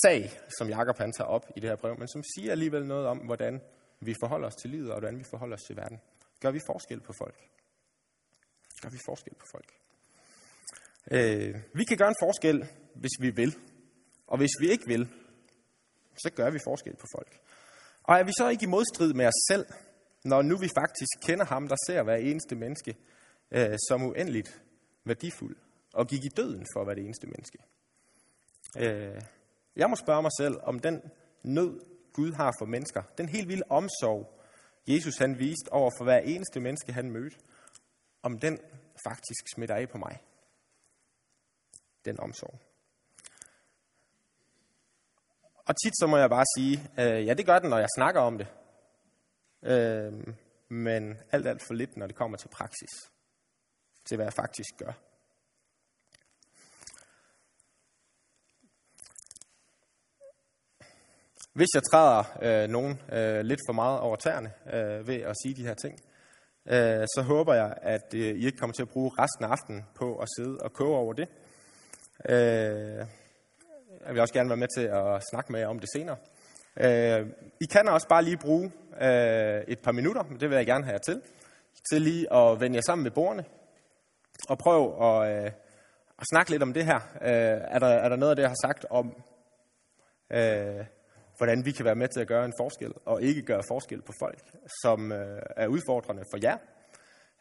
sag, 0.01 0.31
som 0.57 0.69
Jakob 0.69 0.97
han 0.97 1.11
tager 1.11 1.27
op 1.27 1.45
i 1.55 1.59
det 1.59 1.69
her 1.69 1.75
brev, 1.75 1.99
men 1.99 2.07
som 2.07 2.23
siger 2.35 2.51
alligevel 2.51 2.85
noget 2.85 3.07
om, 3.07 3.17
hvordan 3.17 3.61
vi 3.99 4.15
forholder 4.19 4.47
os 4.47 4.55
til 4.55 4.69
livet, 4.69 4.91
og 4.91 4.99
hvordan 4.99 5.19
vi 5.19 5.23
forholder 5.23 5.55
os 5.55 5.63
til 5.67 5.75
verden. 5.75 5.99
Gør 6.43 6.51
vi 6.51 6.59
forskel 6.65 6.99
på 6.99 7.13
folk? 7.13 7.49
Gør 8.81 8.89
vi 8.89 8.99
forskel 9.05 9.35
på 9.35 9.45
folk? 9.51 9.69
Øh, 11.11 11.55
vi 11.73 11.83
kan 11.83 11.97
gøre 11.97 12.07
en 12.09 12.23
forskel, 12.25 12.67
hvis 12.95 13.15
vi 13.19 13.29
vil. 13.29 13.57
Og 14.27 14.37
hvis 14.37 14.49
vi 14.59 14.69
ikke 14.69 14.87
vil, 14.87 15.09
så 16.23 16.29
gør 16.35 16.49
vi 16.49 16.59
forskel 16.63 16.95
på 16.95 17.07
folk. 17.15 17.39
Og 18.03 18.15
er 18.19 18.23
vi 18.23 18.31
så 18.37 18.49
ikke 18.49 18.63
i 18.63 18.67
modstrid 18.67 19.13
med 19.13 19.25
os 19.25 19.41
selv, 19.51 19.65
når 20.23 20.41
nu 20.41 20.57
vi 20.57 20.69
faktisk 20.77 21.27
kender 21.27 21.45
ham, 21.45 21.67
der 21.67 21.75
ser 21.87 22.03
hver 22.03 22.15
eneste 22.15 22.55
menneske 22.55 22.95
øh, 23.51 23.77
som 23.87 24.03
uendeligt 24.03 24.61
værdifuld, 25.03 25.55
og 25.93 26.07
gik 26.07 26.25
i 26.25 26.29
døden 26.37 26.65
for 26.73 26.83
hver 26.83 26.93
eneste 26.93 27.27
menneske? 27.27 27.57
Øh, 28.77 29.21
jeg 29.75 29.89
må 29.89 29.95
spørge 29.95 30.21
mig 30.21 30.31
selv, 30.39 30.55
om 30.63 30.79
den 30.79 31.01
nød, 31.43 31.79
Gud 32.13 32.31
har 32.31 32.55
for 32.59 32.65
mennesker, 32.65 33.01
den 33.17 33.29
helt 33.29 33.47
vilde 33.47 33.63
omsorg, 33.69 34.42
Jesus 34.87 35.17
han 35.17 35.39
viste 35.39 35.71
over 35.71 35.91
for 35.97 36.03
hver 36.03 36.19
eneste 36.19 36.59
menneske, 36.59 36.93
han 36.93 37.11
mødte, 37.11 37.37
om 38.23 38.39
den 38.39 38.59
faktisk 39.07 39.43
smitter 39.55 39.75
af 39.75 39.89
på 39.89 39.97
mig. 39.97 40.23
Den 42.05 42.19
omsorg. 42.19 42.59
Og 45.65 45.75
tit 45.83 45.93
så 45.99 46.07
må 46.07 46.17
jeg 46.17 46.29
bare 46.29 46.45
sige, 46.57 46.89
øh, 46.99 47.25
ja 47.27 47.33
det 47.33 47.45
gør 47.45 47.59
den, 47.59 47.69
når 47.69 47.77
jeg 47.77 47.87
snakker 47.97 48.21
om 48.21 48.37
det. 48.37 48.47
Øh, 49.63 50.35
men 50.69 51.17
alt, 51.31 51.47
alt 51.47 51.63
for 51.67 51.73
lidt, 51.73 51.97
når 51.97 52.07
det 52.07 52.15
kommer 52.15 52.37
til 52.37 52.47
praksis. 52.47 52.89
Til 54.05 54.15
hvad 54.15 54.25
jeg 54.25 54.33
faktisk 54.33 54.69
gør. 54.77 54.93
Hvis 61.53 61.67
jeg 61.75 61.83
træder 61.91 62.23
øh, 62.41 62.69
nogen 62.69 63.01
øh, 63.11 63.41
lidt 63.41 63.59
for 63.67 63.73
meget 63.73 63.99
over 63.99 64.15
tæerne 64.15 64.51
øh, 64.73 65.07
ved 65.07 65.15
at 65.15 65.35
sige 65.43 65.55
de 65.55 65.67
her 65.67 65.73
ting, 65.73 65.99
øh, 66.67 67.07
så 67.15 67.23
håber 67.27 67.53
jeg, 67.53 67.73
at 67.81 68.13
øh, 68.15 68.21
I 68.21 68.45
ikke 68.45 68.57
kommer 68.57 68.73
til 68.73 68.81
at 68.81 68.89
bruge 68.89 69.11
resten 69.19 69.45
af 69.45 69.49
aftenen 69.49 69.85
på 69.95 70.15
at 70.15 70.27
sidde 70.37 70.57
og 70.57 70.73
koge 70.73 70.97
over 70.97 71.13
det. 71.13 71.27
Øh, 72.29 73.05
jeg 74.05 74.13
vil 74.13 74.19
også 74.21 74.33
gerne 74.33 74.49
være 74.49 74.57
med 74.57 74.67
til 74.77 74.81
at 74.81 75.23
snakke 75.31 75.51
med 75.51 75.59
jer 75.59 75.67
om 75.67 75.79
det 75.79 75.89
senere. 75.95 76.17
Øh, 76.79 77.27
I 77.61 77.65
kan 77.65 77.87
også 77.87 78.07
bare 78.07 78.23
lige 78.23 78.37
bruge 78.37 78.71
øh, 79.01 79.61
et 79.67 79.79
par 79.79 79.91
minutter, 79.91 80.23
det 80.23 80.49
vil 80.49 80.55
jeg 80.55 80.65
gerne 80.65 80.83
have 80.83 80.93
jer 80.93 80.99
til, 80.99 81.21
til 81.91 82.01
lige 82.01 82.33
at 82.33 82.59
vende 82.59 82.75
jer 82.75 82.81
sammen 82.85 83.03
med 83.03 83.11
bordene 83.11 83.45
og 84.49 84.57
prøve 84.57 85.05
at, 85.05 85.45
øh, 85.45 85.51
at 86.19 86.25
snakke 86.33 86.51
lidt 86.51 86.63
om 86.63 86.73
det 86.73 86.85
her. 86.85 86.99
Øh, 87.21 87.61
er, 87.75 87.79
der, 87.79 87.87
er 87.87 88.09
der 88.09 88.15
noget 88.15 88.29
af 88.29 88.35
det, 88.35 88.43
jeg 88.43 88.49
har 88.49 88.67
sagt 88.67 88.85
om, 88.89 89.23
øh, 90.33 90.85
hvordan 91.37 91.65
vi 91.65 91.71
kan 91.71 91.85
være 91.85 91.95
med 91.95 92.07
til 92.07 92.19
at 92.19 92.27
gøre 92.27 92.45
en 92.45 92.53
forskel, 92.59 92.93
og 93.05 93.21
ikke 93.21 93.41
gøre 93.41 93.63
forskel 93.67 94.01
på 94.01 94.13
folk, 94.19 94.39
som 94.83 95.11
øh, 95.11 95.41
er 95.57 95.67
udfordrende 95.67 96.23
for 96.31 96.39
jer. 96.43 96.57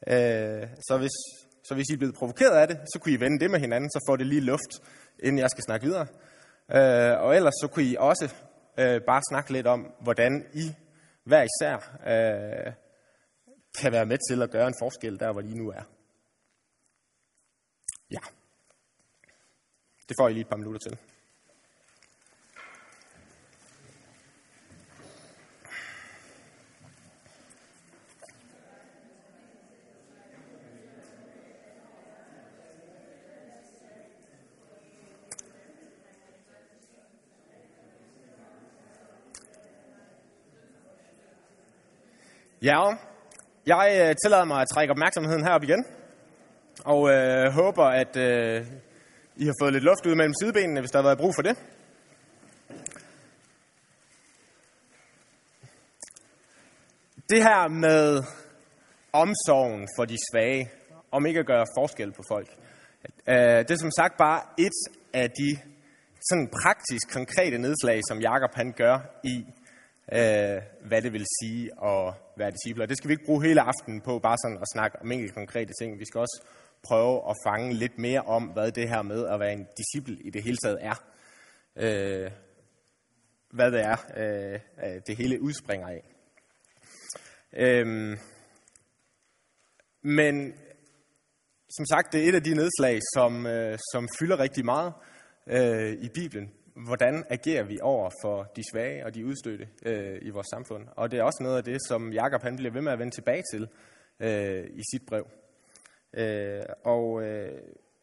Øh, 0.06 0.68
så, 0.88 0.98
hvis, 0.98 1.16
så 1.64 1.74
hvis 1.74 1.86
I 1.90 1.92
er 1.94 1.98
blevet 1.98 2.14
provokeret 2.14 2.56
af 2.56 2.68
det, 2.68 2.78
så 2.92 2.98
kunne 2.98 3.14
I 3.14 3.20
vende 3.20 3.40
det 3.40 3.50
med 3.50 3.60
hinanden, 3.60 3.90
så 3.90 4.04
får 4.08 4.16
det 4.16 4.26
lige 4.26 4.40
luft, 4.40 4.72
inden 5.18 5.38
jeg 5.38 5.50
skal 5.50 5.64
snakke 5.64 5.86
videre. 5.86 6.06
Øh, 6.76 7.22
og 7.24 7.36
ellers 7.36 7.54
så 7.60 7.68
kunne 7.72 7.84
I 7.84 7.96
også 7.98 8.34
øh, 8.78 9.00
bare 9.06 9.22
snakke 9.30 9.52
lidt 9.52 9.66
om, 9.66 9.92
hvordan 10.00 10.46
I 10.54 10.74
hver 11.24 11.42
især 11.42 11.74
øh, 12.06 12.72
kan 13.80 13.92
være 13.92 14.06
med 14.06 14.18
til 14.30 14.42
at 14.42 14.50
gøre 14.50 14.66
en 14.66 14.74
forskel 14.82 15.18
der, 15.18 15.32
hvor 15.32 15.40
I 15.40 15.52
nu 15.54 15.70
er. 15.70 15.82
Ja. 18.10 18.20
Det 20.08 20.16
får 20.20 20.28
I 20.28 20.32
lige 20.32 20.40
et 20.40 20.48
par 20.48 20.56
minutter 20.56 20.80
til. 20.88 20.98
Ja, 42.64 42.96
jeg 43.66 43.86
øh, 44.00 44.14
tillader 44.24 44.44
mig 44.44 44.60
at 44.60 44.68
trække 44.68 44.90
opmærksomheden 44.90 45.44
herop 45.44 45.62
igen, 45.62 45.84
og 46.84 47.10
øh, 47.10 47.52
håber, 47.52 47.84
at 47.84 48.16
øh, 48.16 48.66
I 49.36 49.44
har 49.44 49.54
fået 49.62 49.72
lidt 49.72 49.84
luft 49.84 50.06
ud 50.06 50.14
mellem 50.14 50.34
sidebenene, 50.40 50.80
hvis 50.80 50.90
der 50.90 50.98
har 50.98 51.08
været 51.08 51.18
brug 51.18 51.34
for 51.34 51.42
det. 51.42 51.56
Det 57.28 57.42
her 57.42 57.68
med 57.68 58.22
omsorgen 59.12 59.88
for 59.96 60.04
de 60.04 60.16
svage, 60.32 60.70
om 61.12 61.26
ikke 61.26 61.40
at 61.40 61.46
gøre 61.46 61.66
forskel 61.78 62.12
på 62.12 62.22
folk, 62.28 62.48
øh, 63.28 63.58
det 63.66 63.70
er 63.70 63.80
som 63.80 63.90
sagt 63.90 64.16
bare 64.18 64.40
et 64.58 64.78
af 65.12 65.30
de 65.30 65.50
sådan 66.28 66.48
praktisk 66.62 67.12
konkrete 67.12 67.58
nedslag, 67.58 68.00
som 68.08 68.20
Jakob 68.20 68.54
han 68.54 68.72
gør 68.72 68.98
i 69.24 69.46
øh, 70.12 70.62
hvad 70.88 71.02
det 71.02 71.12
vil 71.12 71.26
sige 71.42 71.70
at 71.84 72.14
være 72.36 72.50
discipler. 72.50 72.86
Det 72.86 72.96
skal 72.96 73.08
vi 73.08 73.12
ikke 73.12 73.24
bruge 73.24 73.44
hele 73.44 73.60
aftenen 73.60 74.00
på, 74.00 74.18
bare 74.18 74.36
sådan 74.44 74.58
at 74.58 74.68
snakke 74.74 75.02
om 75.02 75.12
enkelte 75.12 75.34
konkrete 75.34 75.72
ting. 75.80 75.98
Vi 75.98 76.04
skal 76.04 76.18
også 76.18 76.42
prøve 76.82 77.30
at 77.30 77.36
fange 77.46 77.74
lidt 77.74 77.98
mere 77.98 78.20
om, 78.20 78.42
hvad 78.44 78.72
det 78.72 78.88
her 78.88 79.02
med 79.02 79.26
at 79.26 79.40
være 79.40 79.52
en 79.52 79.66
disciple 79.76 80.16
i 80.24 80.30
det 80.30 80.42
hele 80.42 80.56
taget 80.56 80.78
er. 80.80 81.04
Øh, 81.76 82.30
hvad 83.50 83.72
det 83.72 83.80
er, 83.80 83.96
øh, 84.16 84.60
øh 84.84 85.00
det 85.06 85.16
hele 85.16 85.42
udspringer 85.42 85.88
af. 85.88 86.02
Øhm, 87.52 88.18
men 90.02 90.54
som 91.70 91.86
sagt, 91.86 92.12
det 92.12 92.24
er 92.24 92.28
et 92.28 92.34
af 92.34 92.42
de 92.42 92.54
nedslag, 92.54 93.00
som, 93.14 93.46
øh, 93.46 93.78
som 93.92 94.08
fylder 94.18 94.38
rigtig 94.38 94.64
meget 94.64 94.92
øh, 95.46 95.92
i 95.92 96.08
Bibelen 96.08 96.52
hvordan 96.74 97.24
agerer 97.30 97.64
vi 97.64 97.78
over 97.82 98.10
for 98.22 98.42
de 98.56 98.62
svage 98.72 99.04
og 99.06 99.14
de 99.14 99.26
udstødte 99.26 99.68
øh, 99.86 100.18
i 100.22 100.30
vores 100.30 100.46
samfund. 100.54 100.88
Og 100.96 101.10
det 101.10 101.18
er 101.18 101.22
også 101.22 101.42
noget 101.42 101.56
af 101.56 101.64
det, 101.64 101.78
som 101.88 102.12
Jakob 102.12 102.42
han 102.42 102.56
bliver 102.56 102.72
ved 102.72 102.80
med 102.80 102.92
at 102.92 102.98
vende 102.98 103.14
tilbage 103.14 103.42
til 103.52 103.68
øh, 104.20 104.64
i 104.64 104.82
sit 104.92 105.06
brev. 105.06 105.26
Øh, 106.14 106.62
og 106.84 107.22
øh, 107.22 107.60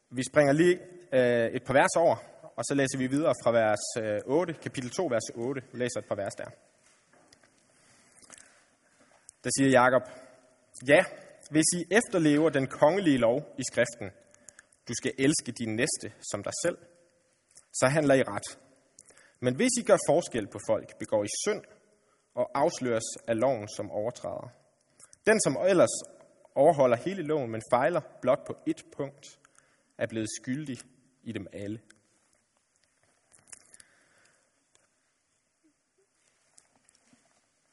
vi 0.09 0.23
springer 0.23 0.53
lige 0.53 0.79
øh, 1.13 1.45
et 1.55 1.63
par 1.63 1.73
vers 1.73 1.95
over, 1.97 2.15
og 2.55 2.63
så 2.65 2.73
læser 2.75 2.97
vi 2.97 3.07
videre 3.07 3.33
fra 3.43 3.51
vers 3.51 3.83
øh, 4.01 4.19
8, 4.25 4.53
kapitel 4.53 4.89
2, 4.89 5.05
vers 5.05 5.29
8. 5.35 5.61
Vi 5.71 5.79
læser 5.79 5.99
et 5.99 6.05
par 6.05 6.15
vers 6.15 6.35
der. 6.35 6.49
Der 9.43 9.49
siger 9.57 9.69
Jakob, 9.69 10.01
Ja, 10.87 11.03
hvis 11.51 11.65
I 11.77 11.83
efterlever 11.91 12.49
den 12.49 12.67
kongelige 12.67 13.17
lov 13.17 13.55
i 13.57 13.63
skriften, 13.71 14.09
du 14.87 14.93
skal 14.93 15.11
elske 15.17 15.51
din 15.51 15.75
næste 15.75 16.13
som 16.31 16.43
dig 16.43 16.53
selv, 16.65 16.77
så 17.73 17.87
handler 17.87 18.15
I 18.15 18.23
ret. 18.23 18.59
Men 19.39 19.55
hvis 19.55 19.71
I 19.79 19.83
gør 19.83 19.97
forskel 20.09 20.47
på 20.47 20.59
folk, 20.67 20.97
begår 20.99 21.23
I 21.23 21.27
synd 21.47 21.63
og 22.35 22.51
afsløres 22.53 23.17
af 23.27 23.39
loven 23.39 23.67
som 23.67 23.91
overtræder. 23.91 24.49
Den, 25.25 25.41
som 25.41 25.57
ellers 25.67 25.95
overholder 26.55 26.97
hele 26.97 27.23
loven, 27.23 27.51
men 27.51 27.61
fejler 27.73 28.01
blot 28.21 28.47
på 28.47 28.55
et 28.65 28.83
punkt, 28.97 29.39
er 29.97 30.07
blevet 30.07 30.27
skyldig 30.41 30.77
i 31.23 31.31
dem 31.31 31.47
alle. 31.53 31.79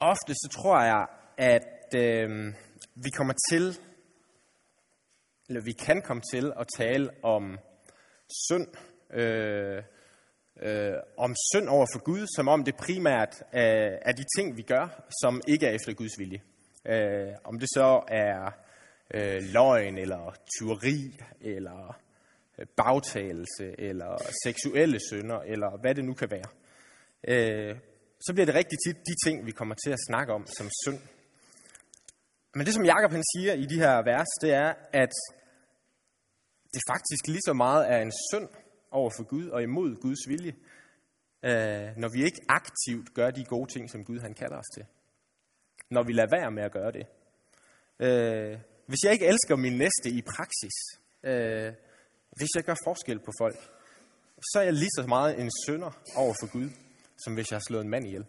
Ofte 0.00 0.34
så 0.34 0.48
tror 0.52 0.80
jeg, 0.82 1.06
at 1.36 1.94
øh, 1.96 2.54
vi 2.94 3.10
kommer 3.16 3.34
til, 3.50 3.78
eller 5.48 5.62
vi 5.62 5.72
kan 5.72 6.02
komme 6.02 6.22
til 6.32 6.52
at 6.56 6.66
tale 6.76 7.10
om 7.24 7.58
synd, 8.48 8.68
øh, 9.12 9.82
øh, 10.62 10.94
om 11.16 11.34
synd 11.52 11.68
over 11.68 11.86
for 11.94 12.02
Gud, 12.02 12.26
som 12.36 12.48
om 12.48 12.64
det 12.64 12.76
primært 12.76 13.42
er, 13.52 13.98
er 14.02 14.12
de 14.12 14.24
ting, 14.36 14.56
vi 14.56 14.62
gør, 14.62 15.06
som 15.22 15.40
ikke 15.46 15.66
er 15.66 15.70
efter 15.70 15.92
Guds 15.92 16.18
vilje. 16.18 16.40
Øh, 16.86 17.32
om 17.44 17.58
det 17.58 17.68
så 17.68 18.02
er 18.08 18.50
øh, 19.14 19.42
løgn, 19.52 19.98
eller 19.98 20.34
tyveri, 20.58 21.18
eller 21.40 22.00
øh, 22.58 22.66
bagtagelse, 22.76 23.80
eller 23.80 24.32
seksuelle 24.44 24.98
synder, 25.10 25.38
eller 25.38 25.80
hvad 25.80 25.94
det 25.94 26.04
nu 26.04 26.14
kan 26.14 26.30
være. 26.30 26.50
Øh, 27.28 27.76
så 28.20 28.32
bliver 28.32 28.46
det 28.46 28.54
rigtig 28.54 28.78
tit 28.86 28.96
de 28.96 29.28
ting, 29.28 29.46
vi 29.46 29.50
kommer 29.50 29.74
til 29.74 29.90
at 29.90 30.04
snakke 30.08 30.32
om 30.32 30.46
som 30.46 30.68
synd. 30.84 31.00
Men 32.54 32.66
det, 32.66 32.74
som 32.74 32.84
Jakob 32.84 33.10
han 33.10 33.24
siger 33.36 33.52
i 33.52 33.66
de 33.66 33.78
her 33.78 34.02
vers, 34.02 34.30
det 34.42 34.52
er, 34.52 34.74
at 34.92 35.14
det 36.74 36.82
faktisk 36.92 37.22
lige 37.26 37.46
så 37.46 37.52
meget 37.52 37.90
er 37.92 37.98
en 37.98 38.12
synd 38.30 38.48
over 39.00 39.10
for 39.16 39.24
Gud 39.24 39.48
og 39.48 39.62
imod 39.62 39.90
Guds 40.04 40.28
vilje, 40.28 40.54
øh, 41.48 41.88
når 42.02 42.08
vi 42.08 42.24
ikke 42.24 42.40
aktivt 42.48 43.14
gør 43.14 43.30
de 43.30 43.44
gode 43.44 43.72
ting, 43.72 43.90
som 43.90 44.04
Gud 44.04 44.18
han 44.20 44.34
kalder 44.34 44.58
os 44.58 44.70
til. 44.74 44.84
Når 45.90 46.02
vi 46.02 46.12
lader 46.12 46.36
være 46.38 46.50
med 46.50 46.62
at 46.62 46.72
gøre 46.72 46.92
det. 46.92 47.06
Øh, 48.06 48.58
hvis 48.86 49.04
jeg 49.04 49.12
ikke 49.12 49.26
elsker 49.26 49.56
min 49.56 49.78
næste 49.78 50.08
i 50.18 50.22
praksis, 50.22 50.76
øh, 51.22 51.72
hvis 52.38 52.48
jeg 52.56 52.64
gør 52.64 52.76
forskel 52.84 53.18
på 53.18 53.32
folk, 53.40 53.58
så 54.52 54.58
er 54.60 54.62
jeg 54.62 54.72
lige 54.72 54.96
så 54.96 55.04
meget 55.08 55.40
en 55.40 55.50
sønder 55.66 55.92
over 56.16 56.34
for 56.40 56.52
Gud, 56.52 56.68
som 57.18 57.34
hvis 57.34 57.50
jeg 57.50 57.56
har 57.56 57.64
slået 57.68 57.84
en 57.84 57.90
mand 57.90 58.06
ihjel. 58.06 58.26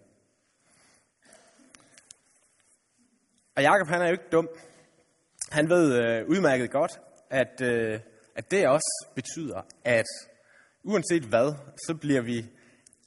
Og 3.56 3.64
Jakob 3.64 3.88
han 3.88 4.02
er 4.02 4.06
jo 4.06 4.12
ikke 4.12 4.30
dum. 4.32 4.50
Han 5.52 5.70
ved 5.70 5.86
øh, 6.02 6.28
udmærket 6.30 6.72
godt, 6.72 6.92
at, 7.30 7.62
øh, 7.62 8.00
at 8.36 8.52
det 8.52 8.68
også 8.68 9.08
betyder, 9.16 9.62
at 9.84 10.06
uanset 10.88 11.24
hvad, 11.24 11.54
så 11.88 11.96
bliver 12.02 12.22
vi 12.22 12.46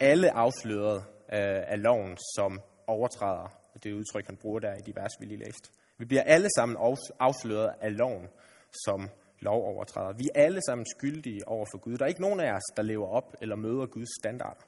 alle 0.01 0.31
afsløret 0.31 0.99
øh, 1.33 1.72
af 1.72 1.83
loven 1.83 2.16
som 2.37 2.61
overtræder. 2.87 3.49
Det 3.83 3.91
er 3.91 3.97
udtryk, 3.97 4.26
han 4.26 4.37
bruger 4.37 4.61
der 4.61 4.74
i 4.74 4.83
de 4.87 4.93
vers, 4.97 5.11
vi 5.20 5.26
lige 5.26 5.45
læste. 5.45 5.70
Vi 5.99 6.05
bliver 6.05 6.22
alle 6.22 6.49
sammen 6.57 6.76
afsløret 7.20 7.70
af 7.81 7.97
loven 7.97 8.28
som 8.87 9.09
lovovertræder. 9.41 10.12
Vi 10.18 10.28
er 10.35 10.45
alle 10.45 10.61
sammen 10.66 10.87
skyldige 10.97 11.49
over 11.49 11.66
for 11.72 11.78
Gud. 11.78 11.99
Der 11.99 12.05
er 12.05 12.09
ikke 12.09 12.20
nogen 12.20 12.41
af 12.41 12.53
os, 12.53 12.76
der 12.76 12.83
lever 12.83 13.07
op 13.07 13.35
eller 13.43 13.57
møder 13.57 13.87
Guds 13.87 14.09
standarder. 14.20 14.64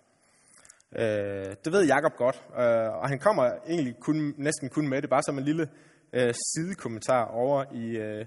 Øh, 0.96 1.56
det 1.64 1.72
ved 1.72 1.86
Jakob 1.86 2.12
godt, 2.16 2.44
øh, 2.62 2.88
og 3.00 3.08
han 3.08 3.18
kommer 3.18 3.44
egentlig 3.68 3.96
kun, 4.00 4.34
næsten 4.38 4.68
kun 4.68 4.88
med 4.88 5.02
det, 5.02 5.10
bare 5.10 5.22
som 5.22 5.38
en 5.38 5.44
lille 5.44 5.68
øh, 6.12 6.34
sidekommentar 6.34 7.24
over 7.24 7.64
i 7.72 7.86
øh, 7.96 8.26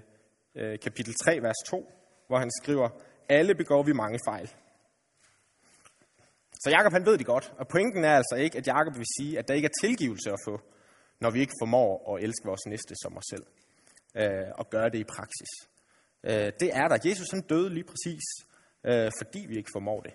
øh 0.54 0.78
kapitel 0.78 1.14
3, 1.24 1.42
vers 1.42 1.60
2, 1.66 1.92
hvor 2.26 2.38
han 2.38 2.50
skriver, 2.62 2.88
alle 3.28 3.54
begår 3.54 3.82
vi 3.82 3.92
mange 3.92 4.18
fejl. 4.28 4.50
Så 6.66 6.70
Jakob 6.70 6.92
han 6.92 7.06
ved 7.06 7.18
det 7.18 7.26
godt, 7.26 7.52
og 7.58 7.68
pointen 7.68 8.04
er 8.04 8.14
altså 8.16 8.36
ikke, 8.44 8.58
at 8.58 8.66
Jakob 8.66 8.96
vil 8.96 9.06
sige, 9.18 9.38
at 9.38 9.48
der 9.48 9.54
ikke 9.54 9.66
er 9.66 9.86
tilgivelse 9.86 10.30
at 10.30 10.38
få, 10.48 10.60
når 11.20 11.30
vi 11.30 11.40
ikke 11.40 11.52
formår 11.62 12.14
at 12.14 12.22
elske 12.24 12.44
vores 12.44 12.66
næste 12.66 12.94
som 13.02 13.16
os 13.16 13.24
selv, 13.30 13.46
øh, 14.16 14.48
og 14.58 14.70
gøre 14.70 14.90
det 14.90 14.98
i 14.98 15.04
praksis. 15.04 15.52
Øh, 16.24 16.52
det 16.60 16.70
er 16.80 16.88
der. 16.88 16.98
Jesus 17.08 17.30
han 17.30 17.42
døde 17.42 17.70
lige 17.74 17.84
præcis, 17.84 18.24
øh, 18.84 19.10
fordi 19.20 19.46
vi 19.48 19.56
ikke 19.56 19.70
formår 19.72 20.00
det. 20.06 20.14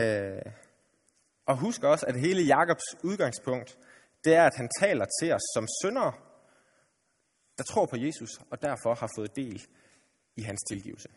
Øh, 0.00 0.52
og 1.46 1.56
husk 1.58 1.84
også, 1.84 2.06
at 2.06 2.20
hele 2.20 2.42
Jakobs 2.42 2.88
udgangspunkt, 3.04 3.78
det 4.24 4.34
er, 4.34 4.44
at 4.44 4.56
han 4.56 4.68
taler 4.80 5.06
til 5.20 5.32
os 5.32 5.46
som 5.54 5.66
syndere, 5.82 6.12
der 7.58 7.64
tror 7.64 7.86
på 7.86 7.96
Jesus, 7.96 8.30
og 8.50 8.62
derfor 8.62 8.94
har 8.94 9.10
fået 9.16 9.36
del 9.36 9.62
i 10.36 10.42
hans 10.42 10.60
tilgivelse. 10.70 11.08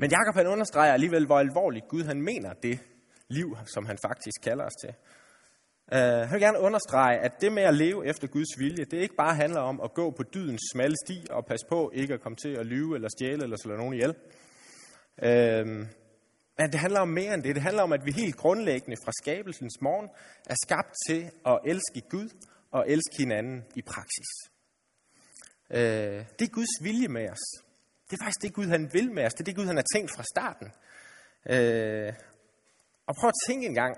Men 0.00 0.10
Jakob 0.10 0.34
han 0.34 0.46
understreger 0.46 0.92
alligevel, 0.92 1.26
hvor 1.26 1.38
alvorligt 1.38 1.88
Gud 1.88 2.04
han 2.04 2.22
mener 2.22 2.52
det 2.52 2.78
liv, 3.28 3.56
som 3.66 3.86
han 3.86 3.98
faktisk 4.06 4.40
kalder 4.42 4.64
os 4.64 4.72
til. 4.80 4.94
Uh, 5.92 5.98
han 5.98 6.32
vil 6.32 6.40
gerne 6.40 6.58
understrege, 6.58 7.18
at 7.18 7.32
det 7.40 7.52
med 7.52 7.62
at 7.62 7.74
leve 7.74 8.06
efter 8.06 8.26
Guds 8.28 8.58
vilje, 8.58 8.84
det 8.84 8.92
ikke 8.92 9.14
bare 9.14 9.34
handler 9.34 9.60
om 9.60 9.80
at 9.80 9.94
gå 9.94 10.10
på 10.10 10.22
dydens 10.34 10.60
smalle 10.72 10.96
sti 11.06 11.26
og 11.30 11.46
passe 11.46 11.66
på 11.68 11.90
ikke 11.94 12.14
at 12.14 12.20
komme 12.20 12.36
til 12.36 12.48
at 12.48 12.66
lyve 12.66 12.94
eller 12.94 13.08
stjæle 13.08 13.42
eller 13.42 13.56
slå 13.56 13.76
nogen 13.76 13.94
ihjel. 13.94 14.14
Uh, 15.22 15.68
men 16.58 16.72
det 16.72 16.80
handler 16.80 17.00
om 17.00 17.08
mere 17.08 17.34
end 17.34 17.42
det. 17.42 17.54
Det 17.54 17.62
handler 17.62 17.82
om, 17.82 17.92
at 17.92 18.06
vi 18.06 18.12
helt 18.12 18.36
grundlæggende 18.36 18.96
fra 19.04 19.12
skabelsens 19.22 19.80
morgen 19.80 20.08
er 20.46 20.56
skabt 20.64 20.94
til 21.08 21.30
at 21.46 21.58
elske 21.64 22.00
Gud 22.10 22.28
og 22.70 22.84
elske 22.88 23.16
hinanden 23.18 23.64
i 23.76 23.82
praksis. 23.82 24.30
Uh, 25.70 26.24
det 26.38 26.44
er 26.48 26.54
Guds 26.54 26.84
vilje 26.84 27.08
med 27.08 27.30
os. 27.30 27.69
Det 28.10 28.20
er 28.20 28.24
faktisk 28.24 28.42
det, 28.42 28.54
Gud 28.54 28.66
han 28.66 28.92
vil 28.92 29.12
med 29.12 29.24
os. 29.26 29.34
Det 29.34 29.40
er 29.40 29.44
det, 29.44 29.56
Gud 29.56 29.66
han 29.66 29.76
har 29.76 29.84
tænkt 29.94 30.10
fra 30.16 30.24
starten. 30.34 30.68
Øh, 31.54 32.12
og 33.06 33.14
prøv 33.16 33.28
at 33.28 33.40
tænke 33.46 33.66
en 33.66 33.74
gang, 33.74 33.96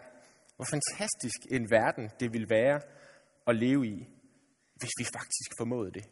hvor 0.56 0.64
fantastisk 0.64 1.38
en 1.50 1.70
verden 1.70 2.10
det 2.20 2.32
vil 2.32 2.50
være 2.50 2.80
at 3.46 3.56
leve 3.56 3.86
i, 3.86 4.08
hvis 4.76 4.90
vi 4.98 5.04
faktisk 5.04 5.50
formåede 5.58 5.92
det. 5.92 6.04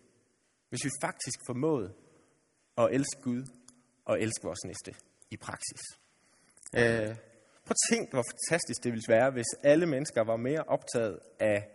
Hvis 0.69 0.85
vi 0.85 0.91
faktisk 1.01 1.39
formåede 1.47 1.95
at 2.79 2.89
elske 2.93 3.23
Gud 3.23 3.43
og 4.05 4.21
elske 4.23 4.45
vores 4.45 4.65
næste 4.65 4.95
i 5.31 5.37
praksis. 5.37 5.83
Øh, 6.77 7.17
prøv 7.65 7.75
at 7.79 7.83
tænke, 7.91 8.11
hvor 8.13 8.25
fantastisk 8.33 8.85
det 8.85 8.93
ville 8.93 9.09
være, 9.09 9.31
hvis 9.31 9.51
alle 9.63 9.87
mennesker 9.87 10.25
var 10.25 10.37
mere 10.37 10.63
optaget 10.63 11.19
af 11.41 11.69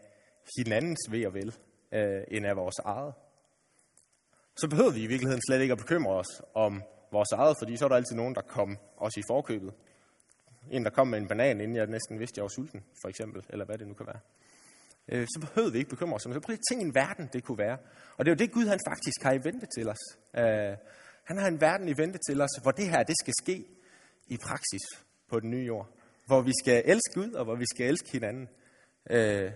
hinandens 0.57 0.99
ved 1.09 1.25
og 1.25 1.33
vel, 1.33 1.55
øh, 1.91 2.23
end 2.27 2.45
af 2.45 2.55
vores 2.55 2.79
eget 2.85 3.13
så 4.57 4.67
behøver 4.69 4.91
vi 4.91 5.01
i 5.03 5.07
virkeligheden 5.07 5.41
slet 5.47 5.61
ikke 5.61 5.71
at 5.71 5.77
bekymre 5.77 6.13
os 6.13 6.41
om 6.53 6.83
vores 7.11 7.31
eget, 7.31 7.55
fordi 7.61 7.77
så 7.77 7.85
er 7.85 7.89
der 7.89 7.95
altid 7.95 8.15
nogen, 8.15 8.35
der 8.35 8.41
kom 8.41 8.77
os 8.97 9.17
i 9.17 9.21
forkøbet. 9.27 9.73
En, 10.71 10.83
der 10.83 10.89
kom 10.89 11.07
med 11.07 11.19
en 11.19 11.27
banan, 11.27 11.61
inden 11.61 11.75
jeg 11.75 11.87
næsten 11.87 12.19
vidste, 12.19 12.33
at 12.33 12.37
jeg 12.37 12.43
var 12.43 12.53
sulten, 12.55 12.83
for 13.01 13.09
eksempel, 13.09 13.45
eller 13.49 13.65
hvad 13.65 13.77
det 13.77 13.87
nu 13.87 13.93
kan 13.93 14.07
være. 14.07 14.19
øh, 15.07 15.27
så 15.27 15.39
behøvede 15.39 15.71
vi 15.73 15.77
ikke 15.77 15.89
bekymre 15.89 16.15
os 16.15 16.25
om 16.25 16.31
det. 16.31 16.41
Så 16.41 16.45
prøv 16.45 16.53
at 16.53 16.59
tænke 16.69 16.85
en 16.85 16.95
verden, 16.95 17.29
det 17.33 17.43
kunne 17.43 17.57
være. 17.57 17.77
Og 18.17 18.25
det 18.25 18.31
er 18.31 18.35
jo 18.35 18.41
det, 18.43 18.51
Gud 18.51 18.65
han 18.65 18.79
faktisk 18.87 19.23
har 19.23 19.33
i 19.33 19.43
vente 19.43 19.67
til 19.77 19.89
os. 19.89 20.03
Øh, 20.37 20.77
han 21.23 21.37
har 21.37 21.47
en 21.47 21.61
verden 21.61 21.87
i 21.87 21.97
vente 21.97 22.19
til 22.29 22.41
os, 22.41 22.49
hvor 22.61 22.71
det 22.71 22.89
her 22.89 23.03
det 23.03 23.15
skal 23.23 23.33
ske 23.43 23.65
i 24.27 24.37
praksis 24.37 24.81
på 25.29 25.39
den 25.39 25.49
nye 25.49 25.65
jord. 25.65 25.87
Hvor 26.27 26.41
vi 26.41 26.51
skal 26.63 26.83
elske 26.85 27.13
Gud, 27.13 27.31
og 27.31 27.43
hvor 27.45 27.55
vi 27.55 27.65
skal 27.65 27.85
elske 27.87 28.11
hinanden 28.11 28.49
øh, 29.09 29.51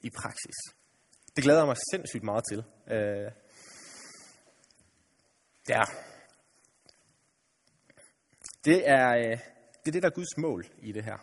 i 0.00 0.10
praksis. 0.10 0.58
Det 1.36 1.44
glæder 1.44 1.58
jeg 1.58 1.66
mig 1.66 1.76
sindssygt 1.92 2.24
meget 2.24 2.44
til. 2.50 2.64
Øh, 2.94 3.30
ja. 5.68 5.82
Det 8.64 8.88
er, 8.88 9.08
øh, 9.16 9.38
det 9.80 9.88
er 9.88 9.92
det, 9.92 10.02
der 10.02 10.08
er 10.08 10.14
Guds 10.14 10.36
mål 10.36 10.66
i 10.78 10.92
det 10.92 11.04
her. 11.04 11.18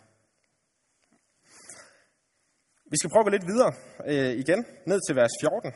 Vi 2.90 2.96
skal 2.96 3.10
prøve 3.10 3.20
at 3.20 3.26
gå 3.26 3.30
lidt 3.30 3.46
videre 3.46 3.72
øh, 4.06 4.32
igen, 4.42 4.66
ned 4.86 5.00
til 5.06 5.16
vers 5.16 5.30
14. 5.40 5.72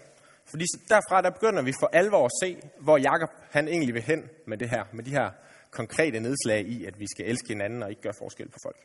Fordi 0.51 0.65
derfra 0.89 1.23
der 1.23 1.31
begynder 1.31 1.63
vi 1.63 1.73
for 1.81 1.91
alvor 1.93 2.25
at 2.25 2.31
se, 2.43 2.61
hvor 2.81 2.97
Jakob 2.99 3.29
han 3.51 3.69
egentlig 3.69 3.95
vil 3.95 4.03
hen 4.03 4.29
med 4.47 4.59
det 4.59 4.71
her, 4.71 4.85
med 4.93 5.05
de 5.05 5.11
her 5.11 5.31
konkrete 5.71 6.21
nedslag 6.21 6.61
i, 6.67 6.85
at 6.85 7.01
vi 7.01 7.07
skal 7.15 7.27
elske 7.27 7.49
hinanden 7.49 7.83
og 7.83 7.91
ikke 7.91 8.03
gøre 8.03 8.21
forskel 8.23 8.49
på 8.49 8.59
folk. 8.67 8.81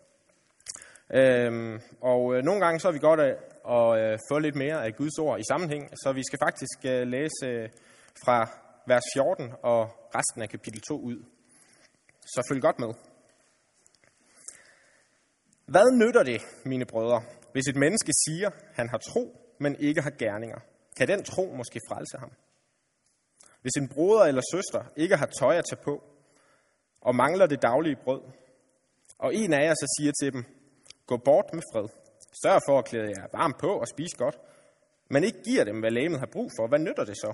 Øhm, 1.13 1.79
og 2.01 2.35
øh, 2.35 2.43
nogle 2.43 2.61
gange 2.65 2.79
så 2.79 2.87
er 2.87 2.91
vi 2.91 2.99
godt 2.99 3.19
at, 3.19 3.37
at 3.69 3.89
øh, 4.01 4.19
få 4.31 4.39
lidt 4.39 4.55
mere 4.55 4.85
af 4.85 4.95
Guds 4.95 5.19
ord 5.19 5.39
i 5.39 5.43
sammenhæng, 5.49 5.89
så 6.03 6.11
vi 6.13 6.23
skal 6.27 6.39
faktisk 6.39 6.77
øh, 6.85 7.07
læse 7.07 7.45
øh, 7.45 7.69
fra 8.25 8.64
vers 8.87 9.03
14 9.15 9.53
og 9.63 9.81
resten 10.15 10.41
af 10.41 10.49
kapitel 10.49 10.81
2 10.81 11.01
ud. 11.01 11.25
Så 12.21 12.41
følg 12.49 12.61
godt 12.61 12.79
med. 12.79 12.93
Hvad 15.65 15.87
nytter 16.01 16.23
det, 16.23 16.41
mine 16.65 16.85
brødre, 16.85 17.21
hvis 17.51 17.67
et 17.67 17.75
menneske 17.75 18.11
siger, 18.25 18.49
han 18.73 18.89
har 18.89 18.97
tro, 18.97 19.23
men 19.59 19.75
ikke 19.79 20.01
har 20.01 20.11
gerninger? 20.19 20.59
Kan 20.97 21.07
den 21.07 21.23
tro 21.23 21.45
måske 21.57 21.79
frelse 21.89 22.17
ham? 22.17 22.31
Hvis 23.61 23.75
en 23.77 23.89
bror 23.89 24.23
eller 24.23 24.41
søster 24.53 24.91
ikke 24.95 25.15
har 25.15 25.29
tøj 25.39 25.55
at 25.57 25.65
tage 25.69 25.83
på, 25.83 26.03
og 27.01 27.15
mangler 27.15 27.45
det 27.45 27.61
daglige 27.61 27.97
brød, 28.03 28.21
og 29.19 29.35
en 29.35 29.53
af 29.53 29.63
jer 29.67 29.73
så 29.73 29.95
siger 29.97 30.11
til 30.21 30.33
dem, 30.33 30.43
gå 31.07 31.17
bort 31.17 31.45
med 31.53 31.63
fred, 31.73 31.87
sørg 32.43 32.61
for 32.67 32.79
at 32.79 32.85
klæde 32.85 33.13
jer 33.17 33.27
varmt 33.33 33.57
på 33.59 33.71
og 33.79 33.87
spise 33.87 34.17
godt, 34.17 34.37
men 35.09 35.23
ikke 35.23 35.41
giver 35.47 35.63
dem, 35.63 35.79
hvad 35.79 35.91
lægemet 35.91 36.19
har 36.19 36.29
brug 36.31 36.49
for, 36.59 36.67
hvad 36.67 36.79
nytter 36.79 37.05
det 37.05 37.17
så? 37.17 37.33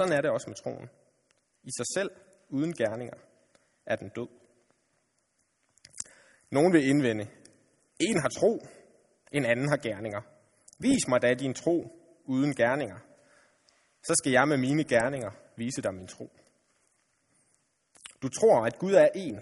Sådan 0.00 0.12
er 0.12 0.20
det 0.20 0.30
også 0.30 0.50
med 0.50 0.56
troen. 0.56 0.88
I 1.62 1.70
sig 1.76 1.86
selv, 1.94 2.10
uden 2.48 2.72
gerninger, 2.72 3.14
er 3.86 3.96
den 3.96 4.08
død. 4.08 4.28
Nogen 6.50 6.72
vil 6.72 6.88
indvende, 6.88 7.28
en 8.00 8.20
har 8.20 8.28
tro, 8.28 8.66
en 9.32 9.44
anden 9.44 9.68
har 9.68 9.76
gerninger. 9.76 10.20
Vis 10.78 11.08
mig 11.08 11.22
da 11.22 11.34
din 11.34 11.54
tro 11.54 11.76
uden 12.24 12.54
gerninger. 12.54 12.98
Så 14.02 14.14
skal 14.14 14.32
jeg 14.32 14.48
med 14.48 14.56
mine 14.56 14.84
gerninger 14.84 15.30
vise 15.56 15.82
dig 15.82 15.94
min 15.94 16.06
tro. 16.06 16.30
Du 18.22 18.28
tror, 18.28 18.66
at 18.66 18.78
Gud 18.78 18.92
er 18.92 19.08
en. 19.14 19.40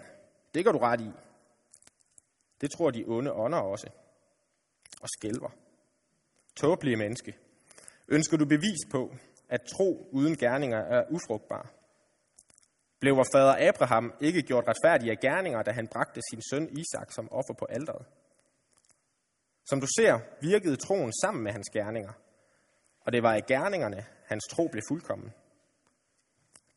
Det 0.54 0.64
gør 0.64 0.72
du 0.72 0.78
ret 0.78 1.00
i. 1.00 1.10
Det 2.60 2.70
tror 2.70 2.90
de 2.90 3.04
onde 3.06 3.32
ånder 3.32 3.58
også. 3.58 3.90
Og 5.02 5.08
skælver. 5.08 5.50
Tåbelige 6.56 6.96
menneske. 6.96 7.36
Ønsker 8.08 8.36
du 8.36 8.44
bevis 8.44 8.82
på, 8.90 9.14
at 9.48 9.60
tro 9.62 10.08
uden 10.12 10.36
gerninger 10.36 10.78
er 10.78 11.04
ufrugtbar? 11.10 11.70
Blev 13.00 13.16
vor 13.16 13.26
fader 13.32 13.68
Abraham 13.68 14.14
ikke 14.20 14.42
gjort 14.42 14.64
retfærdig 14.68 15.10
af 15.10 15.18
gerninger, 15.18 15.62
da 15.62 15.70
han 15.70 15.88
bragte 15.88 16.20
sin 16.30 16.42
søn 16.50 16.68
Isak 16.78 17.12
som 17.12 17.32
offer 17.32 17.54
på 17.58 17.66
alderet? 17.68 18.06
Som 19.64 19.80
du 19.80 19.86
ser, 19.96 20.18
virkede 20.40 20.76
troen 20.76 21.12
sammen 21.22 21.44
med 21.44 21.52
hans 21.52 21.70
gerninger, 21.70 22.12
og 23.00 23.12
det 23.12 23.22
var 23.22 23.34
i 23.34 23.40
gerningerne, 23.48 24.06
hans 24.24 24.44
tro 24.50 24.68
blev 24.68 24.82
fuldkommen. 24.88 25.32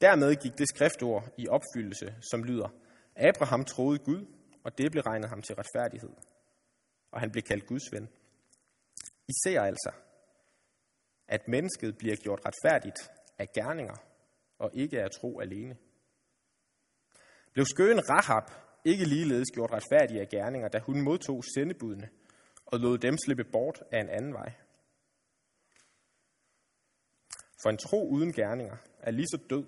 Dermed 0.02 0.36
gik 0.36 0.58
det 0.58 0.70
skriftord 0.70 1.24
i 1.38 1.48
opfyldelse, 1.48 2.16
som 2.32 2.44
lyder, 2.44 2.70
Abraham 3.16 3.66
troede 3.66 4.00
Gud, 4.00 4.26
og 4.64 4.78
det 4.78 4.92
blev 4.92 5.04
regnet 5.04 5.30
ham 5.30 5.42
til 5.42 5.56
retfærdighed, 5.56 6.10
og 7.12 7.20
han 7.20 7.32
blev 7.32 7.44
kaldt 7.44 7.66
Guds 7.66 7.92
ven. 7.92 8.10
I 9.28 9.34
ser 9.44 9.62
altså, 9.62 9.92
at 11.32 11.48
mennesket 11.48 11.98
bliver 11.98 12.16
gjort 12.16 12.42
retfærdigt 12.46 13.12
af 13.38 13.52
gerninger, 13.52 13.96
og 14.60 14.72
ikke 14.74 15.02
af 15.02 15.12
tro 15.12 15.40
alene. 15.40 15.78
Blev 17.54 17.66
skøen 17.66 18.10
Rahab 18.10 18.44
ikke 18.86 19.06
ligeledes 19.06 19.48
gjort 19.54 19.72
retfærdig 19.72 20.22
af 20.22 20.30
gerninger, 20.30 20.68
da 20.68 20.80
hun 20.80 21.02
modtog 21.02 21.44
sendebudene 21.56 22.10
og 22.66 22.80
lod 22.80 22.98
dem 22.98 23.18
slippe 23.18 23.44
bort 23.44 23.84
af 23.92 24.00
en 24.00 24.10
anden 24.10 24.34
vej? 24.34 24.52
For 27.64 27.70
en 27.70 27.78
tro 27.78 28.10
uden 28.10 28.34
gerninger 28.34 28.78
er 29.00 29.12
lige 29.12 29.28
så 29.28 29.40
død 29.50 29.66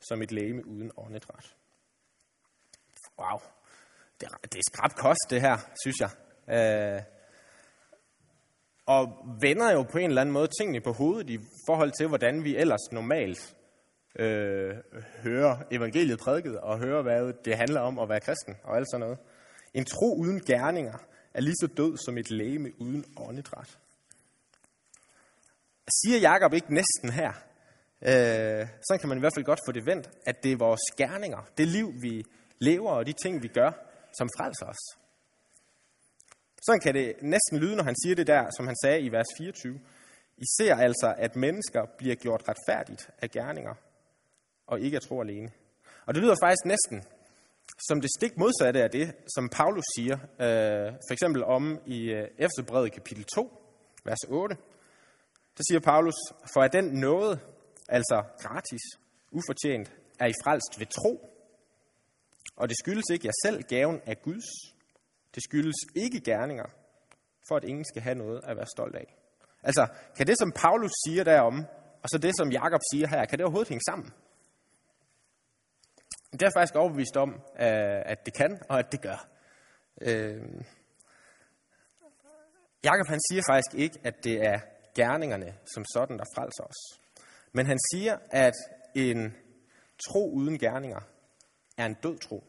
som 0.00 0.22
et 0.22 0.32
læme 0.32 0.66
uden 0.66 0.90
åndedræt. 0.96 1.56
Wow, 3.18 3.38
det 4.20 4.28
er, 4.28 4.36
det 4.42 4.54
er 4.54 4.62
skrab 4.72 4.90
kost 4.90 5.26
det 5.30 5.40
her, 5.40 5.56
synes 5.82 5.96
jeg. 6.00 6.10
Øh, 6.48 7.13
og 8.86 9.26
vender 9.40 9.72
jo 9.72 9.82
på 9.82 9.98
en 9.98 10.08
eller 10.08 10.20
anden 10.20 10.32
måde 10.32 10.48
tingene 10.60 10.80
på 10.80 10.92
hovedet 10.92 11.30
i 11.30 11.38
forhold 11.66 11.92
til, 11.98 12.08
hvordan 12.08 12.44
vi 12.44 12.56
ellers 12.56 12.92
normalt 12.92 13.56
øh, 14.18 14.76
hører 15.22 15.56
evangeliet 15.70 16.18
prædiket 16.18 16.60
og 16.60 16.78
hører, 16.78 17.02
hvad 17.02 17.32
det 17.44 17.56
handler 17.56 17.80
om 17.80 17.98
at 17.98 18.08
være 18.08 18.20
kristen 18.20 18.56
og 18.64 18.76
alt 18.76 18.90
sådan 18.90 19.00
noget. 19.00 19.18
En 19.74 19.84
tro 19.84 20.16
uden 20.16 20.40
gerninger 20.40 20.98
er 21.34 21.40
lige 21.40 21.56
så 21.60 21.66
død 21.66 21.96
som 21.96 22.18
et 22.18 22.30
læme 22.30 22.80
uden 22.80 23.04
åndedræt. 23.16 23.78
Siger 26.02 26.18
Jakob 26.18 26.52
ikke 26.52 26.74
næsten 26.74 27.10
her, 27.10 27.32
øh, 28.02 28.66
så 28.80 28.98
kan 29.00 29.08
man 29.08 29.18
i 29.18 29.20
hvert 29.20 29.34
fald 29.36 29.44
godt 29.44 29.60
få 29.68 29.72
det 29.72 29.86
vendt, 29.86 30.10
at 30.26 30.42
det 30.42 30.52
er 30.52 30.56
vores 30.56 30.80
gerninger, 30.96 31.48
det 31.58 31.68
liv, 31.68 31.92
vi 32.02 32.24
lever 32.58 32.90
og 32.90 33.06
de 33.06 33.12
ting, 33.12 33.42
vi 33.42 33.48
gør, 33.48 33.70
som 34.18 34.28
frelser 34.38 34.66
os. 34.66 35.03
Sådan 36.66 36.80
kan 36.80 36.94
det 36.94 37.14
næsten 37.22 37.58
lyde, 37.58 37.76
når 37.76 37.84
han 37.84 37.96
siger 38.02 38.14
det 38.14 38.26
der, 38.26 38.44
som 38.56 38.66
han 38.66 38.76
sagde 38.84 39.00
i 39.00 39.12
vers 39.12 39.26
24. 39.38 39.80
I 40.36 40.44
ser 40.58 40.74
altså, 40.74 41.14
at 41.18 41.36
mennesker 41.36 41.82
bliver 41.98 42.14
gjort 42.14 42.42
retfærdigt 42.48 43.10
af 43.22 43.30
gerninger, 43.30 43.74
og 44.66 44.80
ikke 44.80 44.96
af 44.96 45.02
tro 45.02 45.20
alene. 45.20 45.50
Og 46.06 46.14
det 46.14 46.22
lyder 46.22 46.36
faktisk 46.42 46.64
næsten 46.64 47.02
som 47.88 48.00
det 48.00 48.10
stik 48.18 48.38
modsatte 48.38 48.82
af 48.82 48.90
det, 48.90 49.14
som 49.34 49.48
Paulus 49.48 49.84
siger, 49.96 50.14
øh, 50.14 50.92
for 51.08 51.12
eksempel 51.12 51.44
om 51.44 51.80
i 51.86 51.98
øh, 52.10 52.28
Efterbrevet 52.38 52.92
kapitel 52.92 53.24
2, 53.24 53.62
vers 54.04 54.24
8. 54.28 54.56
Der 55.56 55.62
siger 55.68 55.80
Paulus, 55.80 56.14
for 56.52 56.60
at 56.60 56.72
den 56.72 56.84
nåde, 56.84 57.40
altså 57.88 58.22
gratis, 58.38 58.80
ufortjent, 59.30 59.92
er 60.20 60.26
I 60.26 60.32
frelst 60.44 60.80
ved 60.80 60.86
tro. 60.86 61.30
Og 62.56 62.68
det 62.68 62.76
skyldes 62.78 63.04
ikke 63.12 63.26
jer 63.26 63.32
selv 63.44 63.62
gaven 63.62 64.00
af 64.06 64.22
Guds. 64.22 64.73
Det 65.34 65.42
skyldes 65.42 65.76
ikke 65.94 66.20
gerninger, 66.20 66.66
for 67.48 67.56
at 67.56 67.64
ingen 67.64 67.84
skal 67.84 68.02
have 68.02 68.14
noget 68.14 68.40
at 68.44 68.56
være 68.56 68.66
stolt 68.66 68.96
af. 68.96 69.16
Altså, 69.62 69.86
kan 70.16 70.26
det, 70.26 70.38
som 70.38 70.52
Paulus 70.52 70.92
siger 71.06 71.24
derom, 71.24 71.66
og 72.02 72.08
så 72.08 72.18
det, 72.18 72.32
som 72.36 72.50
Jakob 72.50 72.80
siger 72.92 73.08
her, 73.08 73.24
kan 73.24 73.38
det 73.38 73.44
overhovedet 73.44 73.68
hænge 73.68 73.82
sammen? 73.88 74.12
Det 76.32 76.42
er 76.42 76.46
jeg 76.46 76.52
faktisk 76.56 76.74
overbevist 76.74 77.16
om, 77.16 77.30
øh, 77.34 78.02
at 78.12 78.26
det 78.26 78.34
kan, 78.34 78.62
og 78.68 78.78
at 78.78 78.92
det 78.92 79.00
gør. 79.00 79.28
Øh, 80.00 80.42
Jakob 82.84 83.06
han 83.08 83.20
siger 83.30 83.42
faktisk 83.50 83.74
ikke, 83.74 83.98
at 84.04 84.24
det 84.24 84.46
er 84.46 84.60
gerningerne 84.94 85.54
som 85.74 85.84
sådan, 85.94 86.18
der 86.18 86.24
frelser 86.36 86.64
os. 86.64 87.00
Men 87.52 87.66
han 87.66 87.78
siger, 87.92 88.18
at 88.30 88.54
en 88.94 89.36
tro 90.06 90.30
uden 90.32 90.58
gerninger 90.58 91.00
er 91.76 91.86
en 91.86 91.94
død 91.94 92.18
tro. 92.18 92.44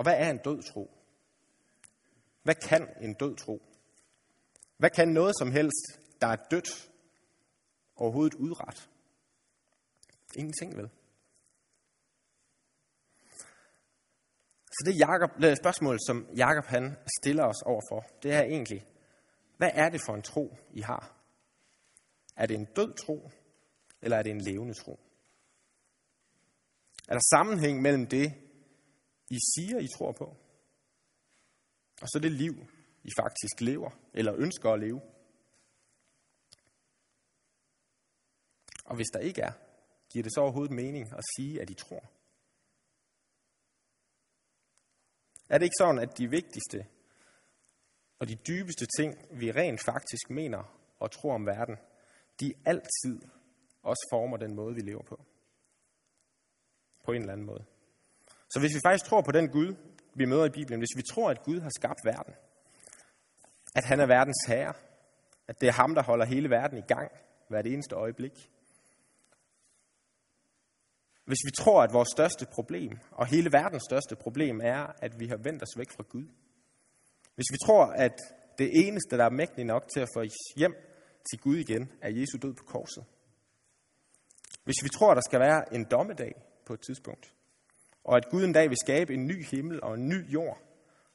Og 0.00 0.04
hvad 0.04 0.14
er 0.16 0.30
en 0.30 0.38
død 0.38 0.62
tro? 0.62 0.90
Hvad 2.42 2.54
kan 2.54 2.88
en 3.00 3.14
død 3.14 3.36
tro? 3.36 3.62
Hvad 4.76 4.90
kan 4.90 5.08
noget 5.08 5.34
som 5.38 5.50
helst, 5.50 6.00
der 6.20 6.26
er 6.26 6.36
dødt, 6.50 6.90
overhovedet 7.96 8.34
udret? 8.34 8.88
Ingenting 10.36 10.76
vel? 10.76 10.90
Så 14.66 14.82
det, 14.86 14.98
Jacob, 14.98 15.30
det 15.42 15.58
spørgsmål, 15.58 15.98
som 16.06 16.26
Jakob 16.36 16.64
han 16.64 16.96
stiller 17.20 17.44
os 17.44 17.62
overfor, 17.62 18.06
det 18.22 18.32
er 18.32 18.42
egentlig, 18.42 18.86
hvad 19.56 19.70
er 19.74 19.88
det 19.88 20.00
for 20.06 20.14
en 20.14 20.22
tro, 20.22 20.56
I 20.72 20.80
har? 20.80 21.16
Er 22.36 22.46
det 22.46 22.54
en 22.54 22.64
død 22.64 22.94
tro, 22.94 23.30
eller 24.02 24.16
er 24.16 24.22
det 24.22 24.30
en 24.30 24.40
levende 24.40 24.74
tro? 24.74 25.00
Er 27.08 27.12
der 27.12 27.20
sammenhæng 27.30 27.82
mellem 27.82 28.06
det, 28.06 28.49
i 29.30 29.38
siger, 29.54 29.78
I 29.78 29.88
tror 29.96 30.12
på, 30.12 30.36
og 32.02 32.08
så 32.08 32.18
det 32.22 32.32
liv, 32.32 32.54
I 33.04 33.10
faktisk 33.20 33.60
lever, 33.60 33.90
eller 34.14 34.34
ønsker 34.34 34.70
at 34.70 34.80
leve? 34.80 35.00
Og 38.84 38.96
hvis 38.96 39.10
der 39.12 39.18
ikke 39.18 39.42
er, 39.42 39.52
giver 40.12 40.22
det 40.22 40.34
så 40.34 40.40
overhovedet 40.40 40.74
mening 40.74 41.12
at 41.12 41.24
sige, 41.36 41.60
at 41.62 41.70
I 41.70 41.74
tror? 41.74 42.04
Er 45.48 45.58
det 45.58 45.64
ikke 45.64 45.80
sådan, 45.80 45.98
at 45.98 46.18
de 46.18 46.30
vigtigste 46.30 46.86
og 48.18 48.28
de 48.28 48.34
dybeste 48.34 48.86
ting, 48.98 49.40
vi 49.40 49.52
rent 49.52 49.80
faktisk 49.84 50.30
mener 50.30 50.62
og 50.98 51.10
tror 51.10 51.34
om 51.34 51.46
verden, 51.46 51.76
de 52.40 52.54
altid 52.64 53.20
også 53.82 54.08
former 54.12 54.36
den 54.36 54.54
måde, 54.54 54.74
vi 54.74 54.80
lever 54.80 55.02
på. 55.02 55.24
På 57.04 57.12
en 57.12 57.20
eller 57.20 57.32
anden 57.32 57.46
måde. 57.46 57.64
Så 58.50 58.60
hvis 58.60 58.74
vi 58.74 58.80
faktisk 58.84 59.04
tror 59.04 59.20
på 59.20 59.32
den 59.32 59.48
Gud, 59.48 59.74
vi 60.14 60.24
møder 60.24 60.44
i 60.44 60.50
Bibelen, 60.50 60.80
hvis 60.80 60.96
vi 60.96 61.02
tror, 61.02 61.30
at 61.30 61.42
Gud 61.42 61.60
har 61.60 61.70
skabt 61.78 62.00
verden, 62.04 62.34
at 63.74 63.84
han 63.84 64.00
er 64.00 64.06
verdens 64.06 64.44
herre, 64.48 64.74
at 65.48 65.60
det 65.60 65.68
er 65.68 65.72
ham, 65.72 65.94
der 65.94 66.02
holder 66.02 66.24
hele 66.24 66.50
verden 66.50 66.78
i 66.78 66.86
gang 66.88 67.10
hvert 67.48 67.66
eneste 67.66 67.94
øjeblik, 67.94 68.50
hvis 71.24 71.44
vi 71.44 71.50
tror, 71.50 71.82
at 71.82 71.92
vores 71.92 72.08
største 72.08 72.46
problem, 72.46 72.98
og 73.10 73.26
hele 73.26 73.52
verdens 73.52 73.82
største 73.90 74.16
problem, 74.16 74.60
er, 74.60 74.86
at 74.98 75.20
vi 75.20 75.26
har 75.26 75.36
vendt 75.36 75.62
os 75.62 75.78
væk 75.78 75.90
fra 75.90 76.04
Gud. 76.08 76.24
Hvis 77.34 77.52
vi 77.52 77.56
tror, 77.66 77.84
at 77.86 78.16
det 78.58 78.86
eneste, 78.86 79.16
der 79.16 79.24
er 79.24 79.30
mægtigt 79.30 79.66
nok 79.66 79.88
til 79.92 80.00
at 80.00 80.08
få 80.14 80.20
os 80.20 80.56
hjem 80.56 80.74
til 81.30 81.40
Gud 81.40 81.56
igen, 81.56 81.92
er 82.02 82.10
Jesu 82.10 82.38
død 82.42 82.54
på 82.54 82.64
korset. 82.64 83.04
Hvis 84.64 84.84
vi 84.84 84.88
tror, 84.88 85.14
der 85.14 85.20
skal 85.20 85.40
være 85.40 85.74
en 85.74 85.84
dommedag 85.84 86.32
på 86.66 86.72
et 86.72 86.80
tidspunkt, 86.80 87.34
og 88.04 88.16
at 88.16 88.28
Gud 88.30 88.44
en 88.44 88.52
dag 88.52 88.68
vil 88.68 88.78
skabe 88.84 89.14
en 89.14 89.26
ny 89.26 89.44
himmel 89.44 89.82
og 89.82 89.94
en 89.94 90.08
ny 90.08 90.32
jord, 90.32 90.58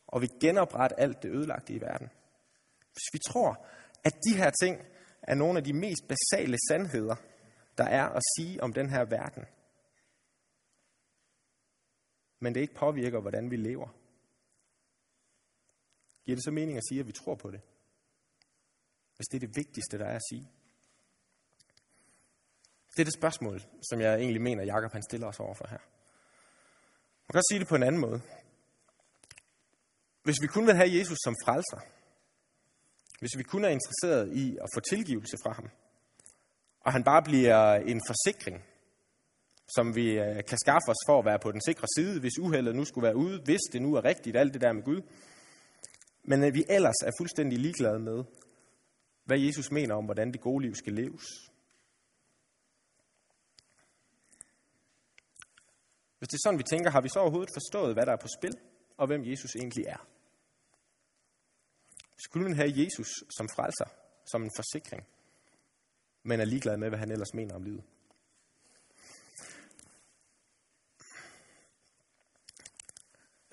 og 0.08 0.22
vil 0.22 0.32
genoprette 0.42 1.00
alt 1.00 1.24
det 1.24 1.30
ødelagte 1.30 1.74
i 1.74 1.82
verden. 1.82 2.10
Hvis 2.94 3.14
vi 3.14 3.20
tror, 3.28 3.68
at 4.04 4.14
de 4.14 4.38
her 4.38 4.52
ting 4.64 4.82
er 5.22 5.36
nogle 5.36 5.58
af 5.58 5.64
de 5.64 5.74
mest 5.74 6.08
basale 6.08 6.58
sandheder, 6.70 7.16
der 7.78 7.84
er 7.84 8.06
at 8.06 8.22
sige 8.38 8.64
om 8.64 8.74
den 8.74 8.90
her 8.90 9.06
verden, 9.06 9.46
men 12.40 12.56
det 12.56 12.62
ikke 12.62 12.74
påvirker, 12.74 13.20
hvordan 13.20 13.52
vi 13.52 13.56
lever. 13.56 13.88
Giver 16.26 16.36
det 16.36 16.44
så 16.44 16.52
mening 16.52 16.78
at 16.78 16.84
sige, 16.90 17.00
at 17.00 17.08
vi 17.08 17.12
tror 17.12 17.36
på 17.36 17.52
det? 17.52 17.62
Hvis 19.16 19.28
det 19.28 19.44
er 19.44 19.48
det 19.48 19.56
vigtigste, 19.56 19.98
der 19.98 20.06
er 20.06 20.16
at 20.16 20.22
sige. 20.32 20.52
Det 22.88 23.00
er 23.00 23.04
det 23.04 23.14
spørgsmål, 23.14 23.62
som 23.90 24.02
jeg 24.02 24.16
egentlig 24.16 24.42
mener, 24.42 24.64
Jakob 24.64 24.92
han 24.92 25.04
stiller 25.04 25.28
os 25.28 25.40
overfor 25.40 25.68
her. 25.68 25.95
Man 27.26 27.32
kan 27.32 27.38
også 27.38 27.52
sige 27.52 27.60
det 27.60 27.68
på 27.68 27.76
en 27.76 27.84
anden 27.84 28.02
måde. 28.02 28.22
Hvis 30.24 30.42
vi 30.42 30.48
kun 30.48 30.68
vil 30.68 30.76
have 30.76 30.98
Jesus 30.98 31.18
som 31.24 31.36
frelser, 31.46 31.80
hvis 33.20 33.38
vi 33.38 33.44
kun 33.44 33.66
er 33.66 33.70
interesseret 33.70 34.34
i 34.34 34.58
at 34.64 34.70
få 34.76 34.80
tilgivelse 34.80 35.38
fra 35.44 35.54
ham, 35.54 35.70
og 36.80 36.94
han 36.94 37.04
bare 37.04 37.24
bliver 37.24 37.76
en 37.76 38.02
forsikring 38.08 38.64
som 39.68 39.96
vi 39.96 40.12
øh, 40.12 40.44
kan 40.48 40.58
skaffe 40.58 40.90
os 40.90 41.06
for 41.08 41.20
at 41.20 41.26
være 41.26 41.40
på 41.40 41.52
den 41.52 41.62
sikre 41.62 41.88
side, 41.98 42.20
hvis 42.20 42.40
uheldet 42.40 42.76
nu 42.76 42.86
skulle 42.86 43.06
være 43.06 43.16
ude, 43.16 43.42
hvis 43.46 43.62
det 43.74 43.82
nu 43.82 43.96
er 43.96 44.06
rigtigt, 44.06 44.38
alt 44.38 44.54
det 44.54 44.62
der 44.62 44.74
med 44.74 44.84
Gud. 44.84 45.02
Men 46.24 46.44
at 46.44 46.54
vi 46.54 46.64
ellers 46.70 47.02
er 47.06 47.12
fuldstændig 47.20 47.60
ligeglade 47.60 48.00
med, 48.00 48.24
hvad 49.26 49.40
Jesus 49.40 49.72
mener 49.72 49.96
om, 49.96 50.06
hvordan 50.06 50.32
det 50.32 50.42
gode 50.42 50.66
liv 50.66 50.76
skal 50.76 50.94
leves. 50.94 51.24
Hvis 56.18 56.28
det 56.28 56.34
er 56.34 56.44
sådan, 56.44 56.60
vi 56.60 56.64
tænker, 56.64 56.90
har 56.92 57.02
vi 57.02 57.10
så 57.10 57.20
overhovedet 57.20 57.56
forstået, 57.56 57.94
hvad 57.94 58.06
der 58.06 58.12
er 58.12 58.22
på 58.22 58.28
spil, 58.38 58.54
og 58.98 59.08
hvem 59.08 59.26
Jesus 59.26 59.56
egentlig 59.56 59.86
er? 59.86 60.08
Skulle 62.18 62.48
man 62.48 62.56
have 62.56 62.74
Jesus 62.76 63.08
som 63.38 63.50
frelser, 63.56 63.86
som 64.32 64.44
en 64.44 64.52
forsikring, 64.56 65.08
men 66.24 66.40
er 66.40 66.46
ligeglad 66.46 66.78
med, 66.78 66.90
hvad 66.90 67.00
han 67.00 67.12
ellers 67.12 67.34
mener 67.34 67.56
om 67.56 67.64
livet? 67.64 67.84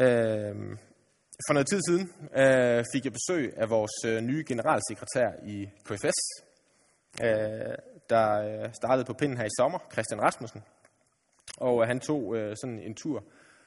Øh, 0.01 0.79
for 1.47 1.53
noget 1.53 1.69
tid 1.69 1.81
siden 1.89 2.13
øh, 2.43 2.85
fik 2.93 3.05
jeg 3.05 3.13
besøg 3.13 3.55
af 3.57 3.71
vores 3.71 4.05
øh, 4.07 4.21
nye 4.21 4.45
generalsekretær 4.49 5.29
i 5.47 5.71
KFS, 5.85 6.19
øh, 7.23 7.75
der 8.11 8.27
øh, 8.49 8.75
startede 8.75 9.05
på 9.05 9.13
pinden 9.13 9.37
her 9.39 9.45
i 9.45 9.57
sommer, 9.59 9.79
Christian 9.93 10.23
Rasmussen. 10.23 10.63
Og 11.59 11.83
øh, 11.83 11.89
han 11.89 12.01
tog 12.01 12.37
øh, 12.37 12.57
sådan 12.57 12.79
en 12.79 12.95
tur 12.95 13.25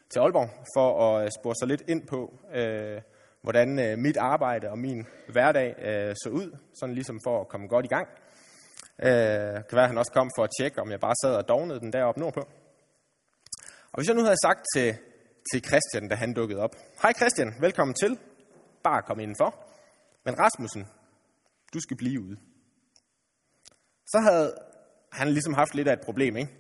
til 0.10 0.20
Aalborg 0.20 0.50
for 0.78 0.88
at 1.08 1.24
øh, 1.24 1.32
spore 1.40 1.56
sig 1.56 1.68
lidt 1.68 1.84
ind 1.88 2.08
på, 2.08 2.40
øh, 2.54 3.02
hvordan 3.42 3.80
øh, 3.80 3.98
mit 3.98 4.18
arbejde 4.18 4.70
og 4.70 4.78
min 4.78 5.08
hverdag 5.30 5.76
øh, 5.80 6.16
så 6.24 6.30
ud, 6.30 6.58
sådan 6.80 6.96
ligesom 6.96 7.20
for 7.26 7.42
at 7.42 7.48
komme 7.48 7.68
godt 7.68 7.86
i 7.86 7.94
gang. 7.96 8.08
Øh, 9.00 9.56
kan 9.68 9.76
være, 9.78 9.84
at 9.84 9.94
han 9.94 9.98
også 9.98 10.12
kom 10.14 10.30
for 10.38 10.44
at 10.44 10.50
tjekke, 10.60 10.82
om 10.82 10.92
jeg 10.92 11.00
bare 11.00 11.16
sad 11.24 11.36
og 11.36 11.48
dognede 11.48 11.80
den 11.80 11.94
deroppe 11.94 12.22
nordpå. 12.22 12.42
Og 13.92 13.98
hvis 13.98 14.08
jeg 14.08 14.16
nu 14.16 14.24
havde 14.24 14.42
sagt 14.46 14.62
til 14.76 14.98
til 15.52 15.64
Christian, 15.70 16.10
da 16.10 16.16
han 16.16 16.34
dukkede 16.34 16.60
op. 16.62 16.76
Hej 17.02 17.14
Christian, 17.14 17.54
velkommen 17.60 17.96
til. 17.96 18.20
Bare 18.84 19.02
kom 19.02 19.20
indenfor. 19.20 19.50
Men 20.26 20.40
Rasmussen, 20.40 20.88
du 21.74 21.80
skal 21.80 21.98
blive 21.98 22.22
ude. 22.22 22.38
Så 24.06 24.20
havde 24.20 24.58
han 25.12 25.28
ligesom 25.28 25.54
haft 25.54 25.76
lidt 25.76 25.88
af 25.88 25.94
et 25.94 26.06
problem, 26.06 26.38
ikke? 26.38 26.52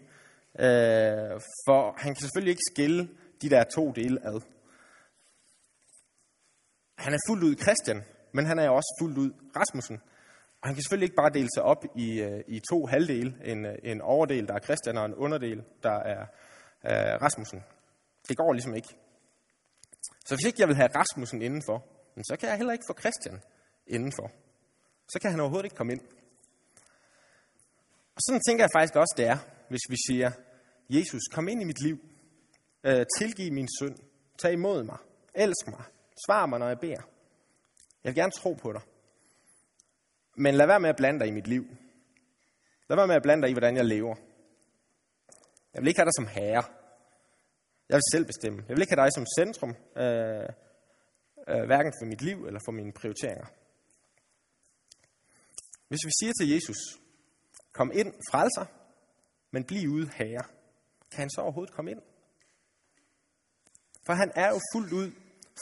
Øh, 0.59 1.41
for 1.65 1.95
han 1.97 2.15
kan 2.15 2.21
selvfølgelig 2.21 2.51
ikke 2.51 2.69
skille 2.71 3.09
de 3.41 3.49
der 3.49 3.63
to 3.63 3.91
dele 3.91 4.19
ad. 4.27 4.41
Han 6.97 7.13
er 7.13 7.17
fuldt 7.27 7.43
ud 7.43 7.55
Christian, 7.55 8.03
men 8.33 8.45
han 8.45 8.59
er 8.59 8.69
også 8.69 8.97
fuldt 9.01 9.17
ud 9.17 9.31
Rasmussen. 9.55 10.01
Og 10.61 10.67
han 10.69 10.75
kan 10.75 10.83
selvfølgelig 10.83 11.05
ikke 11.05 11.15
bare 11.15 11.33
dele 11.33 11.49
sig 11.55 11.63
op 11.63 11.85
i, 11.95 12.21
øh, 12.21 12.43
i 12.47 12.59
to 12.71 12.85
halvdele. 12.85 13.35
En, 13.43 13.65
øh, 13.65 13.75
en 13.83 14.01
overdel, 14.01 14.47
der 14.47 14.53
er 14.53 14.59
Christian, 14.59 14.97
og 14.97 15.05
en 15.05 15.15
underdel, 15.15 15.63
der 15.83 15.97
er 16.13 16.21
øh, 16.85 17.21
Rasmussen. 17.21 17.63
Det 18.27 18.37
går 18.37 18.53
ligesom 18.53 18.75
ikke. 18.75 18.87
Så 20.25 20.35
hvis 20.35 20.45
ikke 20.45 20.61
jeg 20.61 20.67
vil 20.67 20.75
have 20.75 20.89
Rasmussen 20.95 21.41
indenfor, 21.41 21.85
så 22.23 22.37
kan 22.39 22.49
jeg 22.49 22.57
heller 22.57 22.73
ikke 22.73 22.85
få 22.89 22.99
Christian 22.99 23.41
indenfor. 23.87 24.31
Så 25.09 25.19
kan 25.21 25.31
han 25.31 25.39
overhovedet 25.39 25.65
ikke 25.65 25.75
komme 25.75 25.93
ind. 25.93 26.01
Og 28.15 28.21
sådan 28.21 28.41
tænker 28.47 28.63
jeg 28.63 28.71
faktisk 28.77 28.95
også, 28.95 29.13
det 29.17 29.27
er, 29.27 29.37
hvis 29.69 29.85
vi 29.89 29.95
siger, 30.07 30.31
Jesus, 30.89 31.21
kom 31.31 31.47
ind 31.47 31.61
i 31.61 31.65
mit 31.65 31.81
liv. 31.81 31.97
Øh, 32.83 33.05
tilgiv 33.17 33.51
min 33.51 33.67
synd. 33.79 33.97
Tag 34.37 34.53
imod 34.53 34.83
mig. 34.83 34.97
Elsk 35.33 35.67
mig. 35.67 35.83
Svar 36.25 36.45
mig, 36.45 36.59
når 36.59 36.67
jeg 36.67 36.79
beder. 36.79 37.01
Jeg 38.03 38.09
vil 38.09 38.15
gerne 38.15 38.31
tro 38.31 38.53
på 38.53 38.73
dig. 38.73 38.81
Men 40.37 40.55
lad 40.55 40.67
være 40.67 40.79
med 40.79 40.89
at 40.89 40.95
blande 40.95 41.19
dig 41.19 41.27
i 41.27 41.31
mit 41.31 41.47
liv. 41.47 41.65
Lad 42.89 42.97
være 42.97 43.07
med 43.07 43.15
at 43.15 43.23
blande 43.23 43.41
dig 43.41 43.49
i, 43.49 43.53
hvordan 43.53 43.77
jeg 43.77 43.85
lever. 43.85 44.15
Jeg 45.73 45.81
vil 45.81 45.87
ikke 45.87 45.99
have 45.99 46.05
dig 46.05 46.15
som 46.15 46.27
herre. 46.27 46.63
Jeg 47.89 47.95
vil 47.95 48.03
selv 48.11 48.25
bestemme. 48.25 48.63
Jeg 48.67 48.75
vil 48.75 48.81
ikke 48.81 48.95
have 48.95 49.05
dig 49.05 49.13
som 49.13 49.25
centrum, 49.39 49.75
øh, 49.97 50.49
øh, 51.49 51.65
hverken 51.65 51.93
for 51.99 52.05
mit 52.05 52.21
liv 52.21 52.45
eller 52.45 52.59
for 52.65 52.71
mine 52.71 52.91
prioriteringer. 52.91 53.45
Hvis 55.87 56.05
vi 56.05 56.11
siger 56.19 56.33
til 56.39 56.49
Jesus, 56.49 56.77
kom 57.73 57.91
ind, 57.93 58.13
frelser, 58.31 58.65
men 59.51 59.63
bliv 59.63 59.89
ude 59.89 60.09
herre, 60.15 60.43
kan 61.15 61.21
han 61.21 61.29
så 61.29 61.41
overhovedet 61.41 61.75
komme 61.75 61.91
ind? 61.91 62.01
For 64.05 64.13
han 64.13 64.31
er 64.35 64.49
jo 64.49 64.59
fuldt 64.73 64.93
ud 64.93 65.11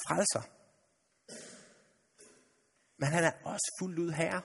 frelser. 0.08 0.43
Men 2.97 3.10
han 3.10 3.24
er 3.24 3.32
også 3.43 3.76
fuldt 3.82 3.99
ud 3.99 4.12
herre. 4.12 4.41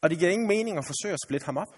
Og 0.00 0.10
det 0.10 0.18
giver 0.18 0.30
ingen 0.30 0.48
mening 0.48 0.78
at 0.78 0.84
forsøge 0.86 1.14
at 1.14 1.20
splitte 1.26 1.44
ham 1.44 1.56
op. 1.56 1.72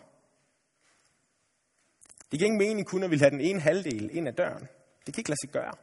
Det 2.31 2.39
giver 2.39 2.47
ingen 2.47 2.59
mening 2.59 2.87
kun 2.87 3.03
at 3.03 3.11
ville 3.11 3.25
have 3.25 3.31
den 3.31 3.41
ene 3.41 3.61
halvdel 3.61 4.17
ind 4.17 4.29
ad 4.29 4.33
døren. 4.33 4.69
Det 5.07 5.15
kan 5.15 5.21
ikke 5.21 5.31
lade 5.31 5.41
sig 5.41 5.51
gøre. 5.51 5.75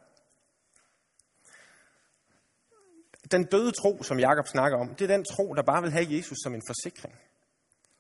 Den 3.32 3.44
døde 3.44 3.72
tro, 3.72 4.04
som 4.04 4.20
Jakob 4.20 4.48
snakker 4.48 4.78
om, 4.78 4.96
det 4.96 5.12
er 5.12 5.18
den 5.18 5.26
tro, 5.26 5.54
der 5.54 5.64
bare 5.64 5.82
vil 5.82 5.92
have 5.92 6.16
Jesus 6.16 6.38
som 6.44 6.54
en 6.54 6.64
forsikring. 6.68 7.16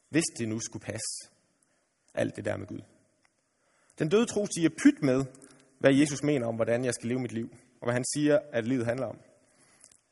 Hvis 0.10 0.26
det 0.38 0.48
nu 0.48 0.60
skulle 0.60 0.86
passe. 0.86 1.30
Alt 2.14 2.36
det 2.36 2.46
der 2.46 2.58
med 2.58 2.68
Gud. 2.68 2.82
Den 4.02 4.10
døde 4.10 4.26
tro 4.26 4.46
siger 4.46 4.70
pyt 4.70 5.02
med, 5.02 5.26
hvad 5.80 5.94
Jesus 5.94 6.24
mener 6.24 6.48
om, 6.48 6.56
hvordan 6.56 6.86
jeg 6.86 6.94
skal 6.94 7.08
leve 7.10 7.20
mit 7.20 7.32
liv. 7.32 7.50
Og 7.80 7.86
hvad 7.86 7.94
han 7.94 8.06
siger, 8.14 8.40
at 8.52 8.68
livet 8.68 8.86
handler 8.86 9.08
om. 9.08 9.18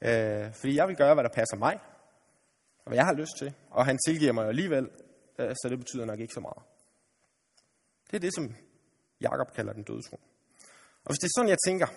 Øh, 0.02 0.54
fordi 0.60 0.76
jeg 0.76 0.88
vil 0.88 0.96
gøre, 0.96 1.14
hvad 1.14 1.24
der 1.24 1.30
passer 1.40 1.58
mig. 1.58 1.76
Og 2.84 2.88
hvad 2.90 2.98
jeg 2.98 3.06
har 3.06 3.14
lyst 3.14 3.36
til. 3.40 3.54
Og 3.70 3.86
han 3.86 3.98
tilgiver 4.08 4.34
mig 4.34 4.48
alligevel, 4.48 4.90
øh, 5.40 5.56
så 5.62 5.68
det 5.70 5.78
betyder 5.80 6.06
nok 6.06 6.20
ikke 6.20 6.34
så 6.34 6.40
meget. 6.40 6.64
Det 8.08 8.16
er 8.16 8.20
det, 8.20 8.36
som 8.36 8.56
Jakob 9.22 9.56
kalder 9.56 9.74
den 9.74 9.84
døde 9.84 10.02
tro. 10.02 10.18
Og 11.06 11.10
hvis 11.12 11.20
det 11.22 11.28
er 11.28 11.36
sådan, 11.38 11.50
jeg 11.50 11.62
tænker, 11.68 11.88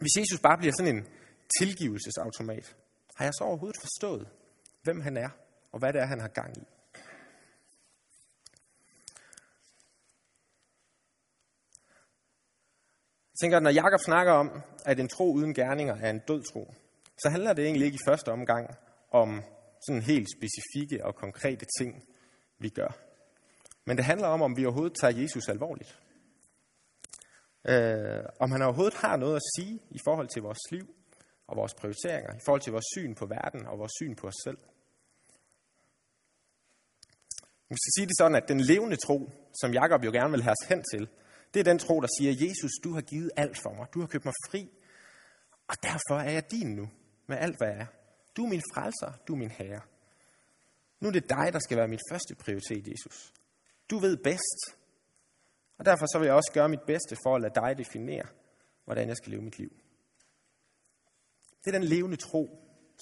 hvis 0.00 0.14
Jesus 0.20 0.40
bare 0.40 0.58
bliver 0.58 0.74
sådan 0.78 0.96
en 0.96 1.06
tilgivelsesautomat, 1.58 2.76
har 3.16 3.24
jeg 3.24 3.34
så 3.34 3.44
overhovedet 3.44 3.80
forstået, 3.80 4.28
hvem 4.82 5.00
han 5.00 5.16
er, 5.16 5.30
og 5.72 5.78
hvad 5.78 5.92
det 5.92 6.00
er, 6.00 6.06
han 6.06 6.20
har 6.20 6.28
gang 6.28 6.56
i? 6.62 6.64
Tænker, 13.40 13.56
at 13.56 13.62
når 13.62 13.70
Jakob 13.70 14.00
snakker 14.00 14.32
om, 14.32 14.62
at 14.84 15.00
en 15.00 15.08
tro 15.08 15.32
uden 15.32 15.54
gerninger 15.54 15.96
er 15.96 16.10
en 16.10 16.22
død 16.28 16.42
tro, 16.52 16.74
så 17.22 17.28
handler 17.28 17.52
det 17.52 17.64
egentlig 17.64 17.86
ikke 17.86 17.98
i 18.02 18.06
første 18.08 18.32
omgang 18.32 18.76
om 19.10 19.42
sådan 19.86 20.02
helt 20.02 20.28
specifikke 20.36 21.06
og 21.06 21.14
konkrete 21.14 21.66
ting, 21.78 22.04
vi 22.58 22.68
gør. 22.68 22.96
Men 23.84 23.96
det 23.96 24.04
handler 24.04 24.28
om, 24.28 24.42
om 24.42 24.56
vi 24.56 24.66
overhovedet 24.66 24.98
tager 25.00 25.20
Jesus 25.20 25.48
alvorligt. 25.48 25.98
Øh, 27.68 28.24
om 28.40 28.50
han 28.50 28.62
overhovedet 28.62 28.94
har 28.94 29.16
noget 29.16 29.36
at 29.36 29.42
sige 29.56 29.80
i 29.90 29.98
forhold 30.04 30.28
til 30.28 30.42
vores 30.42 30.58
liv, 30.70 30.94
og 31.50 31.56
vores 31.56 31.74
prioriteringer, 31.74 32.32
i 32.34 32.40
forhold 32.44 32.60
til 32.60 32.72
vores 32.72 32.88
syn 32.96 33.14
på 33.14 33.26
verden 33.26 33.66
og 33.66 33.78
vores 33.78 33.92
syn 34.00 34.14
på 34.14 34.26
os 34.26 34.40
selv. 34.44 34.58
Man 37.70 37.78
skal 37.82 37.92
sige 37.96 38.06
det 38.06 38.16
sådan, 38.18 38.36
at 38.36 38.48
den 38.48 38.60
levende 38.60 38.96
tro, 38.96 39.30
som 39.60 39.72
Jakob 39.72 40.04
jo 40.04 40.10
gerne 40.10 40.30
vil 40.30 40.42
have 40.42 40.56
os 40.60 40.68
hen 40.68 40.82
til, 40.92 41.08
det 41.54 41.60
er 41.60 41.64
den 41.64 41.78
tro, 41.78 42.00
der 42.00 42.08
siger, 42.18 42.48
Jesus, 42.48 42.70
du 42.84 42.92
har 42.92 43.00
givet 43.00 43.30
alt 43.36 43.58
for 43.62 43.72
mig. 43.72 43.86
Du 43.94 44.00
har 44.00 44.06
købt 44.06 44.24
mig 44.24 44.34
fri, 44.50 44.70
og 45.68 45.76
derfor 45.82 46.18
er 46.20 46.30
jeg 46.30 46.50
din 46.50 46.76
nu, 46.76 46.90
med 47.26 47.36
alt 47.36 47.56
hvad 47.56 47.68
jeg 47.68 47.80
er. 47.80 47.86
Du 48.36 48.44
er 48.44 48.48
min 48.48 48.62
frelser, 48.74 49.12
du 49.28 49.32
er 49.32 49.36
min 49.36 49.50
herre. 49.50 49.80
Nu 51.00 51.08
er 51.08 51.12
det 51.12 51.28
dig, 51.28 51.52
der 51.52 51.58
skal 51.58 51.76
være 51.76 51.88
mit 51.88 52.00
første 52.10 52.34
prioritet, 52.34 52.88
Jesus. 52.88 53.32
Du 53.90 53.98
ved 53.98 54.16
bedst. 54.16 54.76
Og 55.78 55.84
derfor 55.84 56.06
så 56.12 56.18
vil 56.18 56.26
jeg 56.26 56.34
også 56.34 56.50
gøre 56.54 56.68
mit 56.68 56.82
bedste 56.86 57.16
for 57.24 57.34
at 57.34 57.42
lade 57.42 57.54
dig 57.54 57.78
definere, 57.78 58.26
hvordan 58.84 59.08
jeg 59.08 59.16
skal 59.16 59.30
leve 59.30 59.42
mit 59.42 59.58
liv. 59.58 59.72
Det 61.64 61.74
er 61.74 61.78
den 61.78 61.88
levende 61.88 62.16
tro, 62.16 62.44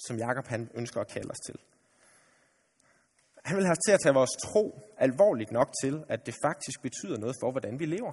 som 0.07 0.17
Jakob 0.17 0.47
han 0.47 0.71
ønsker 0.73 1.01
at 1.01 1.07
kalde 1.07 1.31
os 1.31 1.39
til. 1.45 1.59
Han 3.43 3.57
vil 3.57 3.65
have 3.65 3.71
os 3.71 3.85
til 3.87 3.91
at 3.91 3.99
tage 4.03 4.13
vores 4.13 4.35
tro 4.45 4.81
alvorligt 4.97 5.51
nok 5.51 5.69
til, 5.83 6.03
at 6.09 6.25
det 6.25 6.35
faktisk 6.45 6.81
betyder 6.81 7.17
noget 7.17 7.35
for, 7.41 7.51
hvordan 7.51 7.79
vi 7.79 7.85
lever. 7.85 8.11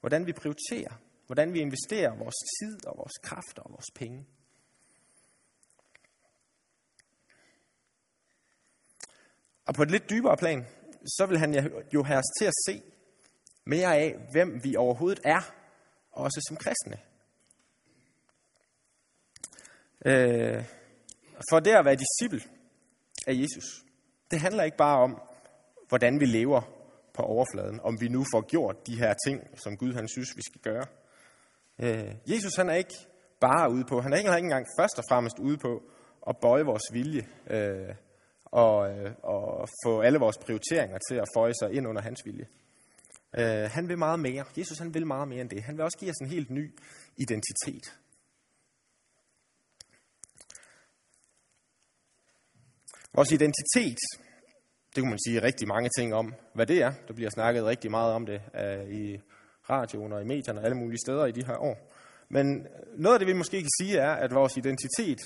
Hvordan 0.00 0.26
vi 0.26 0.32
prioriterer. 0.32 0.94
Hvordan 1.26 1.52
vi 1.52 1.60
investerer 1.60 2.16
vores 2.16 2.34
tid 2.60 2.86
og 2.86 2.94
vores 2.96 3.12
kræfter 3.22 3.62
og 3.62 3.70
vores 3.70 3.90
penge. 3.94 4.26
Og 9.66 9.74
på 9.74 9.82
et 9.82 9.90
lidt 9.90 10.10
dybere 10.10 10.36
plan, 10.36 10.66
så 11.06 11.26
vil 11.26 11.38
han 11.38 11.72
jo 11.94 12.02
have 12.02 12.18
os 12.18 12.38
til 12.38 12.44
at 12.44 12.54
se 12.66 12.82
mere 13.64 13.96
af, 13.96 14.16
hvem 14.30 14.64
vi 14.64 14.76
overhovedet 14.76 15.20
er, 15.24 15.54
også 16.10 16.44
som 16.48 16.56
kristne. 16.56 16.98
Øh, 20.06 20.64
for 21.50 21.60
det 21.60 21.70
at 21.70 21.84
være 21.84 21.96
disciple 21.96 22.50
af 23.26 23.34
Jesus, 23.34 23.84
det 24.30 24.40
handler 24.40 24.62
ikke 24.62 24.76
bare 24.76 24.98
om, 24.98 25.22
hvordan 25.88 26.20
vi 26.20 26.26
lever 26.26 26.77
på 27.18 27.22
overfladen, 27.22 27.80
om 27.88 27.94
vi 28.00 28.08
nu 28.08 28.24
får 28.32 28.42
gjort 28.54 28.86
de 28.86 28.98
her 29.02 29.14
ting, 29.26 29.38
som 29.62 29.76
Gud 29.76 29.92
han 29.94 30.08
synes, 30.08 30.36
vi 30.36 30.42
skal 30.48 30.60
gøre. 30.70 30.86
Øh, 31.84 32.14
Jesus 32.32 32.54
han 32.56 32.68
er 32.70 32.74
ikke 32.74 32.98
bare 33.40 33.72
ude 33.74 33.84
på, 33.88 34.00
han 34.00 34.12
er 34.12 34.16
ikke 34.16 34.28
engang 34.28 34.66
først 34.80 34.98
og 34.98 35.04
fremmest 35.10 35.38
ude 35.38 35.58
på 35.58 35.72
at 36.28 36.36
bøje 36.42 36.64
vores 36.64 36.86
vilje 36.92 37.22
øh, 37.50 37.94
og, 38.44 38.90
øh, 38.90 39.10
og 39.22 39.68
få 39.84 40.00
alle 40.00 40.18
vores 40.18 40.38
prioriteringer 40.38 40.98
til 41.08 41.14
at 41.14 41.28
føje 41.36 41.54
sig 41.60 41.72
ind 41.72 41.88
under 41.88 42.02
hans 42.02 42.20
vilje. 42.24 42.46
Øh, 43.38 43.70
han 43.70 43.88
vil 43.88 43.98
meget 43.98 44.20
mere. 44.20 44.44
Jesus 44.58 44.78
han 44.78 44.94
vil 44.94 45.06
meget 45.06 45.28
mere 45.28 45.40
end 45.40 45.50
det. 45.50 45.62
Han 45.62 45.76
vil 45.76 45.84
også 45.84 45.98
give 45.98 46.10
os 46.10 46.20
en 46.22 46.30
helt 46.30 46.50
ny 46.50 46.74
identitet. 47.16 47.84
Vores 53.14 53.32
identitet, 53.32 53.98
det 54.98 55.02
kunne 55.02 55.10
man 55.10 55.26
sige 55.26 55.42
rigtig 55.42 55.68
mange 55.68 55.90
ting 55.98 56.14
om, 56.14 56.34
hvad 56.54 56.66
det 56.66 56.82
er. 56.82 56.92
Der 57.08 57.14
bliver 57.14 57.30
snakket 57.30 57.64
rigtig 57.64 57.90
meget 57.90 58.12
om 58.12 58.26
det 58.26 58.40
uh, 58.54 58.90
i 58.90 59.20
radioen 59.70 60.12
og 60.12 60.22
i 60.22 60.24
medierne 60.24 60.60
og 60.60 60.64
alle 60.64 60.76
mulige 60.76 60.98
steder 61.06 61.26
i 61.26 61.32
de 61.32 61.46
her 61.46 61.56
år. 61.56 61.76
Men 62.28 62.66
noget 62.96 63.14
af 63.14 63.18
det, 63.18 63.28
vi 63.28 63.32
måske 63.32 63.60
kan 63.60 63.70
sige, 63.80 63.98
er, 63.98 64.10
at 64.10 64.34
vores 64.34 64.56
identitet 64.56 65.18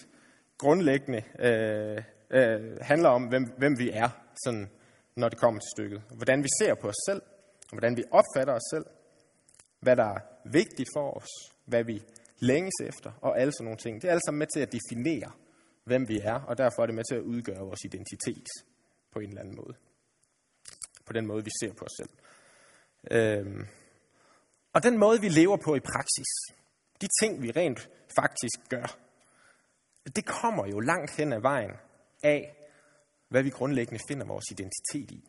grundlæggende 0.59 1.23
øh, 1.39 1.99
øh, 2.31 2.77
handler 2.81 3.09
om, 3.09 3.23
hvem, 3.23 3.45
hvem 3.59 3.79
vi 3.79 3.91
er, 3.91 4.09
sådan, 4.45 4.71
når 5.17 5.29
det 5.29 5.39
kommer 5.39 5.61
til 5.61 5.71
stykket. 5.77 6.03
Hvordan 6.17 6.43
vi 6.43 6.49
ser 6.61 6.75
på 6.75 6.89
os 6.89 7.01
selv, 7.09 7.23
hvordan 7.73 7.97
vi 7.97 8.05
opfatter 8.11 8.55
os 8.55 8.67
selv, 8.75 8.87
hvad 9.81 9.97
der 9.97 10.05
er 10.05 10.21
vigtigt 10.45 10.89
for 10.97 11.17
os, 11.17 11.31
hvad 11.67 11.85
vi 11.85 12.03
længes 12.41 12.75
efter, 12.85 13.11
og 13.21 13.41
alle 13.41 13.53
sådan 13.53 13.65
nogle 13.65 13.79
ting. 13.79 14.03
Det 14.03 14.09
er 14.09 14.13
alt 14.13 14.25
sammen 14.27 14.39
med 14.39 14.47
til 14.55 14.61
at 14.61 14.73
definere, 14.73 15.31
hvem 15.85 16.09
vi 16.09 16.21
er, 16.23 16.39
og 16.49 16.59
derfor 16.59 16.83
er 16.83 16.87
det 16.87 16.95
med 16.95 17.05
til 17.11 17.17
at 17.17 17.23
udgøre 17.23 17.59
vores 17.59 17.85
identitet 17.85 18.49
på 19.13 19.19
en 19.19 19.29
eller 19.29 19.41
anden 19.41 19.57
måde. 19.57 19.75
På 21.07 21.13
den 21.13 21.27
måde, 21.27 21.45
vi 21.45 21.51
ser 21.61 21.73
på 21.73 21.85
os 21.85 21.93
selv. 21.97 22.11
Øhm. 23.11 23.67
Og 24.73 24.83
den 24.83 24.99
måde, 24.99 25.21
vi 25.21 25.29
lever 25.29 25.57
på 25.65 25.75
i 25.75 25.81
praksis, 25.81 26.31
de 27.01 27.09
ting, 27.21 27.43
vi 27.43 27.51
rent 27.51 27.91
faktisk 28.17 28.69
gør, 28.69 28.99
det 30.17 30.27
kommer 30.27 30.67
jo 30.67 30.81
langt 30.81 31.17
hen 31.17 31.33
ad 31.33 31.41
vejen 31.41 31.71
af, 32.23 32.57
hvad 33.29 33.43
vi 33.43 33.51
grundlæggende 33.51 34.01
finder 34.09 34.27
vores 34.27 34.45
identitet 34.51 35.11
i. 35.11 35.29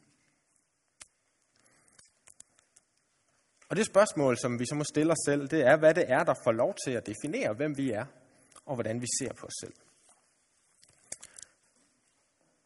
Og 3.70 3.76
det 3.76 3.86
spørgsmål, 3.86 4.38
som 4.38 4.60
vi 4.60 4.66
så 4.66 4.76
må 4.76 4.84
stille 4.84 5.12
os 5.12 5.18
selv, 5.26 5.48
det 5.48 5.62
er, 5.62 5.78
hvad 5.78 5.94
det 5.94 6.06
er, 6.12 6.24
der 6.24 6.34
får 6.44 6.52
lov 6.52 6.76
til 6.86 6.92
at 6.92 7.08
definere, 7.08 7.54
hvem 7.54 7.78
vi 7.78 7.92
er, 7.92 8.06
og 8.66 8.76
hvordan 8.76 9.02
vi 9.02 9.08
ser 9.20 9.34
på 9.34 9.46
os 9.46 9.54
selv 9.60 9.74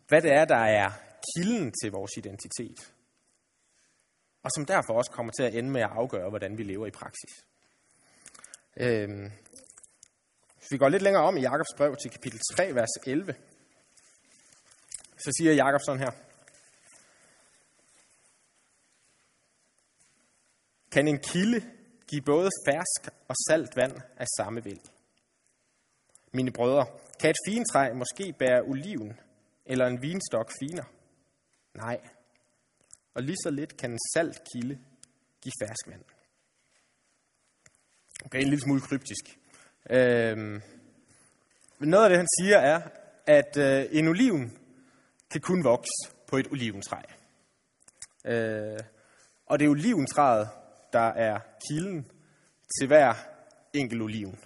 hvad 0.07 0.21
det 0.21 0.31
er, 0.31 0.45
der 0.45 0.57
er 0.57 0.91
kilden 1.35 1.73
til 1.81 1.91
vores 1.91 2.11
identitet. 2.17 2.93
Og 4.43 4.51
som 4.55 4.65
derfor 4.65 4.93
også 4.93 5.11
kommer 5.11 5.31
til 5.31 5.43
at 5.43 5.55
ende 5.55 5.69
med 5.69 5.81
at 5.81 5.89
afgøre, 5.91 6.29
hvordan 6.29 6.57
vi 6.57 6.63
lever 6.63 6.87
i 6.87 6.91
praksis. 6.91 7.33
Øhm, 8.77 9.31
hvis 10.57 10.71
vi 10.71 10.77
går 10.77 10.89
lidt 10.89 11.03
længere 11.03 11.23
om 11.23 11.37
i 11.37 11.41
Jakobs 11.41 11.73
brev 11.77 11.95
til 11.95 12.11
kapitel 12.11 12.39
3, 12.55 12.75
vers 12.75 12.89
11, 13.05 13.35
så 15.17 15.31
siger 15.37 15.53
Jakob 15.53 15.81
sådan 15.85 16.01
her. 16.01 16.11
Kan 20.91 21.07
en 21.07 21.19
kilde 21.19 21.61
give 22.07 22.21
både 22.21 22.49
fersk 22.67 23.13
og 23.27 23.35
salt 23.47 23.75
vand 23.75 24.01
af 24.17 24.25
samme 24.37 24.63
vild? 24.63 24.79
Mine 26.33 26.51
brødre, 26.51 26.85
kan 27.19 27.29
et 27.29 27.35
fintræ 27.47 27.93
måske 27.93 28.33
bære 28.39 28.61
oliven 28.61 29.19
eller 29.65 29.87
en 29.87 30.01
vinstok 30.01 30.51
finer? 30.59 30.83
Nej. 31.77 32.01
Og 33.13 33.23
lige 33.23 33.37
så 33.43 33.49
lidt 33.49 33.77
kan 33.77 33.91
en 33.91 33.99
salt 34.13 34.41
kilde 34.53 34.79
give 35.41 35.53
ferskvand. 35.61 36.03
Okay, 38.25 38.41
en 38.41 38.49
lille 38.49 38.61
smule 38.61 38.81
kryptisk. 38.81 39.39
Øhm, 39.89 40.61
men 41.79 41.89
noget 41.89 42.03
af 42.03 42.09
det, 42.09 42.17
han 42.17 42.27
siger, 42.39 42.57
er, 42.57 42.81
at 43.25 43.57
øh, 43.57 43.85
en 43.91 44.07
oliven 44.07 44.57
kan 45.31 45.41
kun 45.41 45.63
vokse 45.63 46.15
på 46.27 46.37
et 46.37 46.47
oliventræ. 46.51 47.01
Øh, 48.25 48.79
og 49.45 49.59
det 49.59 49.65
er 49.65 49.69
oliventræet, 49.69 50.49
der 50.93 51.07
er 51.27 51.39
kilden 51.69 52.11
til 52.79 52.87
hver 52.87 53.13
enkelt 53.73 54.01
oliven. 54.01 54.39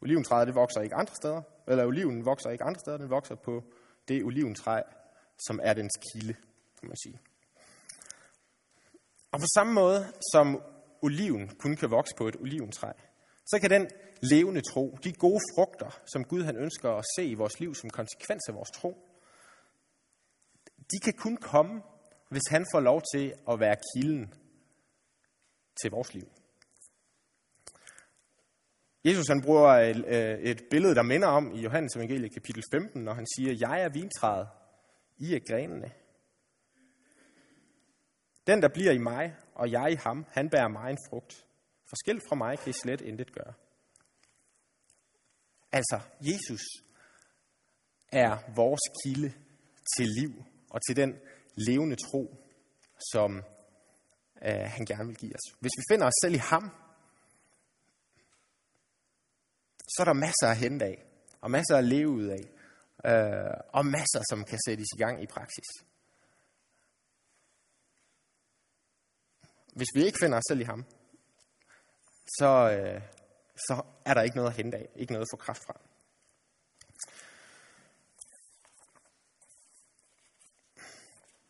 Oliventræet 0.00 0.46
det 0.46 0.54
vokser 0.54 0.80
ikke 0.80 0.94
andre 0.94 1.14
steder, 1.14 1.42
eller 1.68 1.86
oliven 1.86 2.24
vokser 2.24 2.50
ikke 2.50 2.64
andre 2.64 2.80
steder, 2.80 2.98
den 2.98 3.10
vokser 3.10 3.34
på 3.34 3.64
det 4.08 4.24
oliventræ, 4.24 4.82
som 5.46 5.60
er 5.62 5.74
dens 5.74 5.92
kilde, 6.12 6.34
kan 6.80 6.88
man 6.88 6.96
sige. 6.96 7.20
Og 9.32 9.40
på 9.40 9.46
samme 9.54 9.72
måde 9.72 10.12
som 10.32 10.62
oliven 11.02 11.48
kun 11.58 11.76
kan 11.76 11.90
vokse 11.90 12.14
på 12.18 12.28
et 12.28 12.36
oliventræ, 12.36 12.92
så 13.46 13.58
kan 13.60 13.70
den 13.70 13.90
levende 14.22 14.60
tro, 14.60 14.98
de 15.04 15.12
gode 15.12 15.40
frugter, 15.54 16.00
som 16.12 16.24
Gud 16.24 16.42
han 16.42 16.56
ønsker 16.56 16.90
at 16.90 17.04
se 17.16 17.24
i 17.24 17.34
vores 17.34 17.60
liv 17.60 17.74
som 17.74 17.90
konsekvens 17.90 18.42
af 18.48 18.54
vores 18.54 18.70
tro, 18.70 19.08
de 20.92 20.98
kan 21.04 21.12
kun 21.12 21.36
komme, 21.36 21.82
hvis 22.28 22.42
han 22.50 22.66
får 22.74 22.80
lov 22.80 23.02
til 23.14 23.34
at 23.50 23.60
være 23.60 23.76
kilden 23.94 24.34
til 25.82 25.90
vores 25.90 26.14
liv. 26.14 26.28
Jesus 29.04 29.28
han 29.28 29.42
bruger 29.42 29.68
et, 29.68 30.04
øh, 30.06 30.38
et 30.38 30.62
billede, 30.70 30.94
der 30.94 31.02
minder 31.02 31.28
om 31.28 31.54
i 31.54 31.60
Johannes 31.60 31.96
evangelie 31.96 32.28
kapitel 32.28 32.62
15, 32.72 33.02
når 33.02 33.14
han 33.14 33.26
siger, 33.36 33.56
jeg 33.60 33.82
er 33.82 33.88
vintræet, 33.88 34.48
i 35.18 35.34
er 35.34 35.40
grenene. 35.48 35.92
Den, 38.46 38.62
der 38.62 38.68
bliver 38.68 38.92
i 38.92 38.98
mig, 38.98 39.36
og 39.54 39.70
jeg 39.70 39.92
i 39.92 39.94
ham, 39.94 40.26
han 40.28 40.50
bærer 40.50 40.68
mig 40.68 40.90
en 40.90 40.98
frugt. 41.08 41.46
Forskel 41.88 42.20
fra 42.28 42.36
mig 42.36 42.58
kan 42.58 42.70
I 42.70 42.72
slet 42.72 43.00
intet 43.00 43.32
gøre. 43.32 43.54
Altså, 45.72 46.00
Jesus 46.20 46.62
er 48.12 48.52
vores 48.54 48.80
kilde 49.04 49.32
til 49.96 50.06
liv 50.20 50.44
og 50.70 50.80
til 50.86 50.96
den 50.96 51.18
levende 51.56 51.96
tro, 51.96 52.36
som 53.12 53.36
øh, 54.46 54.64
han 54.74 54.86
gerne 54.86 55.06
vil 55.06 55.16
give 55.16 55.34
os. 55.34 55.56
Hvis 55.60 55.72
vi 55.76 55.82
finder 55.94 56.06
os 56.06 56.18
selv 56.22 56.34
i 56.34 56.38
ham, 56.38 56.70
så 59.88 59.96
er 60.02 60.04
der 60.04 60.12
masser 60.12 60.48
at 60.50 60.56
hente 60.56 60.84
af, 60.84 61.04
og 61.40 61.50
masser 61.50 61.76
at 61.76 61.84
leve 61.84 62.08
ud 62.08 62.26
af, 62.26 62.44
øh, 63.06 63.54
og 63.68 63.86
masser, 63.86 64.22
som 64.30 64.44
kan 64.44 64.58
sættes 64.66 64.86
i 64.94 64.98
gang 64.98 65.22
i 65.22 65.26
praksis. 65.26 65.68
Hvis 69.76 69.88
vi 69.94 70.04
ikke 70.04 70.18
finder 70.20 70.38
os 70.38 70.44
selv 70.48 70.60
i 70.60 70.64
ham, 70.64 70.84
så, 72.38 72.70
øh, 72.76 73.02
så 73.56 73.82
er 74.04 74.14
der 74.14 74.22
ikke 74.22 74.36
noget 74.36 74.50
at 74.50 74.56
hente 74.56 74.78
af, 74.78 74.88
ikke 74.96 75.12
noget 75.12 75.26
at 75.26 75.30
få 75.32 75.36
kraft 75.36 75.64
fra. 75.64 75.80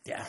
Ja. 0.07 0.25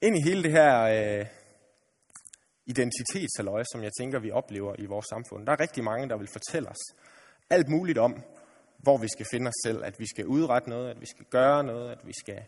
Ind 0.00 0.16
i 0.16 0.22
hele 0.22 0.42
det 0.42 0.50
her 0.50 0.82
øh, 0.82 1.26
identitetsaløje, 2.66 3.64
som 3.72 3.82
jeg 3.82 3.90
tænker, 4.00 4.18
vi 4.18 4.30
oplever 4.30 4.74
i 4.78 4.86
vores 4.86 5.06
samfund. 5.06 5.46
Der 5.46 5.52
er 5.52 5.60
rigtig 5.60 5.84
mange, 5.84 6.08
der 6.08 6.16
vil 6.16 6.28
fortælle 6.32 6.68
os 6.68 6.82
alt 7.50 7.68
muligt 7.68 7.98
om, 7.98 8.22
hvor 8.78 8.98
vi 8.98 9.08
skal 9.08 9.26
finde 9.30 9.48
os 9.48 9.60
selv, 9.66 9.84
at 9.84 9.98
vi 9.98 10.06
skal 10.06 10.26
udrette 10.26 10.70
noget, 10.70 10.90
at 10.90 11.00
vi 11.00 11.06
skal 11.06 11.24
gøre 11.24 11.64
noget, 11.64 11.90
at 11.90 11.98
vi 12.04 12.12
skal 12.20 12.42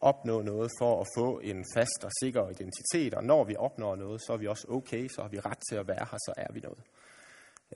opnå 0.00 0.42
noget 0.42 0.70
for 0.80 1.00
at 1.00 1.06
få 1.16 1.38
en 1.38 1.64
fast 1.74 2.04
og 2.04 2.10
sikker 2.22 2.48
identitet, 2.48 3.14
og 3.14 3.24
når 3.24 3.44
vi 3.44 3.56
opnår 3.56 3.96
noget, 3.96 4.20
så 4.26 4.32
er 4.32 4.36
vi 4.36 4.46
også 4.46 4.66
okay, 4.68 5.08
så 5.08 5.22
har 5.22 5.28
vi 5.28 5.40
ret 5.40 5.58
til 5.70 5.76
at 5.76 5.88
være 5.88 6.06
her, 6.10 6.18
så 6.18 6.32
er 6.36 6.52
vi 6.52 6.60
noget. 6.60 6.82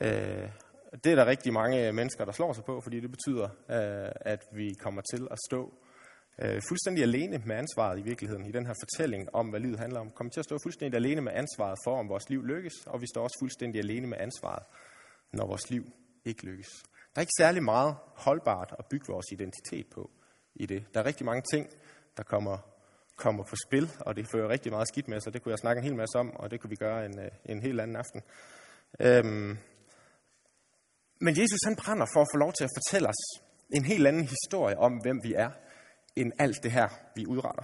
Øh, 0.01 0.49
det 1.05 1.12
er 1.12 1.16
der 1.16 1.26
rigtig 1.26 1.53
mange 1.53 1.92
mennesker, 1.92 2.24
der 2.24 2.32
slår 2.32 2.53
sig 2.53 2.64
på, 2.64 2.80
fordi 2.80 3.01
det 3.01 3.11
betyder, 3.11 3.45
øh, 3.45 4.12
at 4.20 4.42
vi 4.53 4.74
kommer 4.74 5.03
til 5.14 5.28
at 5.30 5.38
stå 5.49 5.72
øh, 6.43 6.62
fuldstændig 6.68 7.03
alene 7.03 7.43
med 7.47 7.57
ansvaret 7.57 7.99
i 7.99 8.03
virkeligheden, 8.03 8.47
i 8.47 8.53
den 8.53 8.66
her 8.66 8.74
fortælling 8.82 9.35
om, 9.35 9.49
hvad 9.49 9.61
livet 9.61 9.78
handler 9.78 10.01
om. 10.01 10.11
Kommer 10.11 10.30
til 10.30 10.41
at 10.41 10.45
stå 10.45 10.59
fuldstændig 10.62 10.97
alene 10.97 11.20
med 11.20 11.32
ansvaret 11.35 11.78
for, 11.85 11.99
om 11.99 12.09
vores 12.09 12.30
liv 12.30 12.45
lykkes, 12.45 12.74
og 12.87 13.01
vi 13.01 13.07
står 13.07 13.22
også 13.22 13.37
fuldstændig 13.41 13.78
alene 13.78 14.07
med 14.07 14.18
ansvaret, 14.20 14.62
når 15.32 15.47
vores 15.47 15.70
liv 15.70 15.85
ikke 16.24 16.45
lykkes. 16.45 16.68
Der 17.14 17.18
er 17.18 17.20
ikke 17.20 17.39
særlig 17.39 17.62
meget 17.62 17.97
holdbart 18.14 18.74
at 18.78 18.85
bygge 18.91 19.07
vores 19.09 19.26
identitet 19.32 19.87
på 19.95 20.11
i 20.55 20.66
det. 20.66 20.85
Der 20.95 21.01
er 21.01 21.07
rigtig 21.07 21.26
mange 21.26 21.43
ting, 21.53 21.68
der 22.16 22.22
kommer, 22.22 22.59
kommer 23.16 23.45
på 23.45 23.57
spil, 23.66 23.91
og 24.01 24.16
det 24.16 24.28
fører 24.32 24.49
rigtig 24.49 24.72
meget 24.72 24.89
skidt 24.89 25.09
med 25.09 25.20
sig. 25.20 25.32
Det 25.32 25.43
kunne 25.43 25.51
jeg 25.51 25.59
snakke 25.59 25.78
en 25.78 25.85
hel 25.85 25.97
masse 25.97 26.18
om, 26.18 26.37
og 26.37 26.51
det 26.51 26.61
kunne 26.61 26.70
vi 26.70 26.76
gøre 26.76 27.07
en, 27.07 27.18
øh, 27.18 27.30
en 27.45 27.62
helt 27.62 27.80
anden 27.80 27.97
aften. 27.97 28.22
Øhm, 29.01 29.59
men 31.20 31.39
Jesus 31.41 31.61
han 31.64 31.76
brænder 31.76 32.07
for 32.14 32.20
at 32.20 32.28
få 32.35 32.39
lov 32.39 32.53
til 32.53 32.64
at 32.64 32.70
fortælle 32.78 33.09
os 33.09 33.22
en 33.70 33.85
helt 33.85 34.07
anden 34.07 34.28
historie 34.35 34.78
om, 34.78 34.93
hvem 35.03 35.20
vi 35.22 35.35
er, 35.35 35.51
end 36.16 36.32
alt 36.38 36.62
det 36.62 36.72
her, 36.72 36.88
vi 37.16 37.26
udretter. 37.26 37.62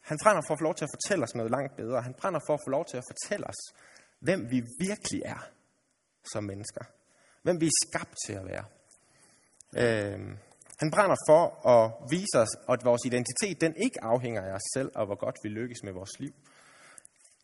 Han 0.00 0.18
brænder 0.22 0.42
for 0.46 0.54
at 0.54 0.58
få 0.60 0.64
lov 0.64 0.74
til 0.74 0.84
at 0.84 0.90
fortælle 0.96 1.24
os 1.24 1.34
noget 1.34 1.50
langt 1.50 1.76
bedre. 1.76 2.02
Han 2.02 2.14
brænder 2.14 2.40
for 2.46 2.54
at 2.54 2.60
få 2.66 2.70
lov 2.70 2.84
til 2.90 2.96
at 2.96 3.04
fortælle 3.10 3.46
os, 3.46 3.60
hvem 4.20 4.50
vi 4.50 4.62
virkelig 4.78 5.22
er 5.24 5.50
som 6.32 6.44
mennesker. 6.44 6.84
Hvem 7.42 7.60
vi 7.60 7.66
er 7.66 7.76
skabt 7.86 8.14
til 8.26 8.32
at 8.32 8.44
være. 8.46 8.64
Øhm, 9.82 10.38
han 10.78 10.90
brænder 10.90 11.16
for 11.28 11.68
at 11.74 11.92
vise 12.10 12.36
os, 12.44 12.52
at 12.68 12.84
vores 12.84 13.04
identitet 13.04 13.60
den 13.60 13.74
ikke 13.76 14.04
afhænger 14.04 14.42
af 14.42 14.52
os 14.52 14.66
selv, 14.74 14.90
og 14.94 15.06
hvor 15.06 15.18
godt 15.24 15.36
vi 15.42 15.48
lykkes 15.48 15.82
med 15.82 15.92
vores 15.92 16.20
liv. 16.20 16.32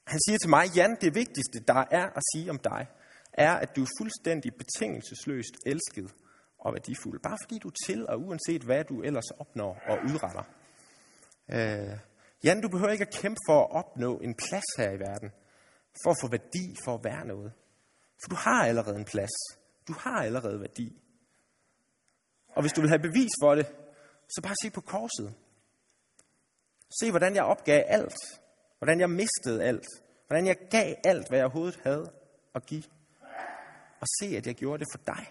Han 0.07 0.21
siger 0.27 0.39
til 0.39 0.51
mig, 0.51 0.67
Jan, 0.77 0.97
det 1.01 1.15
vigtigste, 1.15 1.59
der 1.69 1.85
er 1.91 2.07
at 2.19 2.23
sige 2.33 2.51
om 2.51 2.59
dig, 2.59 2.87
er, 3.33 3.53
at 3.53 3.77
du 3.77 3.83
er 3.83 3.89
fuldstændig 4.01 4.53
betingelsesløst 4.55 5.55
elsket 5.67 6.15
og 6.67 6.73
værdifuld. 6.73 7.21
Bare 7.21 7.39
fordi 7.45 7.59
du 7.59 7.69
er 7.69 7.77
til, 7.87 8.09
og 8.09 8.21
uanset 8.21 8.63
hvad 8.63 8.85
du 8.85 9.03
ellers 9.03 9.31
opnår 9.31 9.83
og 9.89 9.99
udretter. 10.05 10.45
Øh, 11.51 11.99
Jan, 12.45 12.61
du 12.61 12.69
behøver 12.69 12.93
ikke 12.93 13.07
at 13.07 13.15
kæmpe 13.15 13.41
for 13.49 13.61
at 13.65 13.71
opnå 13.71 14.19
en 14.19 14.35
plads 14.35 14.69
her 14.79 14.91
i 14.91 14.99
verden. 14.99 15.31
For 16.03 16.11
at 16.11 16.17
få 16.23 16.29
værdi, 16.29 16.77
for 16.85 16.95
at 16.95 17.05
være 17.05 17.27
noget. 17.27 17.53
For 18.23 18.29
du 18.29 18.35
har 18.35 18.67
allerede 18.67 18.97
en 18.97 19.05
plads. 19.05 19.37
Du 19.89 19.93
har 19.93 20.23
allerede 20.23 20.61
værdi. 20.61 21.03
Og 22.49 22.61
hvis 22.63 22.73
du 22.73 22.81
vil 22.81 22.91
have 22.91 23.03
bevis 23.03 23.31
for 23.43 23.55
det, 23.55 23.67
så 24.29 24.41
bare 24.43 24.55
se 24.63 24.71
på 24.71 24.81
korset. 24.81 25.35
Se, 27.01 27.11
hvordan 27.11 27.35
jeg 27.35 27.45
opgav 27.45 27.85
alt. 27.87 28.19
Hvordan 28.79 29.01
jeg 29.01 29.11
mistede 29.11 29.65
alt. 29.65 29.87
Hvordan 30.27 30.47
jeg 30.47 30.57
gav 30.71 30.95
alt, 31.05 31.29
hvad 31.29 31.39
jeg 31.39 31.45
overhovedet 31.45 31.81
havde 31.83 32.13
at 32.55 32.67
give. 32.67 32.85
Og 34.01 34.07
se, 34.21 34.37
at 34.37 34.47
jeg 34.47 34.55
gjorde 34.55 34.79
det 34.79 34.89
for 34.93 35.15
dig. 35.15 35.27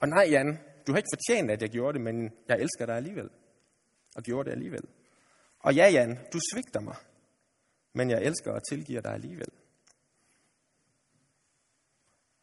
Og 0.00 0.08
nej, 0.08 0.26
Jan, 0.30 0.58
du 0.86 0.92
har 0.92 0.96
ikke 0.96 1.14
fortjent, 1.14 1.50
at 1.50 1.62
jeg 1.62 1.70
gjorde 1.70 1.98
det, 1.98 2.04
men 2.04 2.32
jeg 2.48 2.60
elsker 2.60 2.86
dig 2.86 2.96
alligevel. 2.96 3.30
Og 4.16 4.22
gjorde 4.22 4.44
det 4.44 4.56
alligevel. 4.56 4.84
Og 5.58 5.74
ja, 5.74 5.88
Jan, 5.90 6.18
du 6.32 6.40
svigter 6.52 6.80
mig, 6.80 6.96
men 7.92 8.10
jeg 8.10 8.22
elsker 8.22 8.52
og 8.52 8.60
tilgiver 8.68 9.00
dig 9.00 9.12
alligevel. 9.12 9.48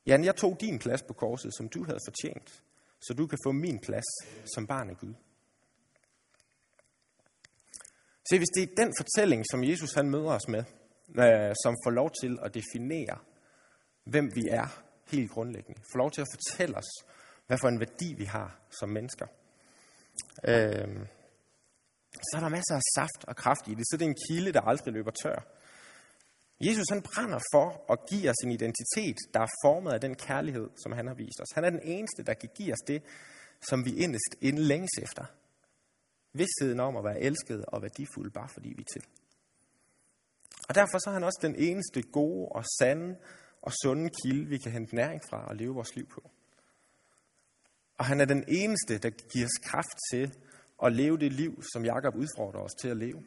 Jan, 0.05 0.23
jeg 0.23 0.35
tog 0.35 0.57
din 0.61 0.79
plads 0.79 1.03
på 1.03 1.13
korset, 1.13 1.55
som 1.57 1.69
du 1.69 1.83
havde 1.83 1.99
fortjent, 2.07 2.63
så 3.01 3.13
du 3.13 3.27
kan 3.27 3.37
få 3.45 3.51
min 3.51 3.79
plads 3.79 4.05
som 4.55 4.67
barn 4.67 4.89
af 4.89 4.97
Gud. 4.97 5.13
Se, 8.29 8.37
hvis 8.37 8.49
det 8.55 8.63
er 8.63 8.75
den 8.83 8.93
fortælling, 8.99 9.45
som 9.51 9.63
Jesus 9.63 9.93
han 9.93 10.09
møder 10.09 10.31
os 10.31 10.47
med, 10.47 10.63
øh, 11.09 11.55
som 11.63 11.75
får 11.85 11.89
lov 11.89 12.11
til 12.21 12.39
at 12.41 12.53
definere, 12.53 13.17
hvem 14.03 14.31
vi 14.35 14.47
er 14.47 14.83
helt 15.11 15.31
grundlæggende, 15.31 15.81
får 15.91 15.97
lov 15.97 16.11
til 16.11 16.21
at 16.21 16.27
fortælle 16.35 16.77
os, 16.77 16.89
hvad 17.51 17.59
for 17.59 17.67
en 17.67 17.79
værdi 17.79 18.13
vi 18.17 18.25
har 18.25 18.59
som 18.79 18.89
mennesker, 18.89 19.27
øh, 20.51 21.05
så 22.27 22.33
er 22.37 22.41
der 22.45 22.49
masser 22.49 22.75
af 22.75 22.81
saft 22.95 23.21
og 23.27 23.35
kraft 23.35 23.67
i 23.67 23.73
det. 23.73 23.85
Så 23.87 23.97
det 23.97 24.05
er 24.05 24.09
en 24.09 24.21
kilde, 24.27 24.51
der 24.51 24.61
aldrig 24.61 24.93
løber 24.93 25.11
tør. 25.23 25.39
Jesus 26.67 26.85
han 26.89 27.01
brænder 27.01 27.39
for 27.53 27.91
at 27.93 27.99
give 28.09 28.29
os 28.29 28.41
en 28.43 28.51
identitet, 28.51 29.17
der 29.33 29.39
er 29.39 29.51
formet 29.63 29.91
af 29.91 30.01
den 30.01 30.15
kærlighed, 30.15 30.69
som 30.83 30.91
han 30.91 31.07
har 31.07 31.13
vist 31.13 31.39
os. 31.41 31.51
Han 31.55 31.63
er 31.63 31.69
den 31.69 31.83
eneste, 31.83 32.23
der 32.23 32.33
kan 32.33 32.49
give 32.55 32.73
os 32.73 32.83
det, 32.87 33.03
som 33.69 33.85
vi 33.85 33.91
inderst 33.95 34.33
inden 34.41 34.63
længes 34.63 34.95
efter. 35.01 35.25
Vidstheden 36.33 36.79
om 36.79 36.97
at 36.97 37.03
være 37.03 37.21
elsket 37.21 37.65
og 37.65 37.81
værdifuld, 37.81 38.31
bare 38.31 38.49
fordi 38.53 38.69
vi 38.77 38.81
er 38.81 38.91
til. 38.93 39.03
Og 40.69 40.75
derfor 40.75 40.97
så 40.97 41.09
er 41.09 41.13
han 41.13 41.23
også 41.23 41.39
den 41.41 41.55
eneste 41.55 42.01
gode 42.01 42.49
og 42.49 42.63
sande 42.79 43.15
og 43.61 43.71
sunde 43.83 44.09
kilde, 44.23 44.45
vi 44.49 44.57
kan 44.57 44.71
hente 44.71 44.95
næring 44.95 45.21
fra 45.29 45.47
og 45.47 45.55
leve 45.55 45.73
vores 45.73 45.95
liv 45.95 46.07
på. 46.07 46.31
Og 48.01 48.05
han 48.05 48.21
er 48.21 48.25
den 48.25 48.43
eneste, 48.47 48.97
der 48.97 49.09
giver 49.09 49.45
os 49.45 49.69
kraft 49.69 49.97
til 50.11 50.37
at 50.83 50.93
leve 50.93 51.17
det 51.17 51.33
liv, 51.33 51.63
som 51.73 51.85
Jakob 51.85 52.15
udfordrer 52.15 52.61
os 52.61 52.71
til 52.81 52.87
at 52.87 52.97
leve. 52.97 53.23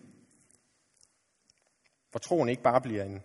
Hvor 2.10 2.18
troen 2.18 2.48
ikke 2.48 2.62
bare 2.62 2.80
bliver 2.80 3.04
en 3.04 3.22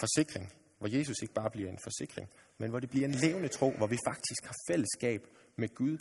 forsikring, 0.00 0.52
hvor 0.78 0.98
Jesus 0.98 1.16
ikke 1.22 1.34
bare 1.34 1.50
bliver 1.50 1.70
en 1.70 1.78
forsikring, 1.82 2.28
men 2.58 2.70
hvor 2.70 2.80
det 2.80 2.90
bliver 2.90 3.08
en 3.08 3.14
levende 3.14 3.48
tro, 3.48 3.70
hvor 3.70 3.86
vi 3.86 3.98
faktisk 4.06 4.44
har 4.44 4.54
fællesskab 4.70 5.26
med 5.56 5.68
Gud 5.74 5.98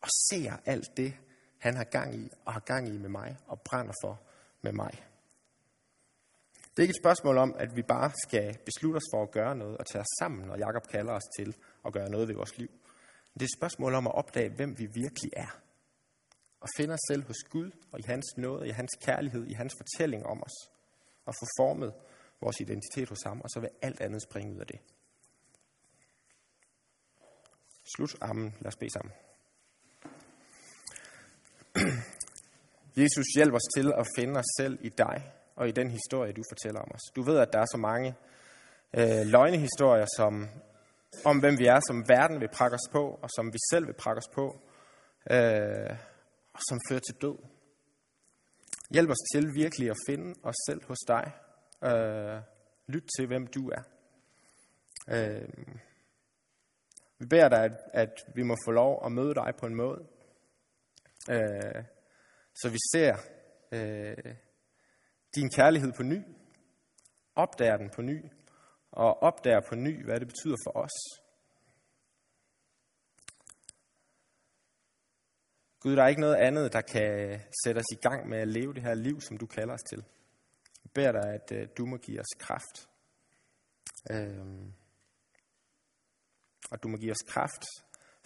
og 0.00 0.08
ser 0.30 0.56
alt 0.64 0.96
det, 0.96 1.14
han 1.58 1.76
har 1.76 1.84
gang 1.84 2.14
i 2.14 2.30
og 2.44 2.52
har 2.52 2.60
gang 2.60 2.88
i 2.88 2.98
med 2.98 3.08
mig 3.08 3.36
og 3.46 3.60
brænder 3.60 3.94
for 4.02 4.22
med 4.62 4.72
mig. 4.72 4.92
Det 6.70 6.78
er 6.78 6.82
ikke 6.82 6.92
et 6.92 7.02
spørgsmål 7.02 7.38
om, 7.38 7.54
at 7.58 7.76
vi 7.76 7.82
bare 7.82 8.12
skal 8.22 8.58
beslutte 8.64 8.96
os 8.96 9.10
for 9.14 9.22
at 9.22 9.30
gøre 9.30 9.56
noget 9.56 9.78
og 9.78 9.86
tage 9.86 10.02
os 10.02 10.16
sammen, 10.18 10.46
når 10.46 10.56
Jakob 10.56 10.86
kalder 10.86 11.12
os 11.12 11.28
til 11.38 11.56
at 11.86 11.92
gøre 11.92 12.10
noget 12.10 12.28
ved 12.28 12.34
vores 12.34 12.58
liv. 12.58 12.70
Det 13.34 13.42
er 13.42 13.44
et 13.44 13.58
spørgsmål 13.58 13.94
om 13.94 14.06
at 14.06 14.14
opdage, 14.14 14.48
hvem 14.48 14.78
vi 14.78 14.86
virkelig 14.94 15.30
er. 15.36 15.60
Og 16.60 16.68
finde 16.76 16.94
os 16.94 17.00
selv 17.10 17.22
hos 17.26 17.36
Gud 17.50 17.70
og 17.92 18.00
i 18.00 18.02
hans 18.06 18.36
nåde, 18.36 18.68
i 18.68 18.70
hans 18.70 18.90
kærlighed, 19.00 19.46
i 19.46 19.52
hans 19.52 19.74
fortælling 19.80 20.26
om 20.26 20.42
os. 20.42 20.70
Og 21.24 21.34
få 21.34 21.46
formet 21.60 21.92
vores 22.40 22.60
identitet 22.60 23.08
hos 23.08 23.22
ham, 23.26 23.40
og 23.40 23.50
så 23.50 23.60
vil 23.60 23.70
alt 23.82 24.00
andet 24.00 24.22
springe 24.22 24.54
ud 24.54 24.60
af 24.60 24.66
det. 24.66 24.80
Slut. 27.96 28.16
Amen. 28.20 28.54
Lad 28.60 28.66
os 28.66 28.76
bede 28.76 28.90
sammen. 28.90 29.12
Jesus, 33.02 33.26
hjælp 33.36 33.54
os 33.54 33.68
til 33.76 33.92
at 33.92 34.06
finde 34.16 34.38
os 34.38 34.50
selv 34.60 34.78
i 34.82 34.88
dig 34.88 35.32
og 35.56 35.68
i 35.68 35.70
den 35.72 35.90
historie, 35.90 36.32
du 36.32 36.42
fortæller 36.50 36.80
om 36.80 36.90
os. 36.94 37.00
Du 37.16 37.22
ved, 37.22 37.38
at 37.38 37.52
der 37.52 37.58
er 37.58 37.66
så 37.72 37.76
mange 37.76 38.14
øh, 38.94 39.26
løgnehistorier, 39.26 40.06
som, 40.16 40.48
om 41.24 41.40
hvem 41.40 41.58
vi 41.58 41.66
er, 41.66 41.80
som 41.88 42.08
verden 42.08 42.40
vil 42.40 42.48
prakke 42.48 42.74
os 42.74 42.88
på, 42.92 43.18
og 43.22 43.28
som 43.36 43.46
vi 43.52 43.58
selv 43.70 43.86
vil 43.86 43.94
prakke 43.94 44.18
os 44.18 44.30
på, 44.34 44.46
øh, 45.30 45.96
og 46.52 46.60
som 46.68 46.78
fører 46.88 47.00
til 47.00 47.14
død. 47.22 47.38
Hjælp 48.90 49.10
os 49.10 49.22
til 49.32 49.54
virkelig 49.54 49.90
at 49.90 49.96
finde 50.06 50.34
os 50.42 50.54
selv 50.68 50.84
hos 50.84 50.98
dig. 51.08 51.32
Øh, 51.84 52.40
lyt 52.86 53.06
til, 53.16 53.26
hvem 53.26 53.46
du 53.46 53.70
er. 53.70 53.82
Øh, 55.08 55.48
vi 57.18 57.26
beder 57.26 57.48
dig, 57.48 57.64
at, 57.64 57.72
at 57.92 58.12
vi 58.34 58.42
må 58.42 58.56
få 58.66 58.70
lov 58.70 59.02
at 59.04 59.12
møde 59.12 59.34
dig 59.34 59.52
på 59.58 59.66
en 59.66 59.74
måde, 59.74 60.06
øh, 61.30 61.84
så 62.54 62.68
vi 62.70 62.78
ser 62.92 63.16
øh, 63.72 64.34
din 65.34 65.50
kærlighed 65.56 65.92
på 65.92 66.02
ny, 66.02 66.22
opdager 67.34 67.76
den 67.76 67.90
på 67.90 68.02
ny, 68.02 68.24
og 68.92 69.22
opdager 69.22 69.60
på 69.68 69.74
ny, 69.74 70.04
hvad 70.04 70.20
det 70.20 70.28
betyder 70.28 70.56
for 70.66 70.76
os. 70.76 71.20
Gud, 75.80 75.96
der 75.96 76.02
er 76.02 76.08
ikke 76.08 76.20
noget 76.20 76.36
andet, 76.36 76.72
der 76.72 76.80
kan 76.80 77.40
sætte 77.64 77.78
os 77.78 77.92
i 77.92 78.00
gang 78.02 78.28
med 78.28 78.38
at 78.38 78.48
leve 78.48 78.74
det 78.74 78.82
her 78.82 78.94
liv, 78.94 79.20
som 79.20 79.38
du 79.38 79.46
kalder 79.46 79.74
os 79.74 79.82
til. 79.82 80.04
Jeg 80.84 80.90
beder 80.94 81.12
dig, 81.12 81.34
at 81.34 81.52
øh, 81.52 81.68
du 81.78 81.86
må 81.86 81.96
give 81.96 82.20
os 82.20 82.34
kraft. 82.38 82.88
Øhm, 84.10 84.72
og 86.70 86.82
du 86.82 86.88
må 86.88 86.96
give 86.96 87.10
os 87.10 87.22
kraft 87.28 87.64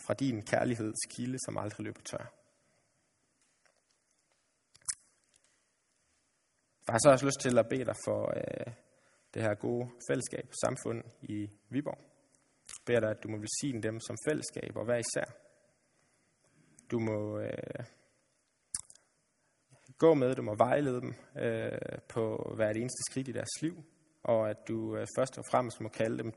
fra 0.06 0.14
din 0.14 0.42
kærlighedskilde, 0.42 1.38
som 1.44 1.58
aldrig 1.58 1.84
løber 1.84 2.00
tør. 2.00 2.32
Jeg 6.86 6.92
har 6.92 6.98
så 6.98 7.10
også 7.10 7.26
lyst 7.26 7.40
til 7.40 7.58
at 7.58 7.68
bede 7.68 7.84
dig 7.84 7.96
for 8.04 8.32
øh, 8.36 8.74
det 9.34 9.42
her 9.42 9.54
gode 9.54 9.90
fællesskab, 10.10 10.48
samfund 10.64 11.04
i 11.22 11.50
Viborg. 11.68 11.98
Jeg 11.98 12.84
beder 12.86 13.00
dig, 13.00 13.10
at 13.10 13.22
du 13.22 13.28
må 13.28 13.36
velsigne 13.36 13.82
dem 13.82 14.00
som 14.00 14.16
fællesskab 14.28 14.76
og 14.76 14.84
hver 14.84 14.96
især. 14.96 15.24
Du 16.90 16.98
må 16.98 17.38
øh, 17.38 17.84
gå 19.98 20.14
med 20.14 20.34
dem 20.34 20.48
og 20.48 20.58
vejlede 20.58 21.00
dem 21.00 21.14
øh, 21.38 21.98
på 22.08 22.52
hvert 22.56 22.76
eneste 22.76 23.02
skridt 23.10 23.28
i 23.28 23.32
deres 23.32 23.62
liv, 23.62 23.84
og 24.22 24.50
at 24.50 24.56
du 24.68 24.96
øh, 24.96 25.06
først 25.18 25.38
og 25.38 25.44
fremmest 25.50 25.80
må 25.80 25.88
kalde 25.88 26.18
dem 26.18 26.32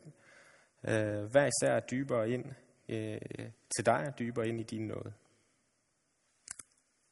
øh, 0.87 1.23
hver 1.31 1.49
især 1.53 1.79
dybere 1.79 2.29
ind 2.29 2.45
øh, 2.89 3.51
til 3.75 3.85
dig 3.85 4.07
og 4.07 4.19
dybere 4.19 4.47
ind 4.47 4.59
i 4.59 4.63
din 4.63 4.87
nåde. 4.87 5.13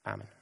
Amen. 0.06 0.35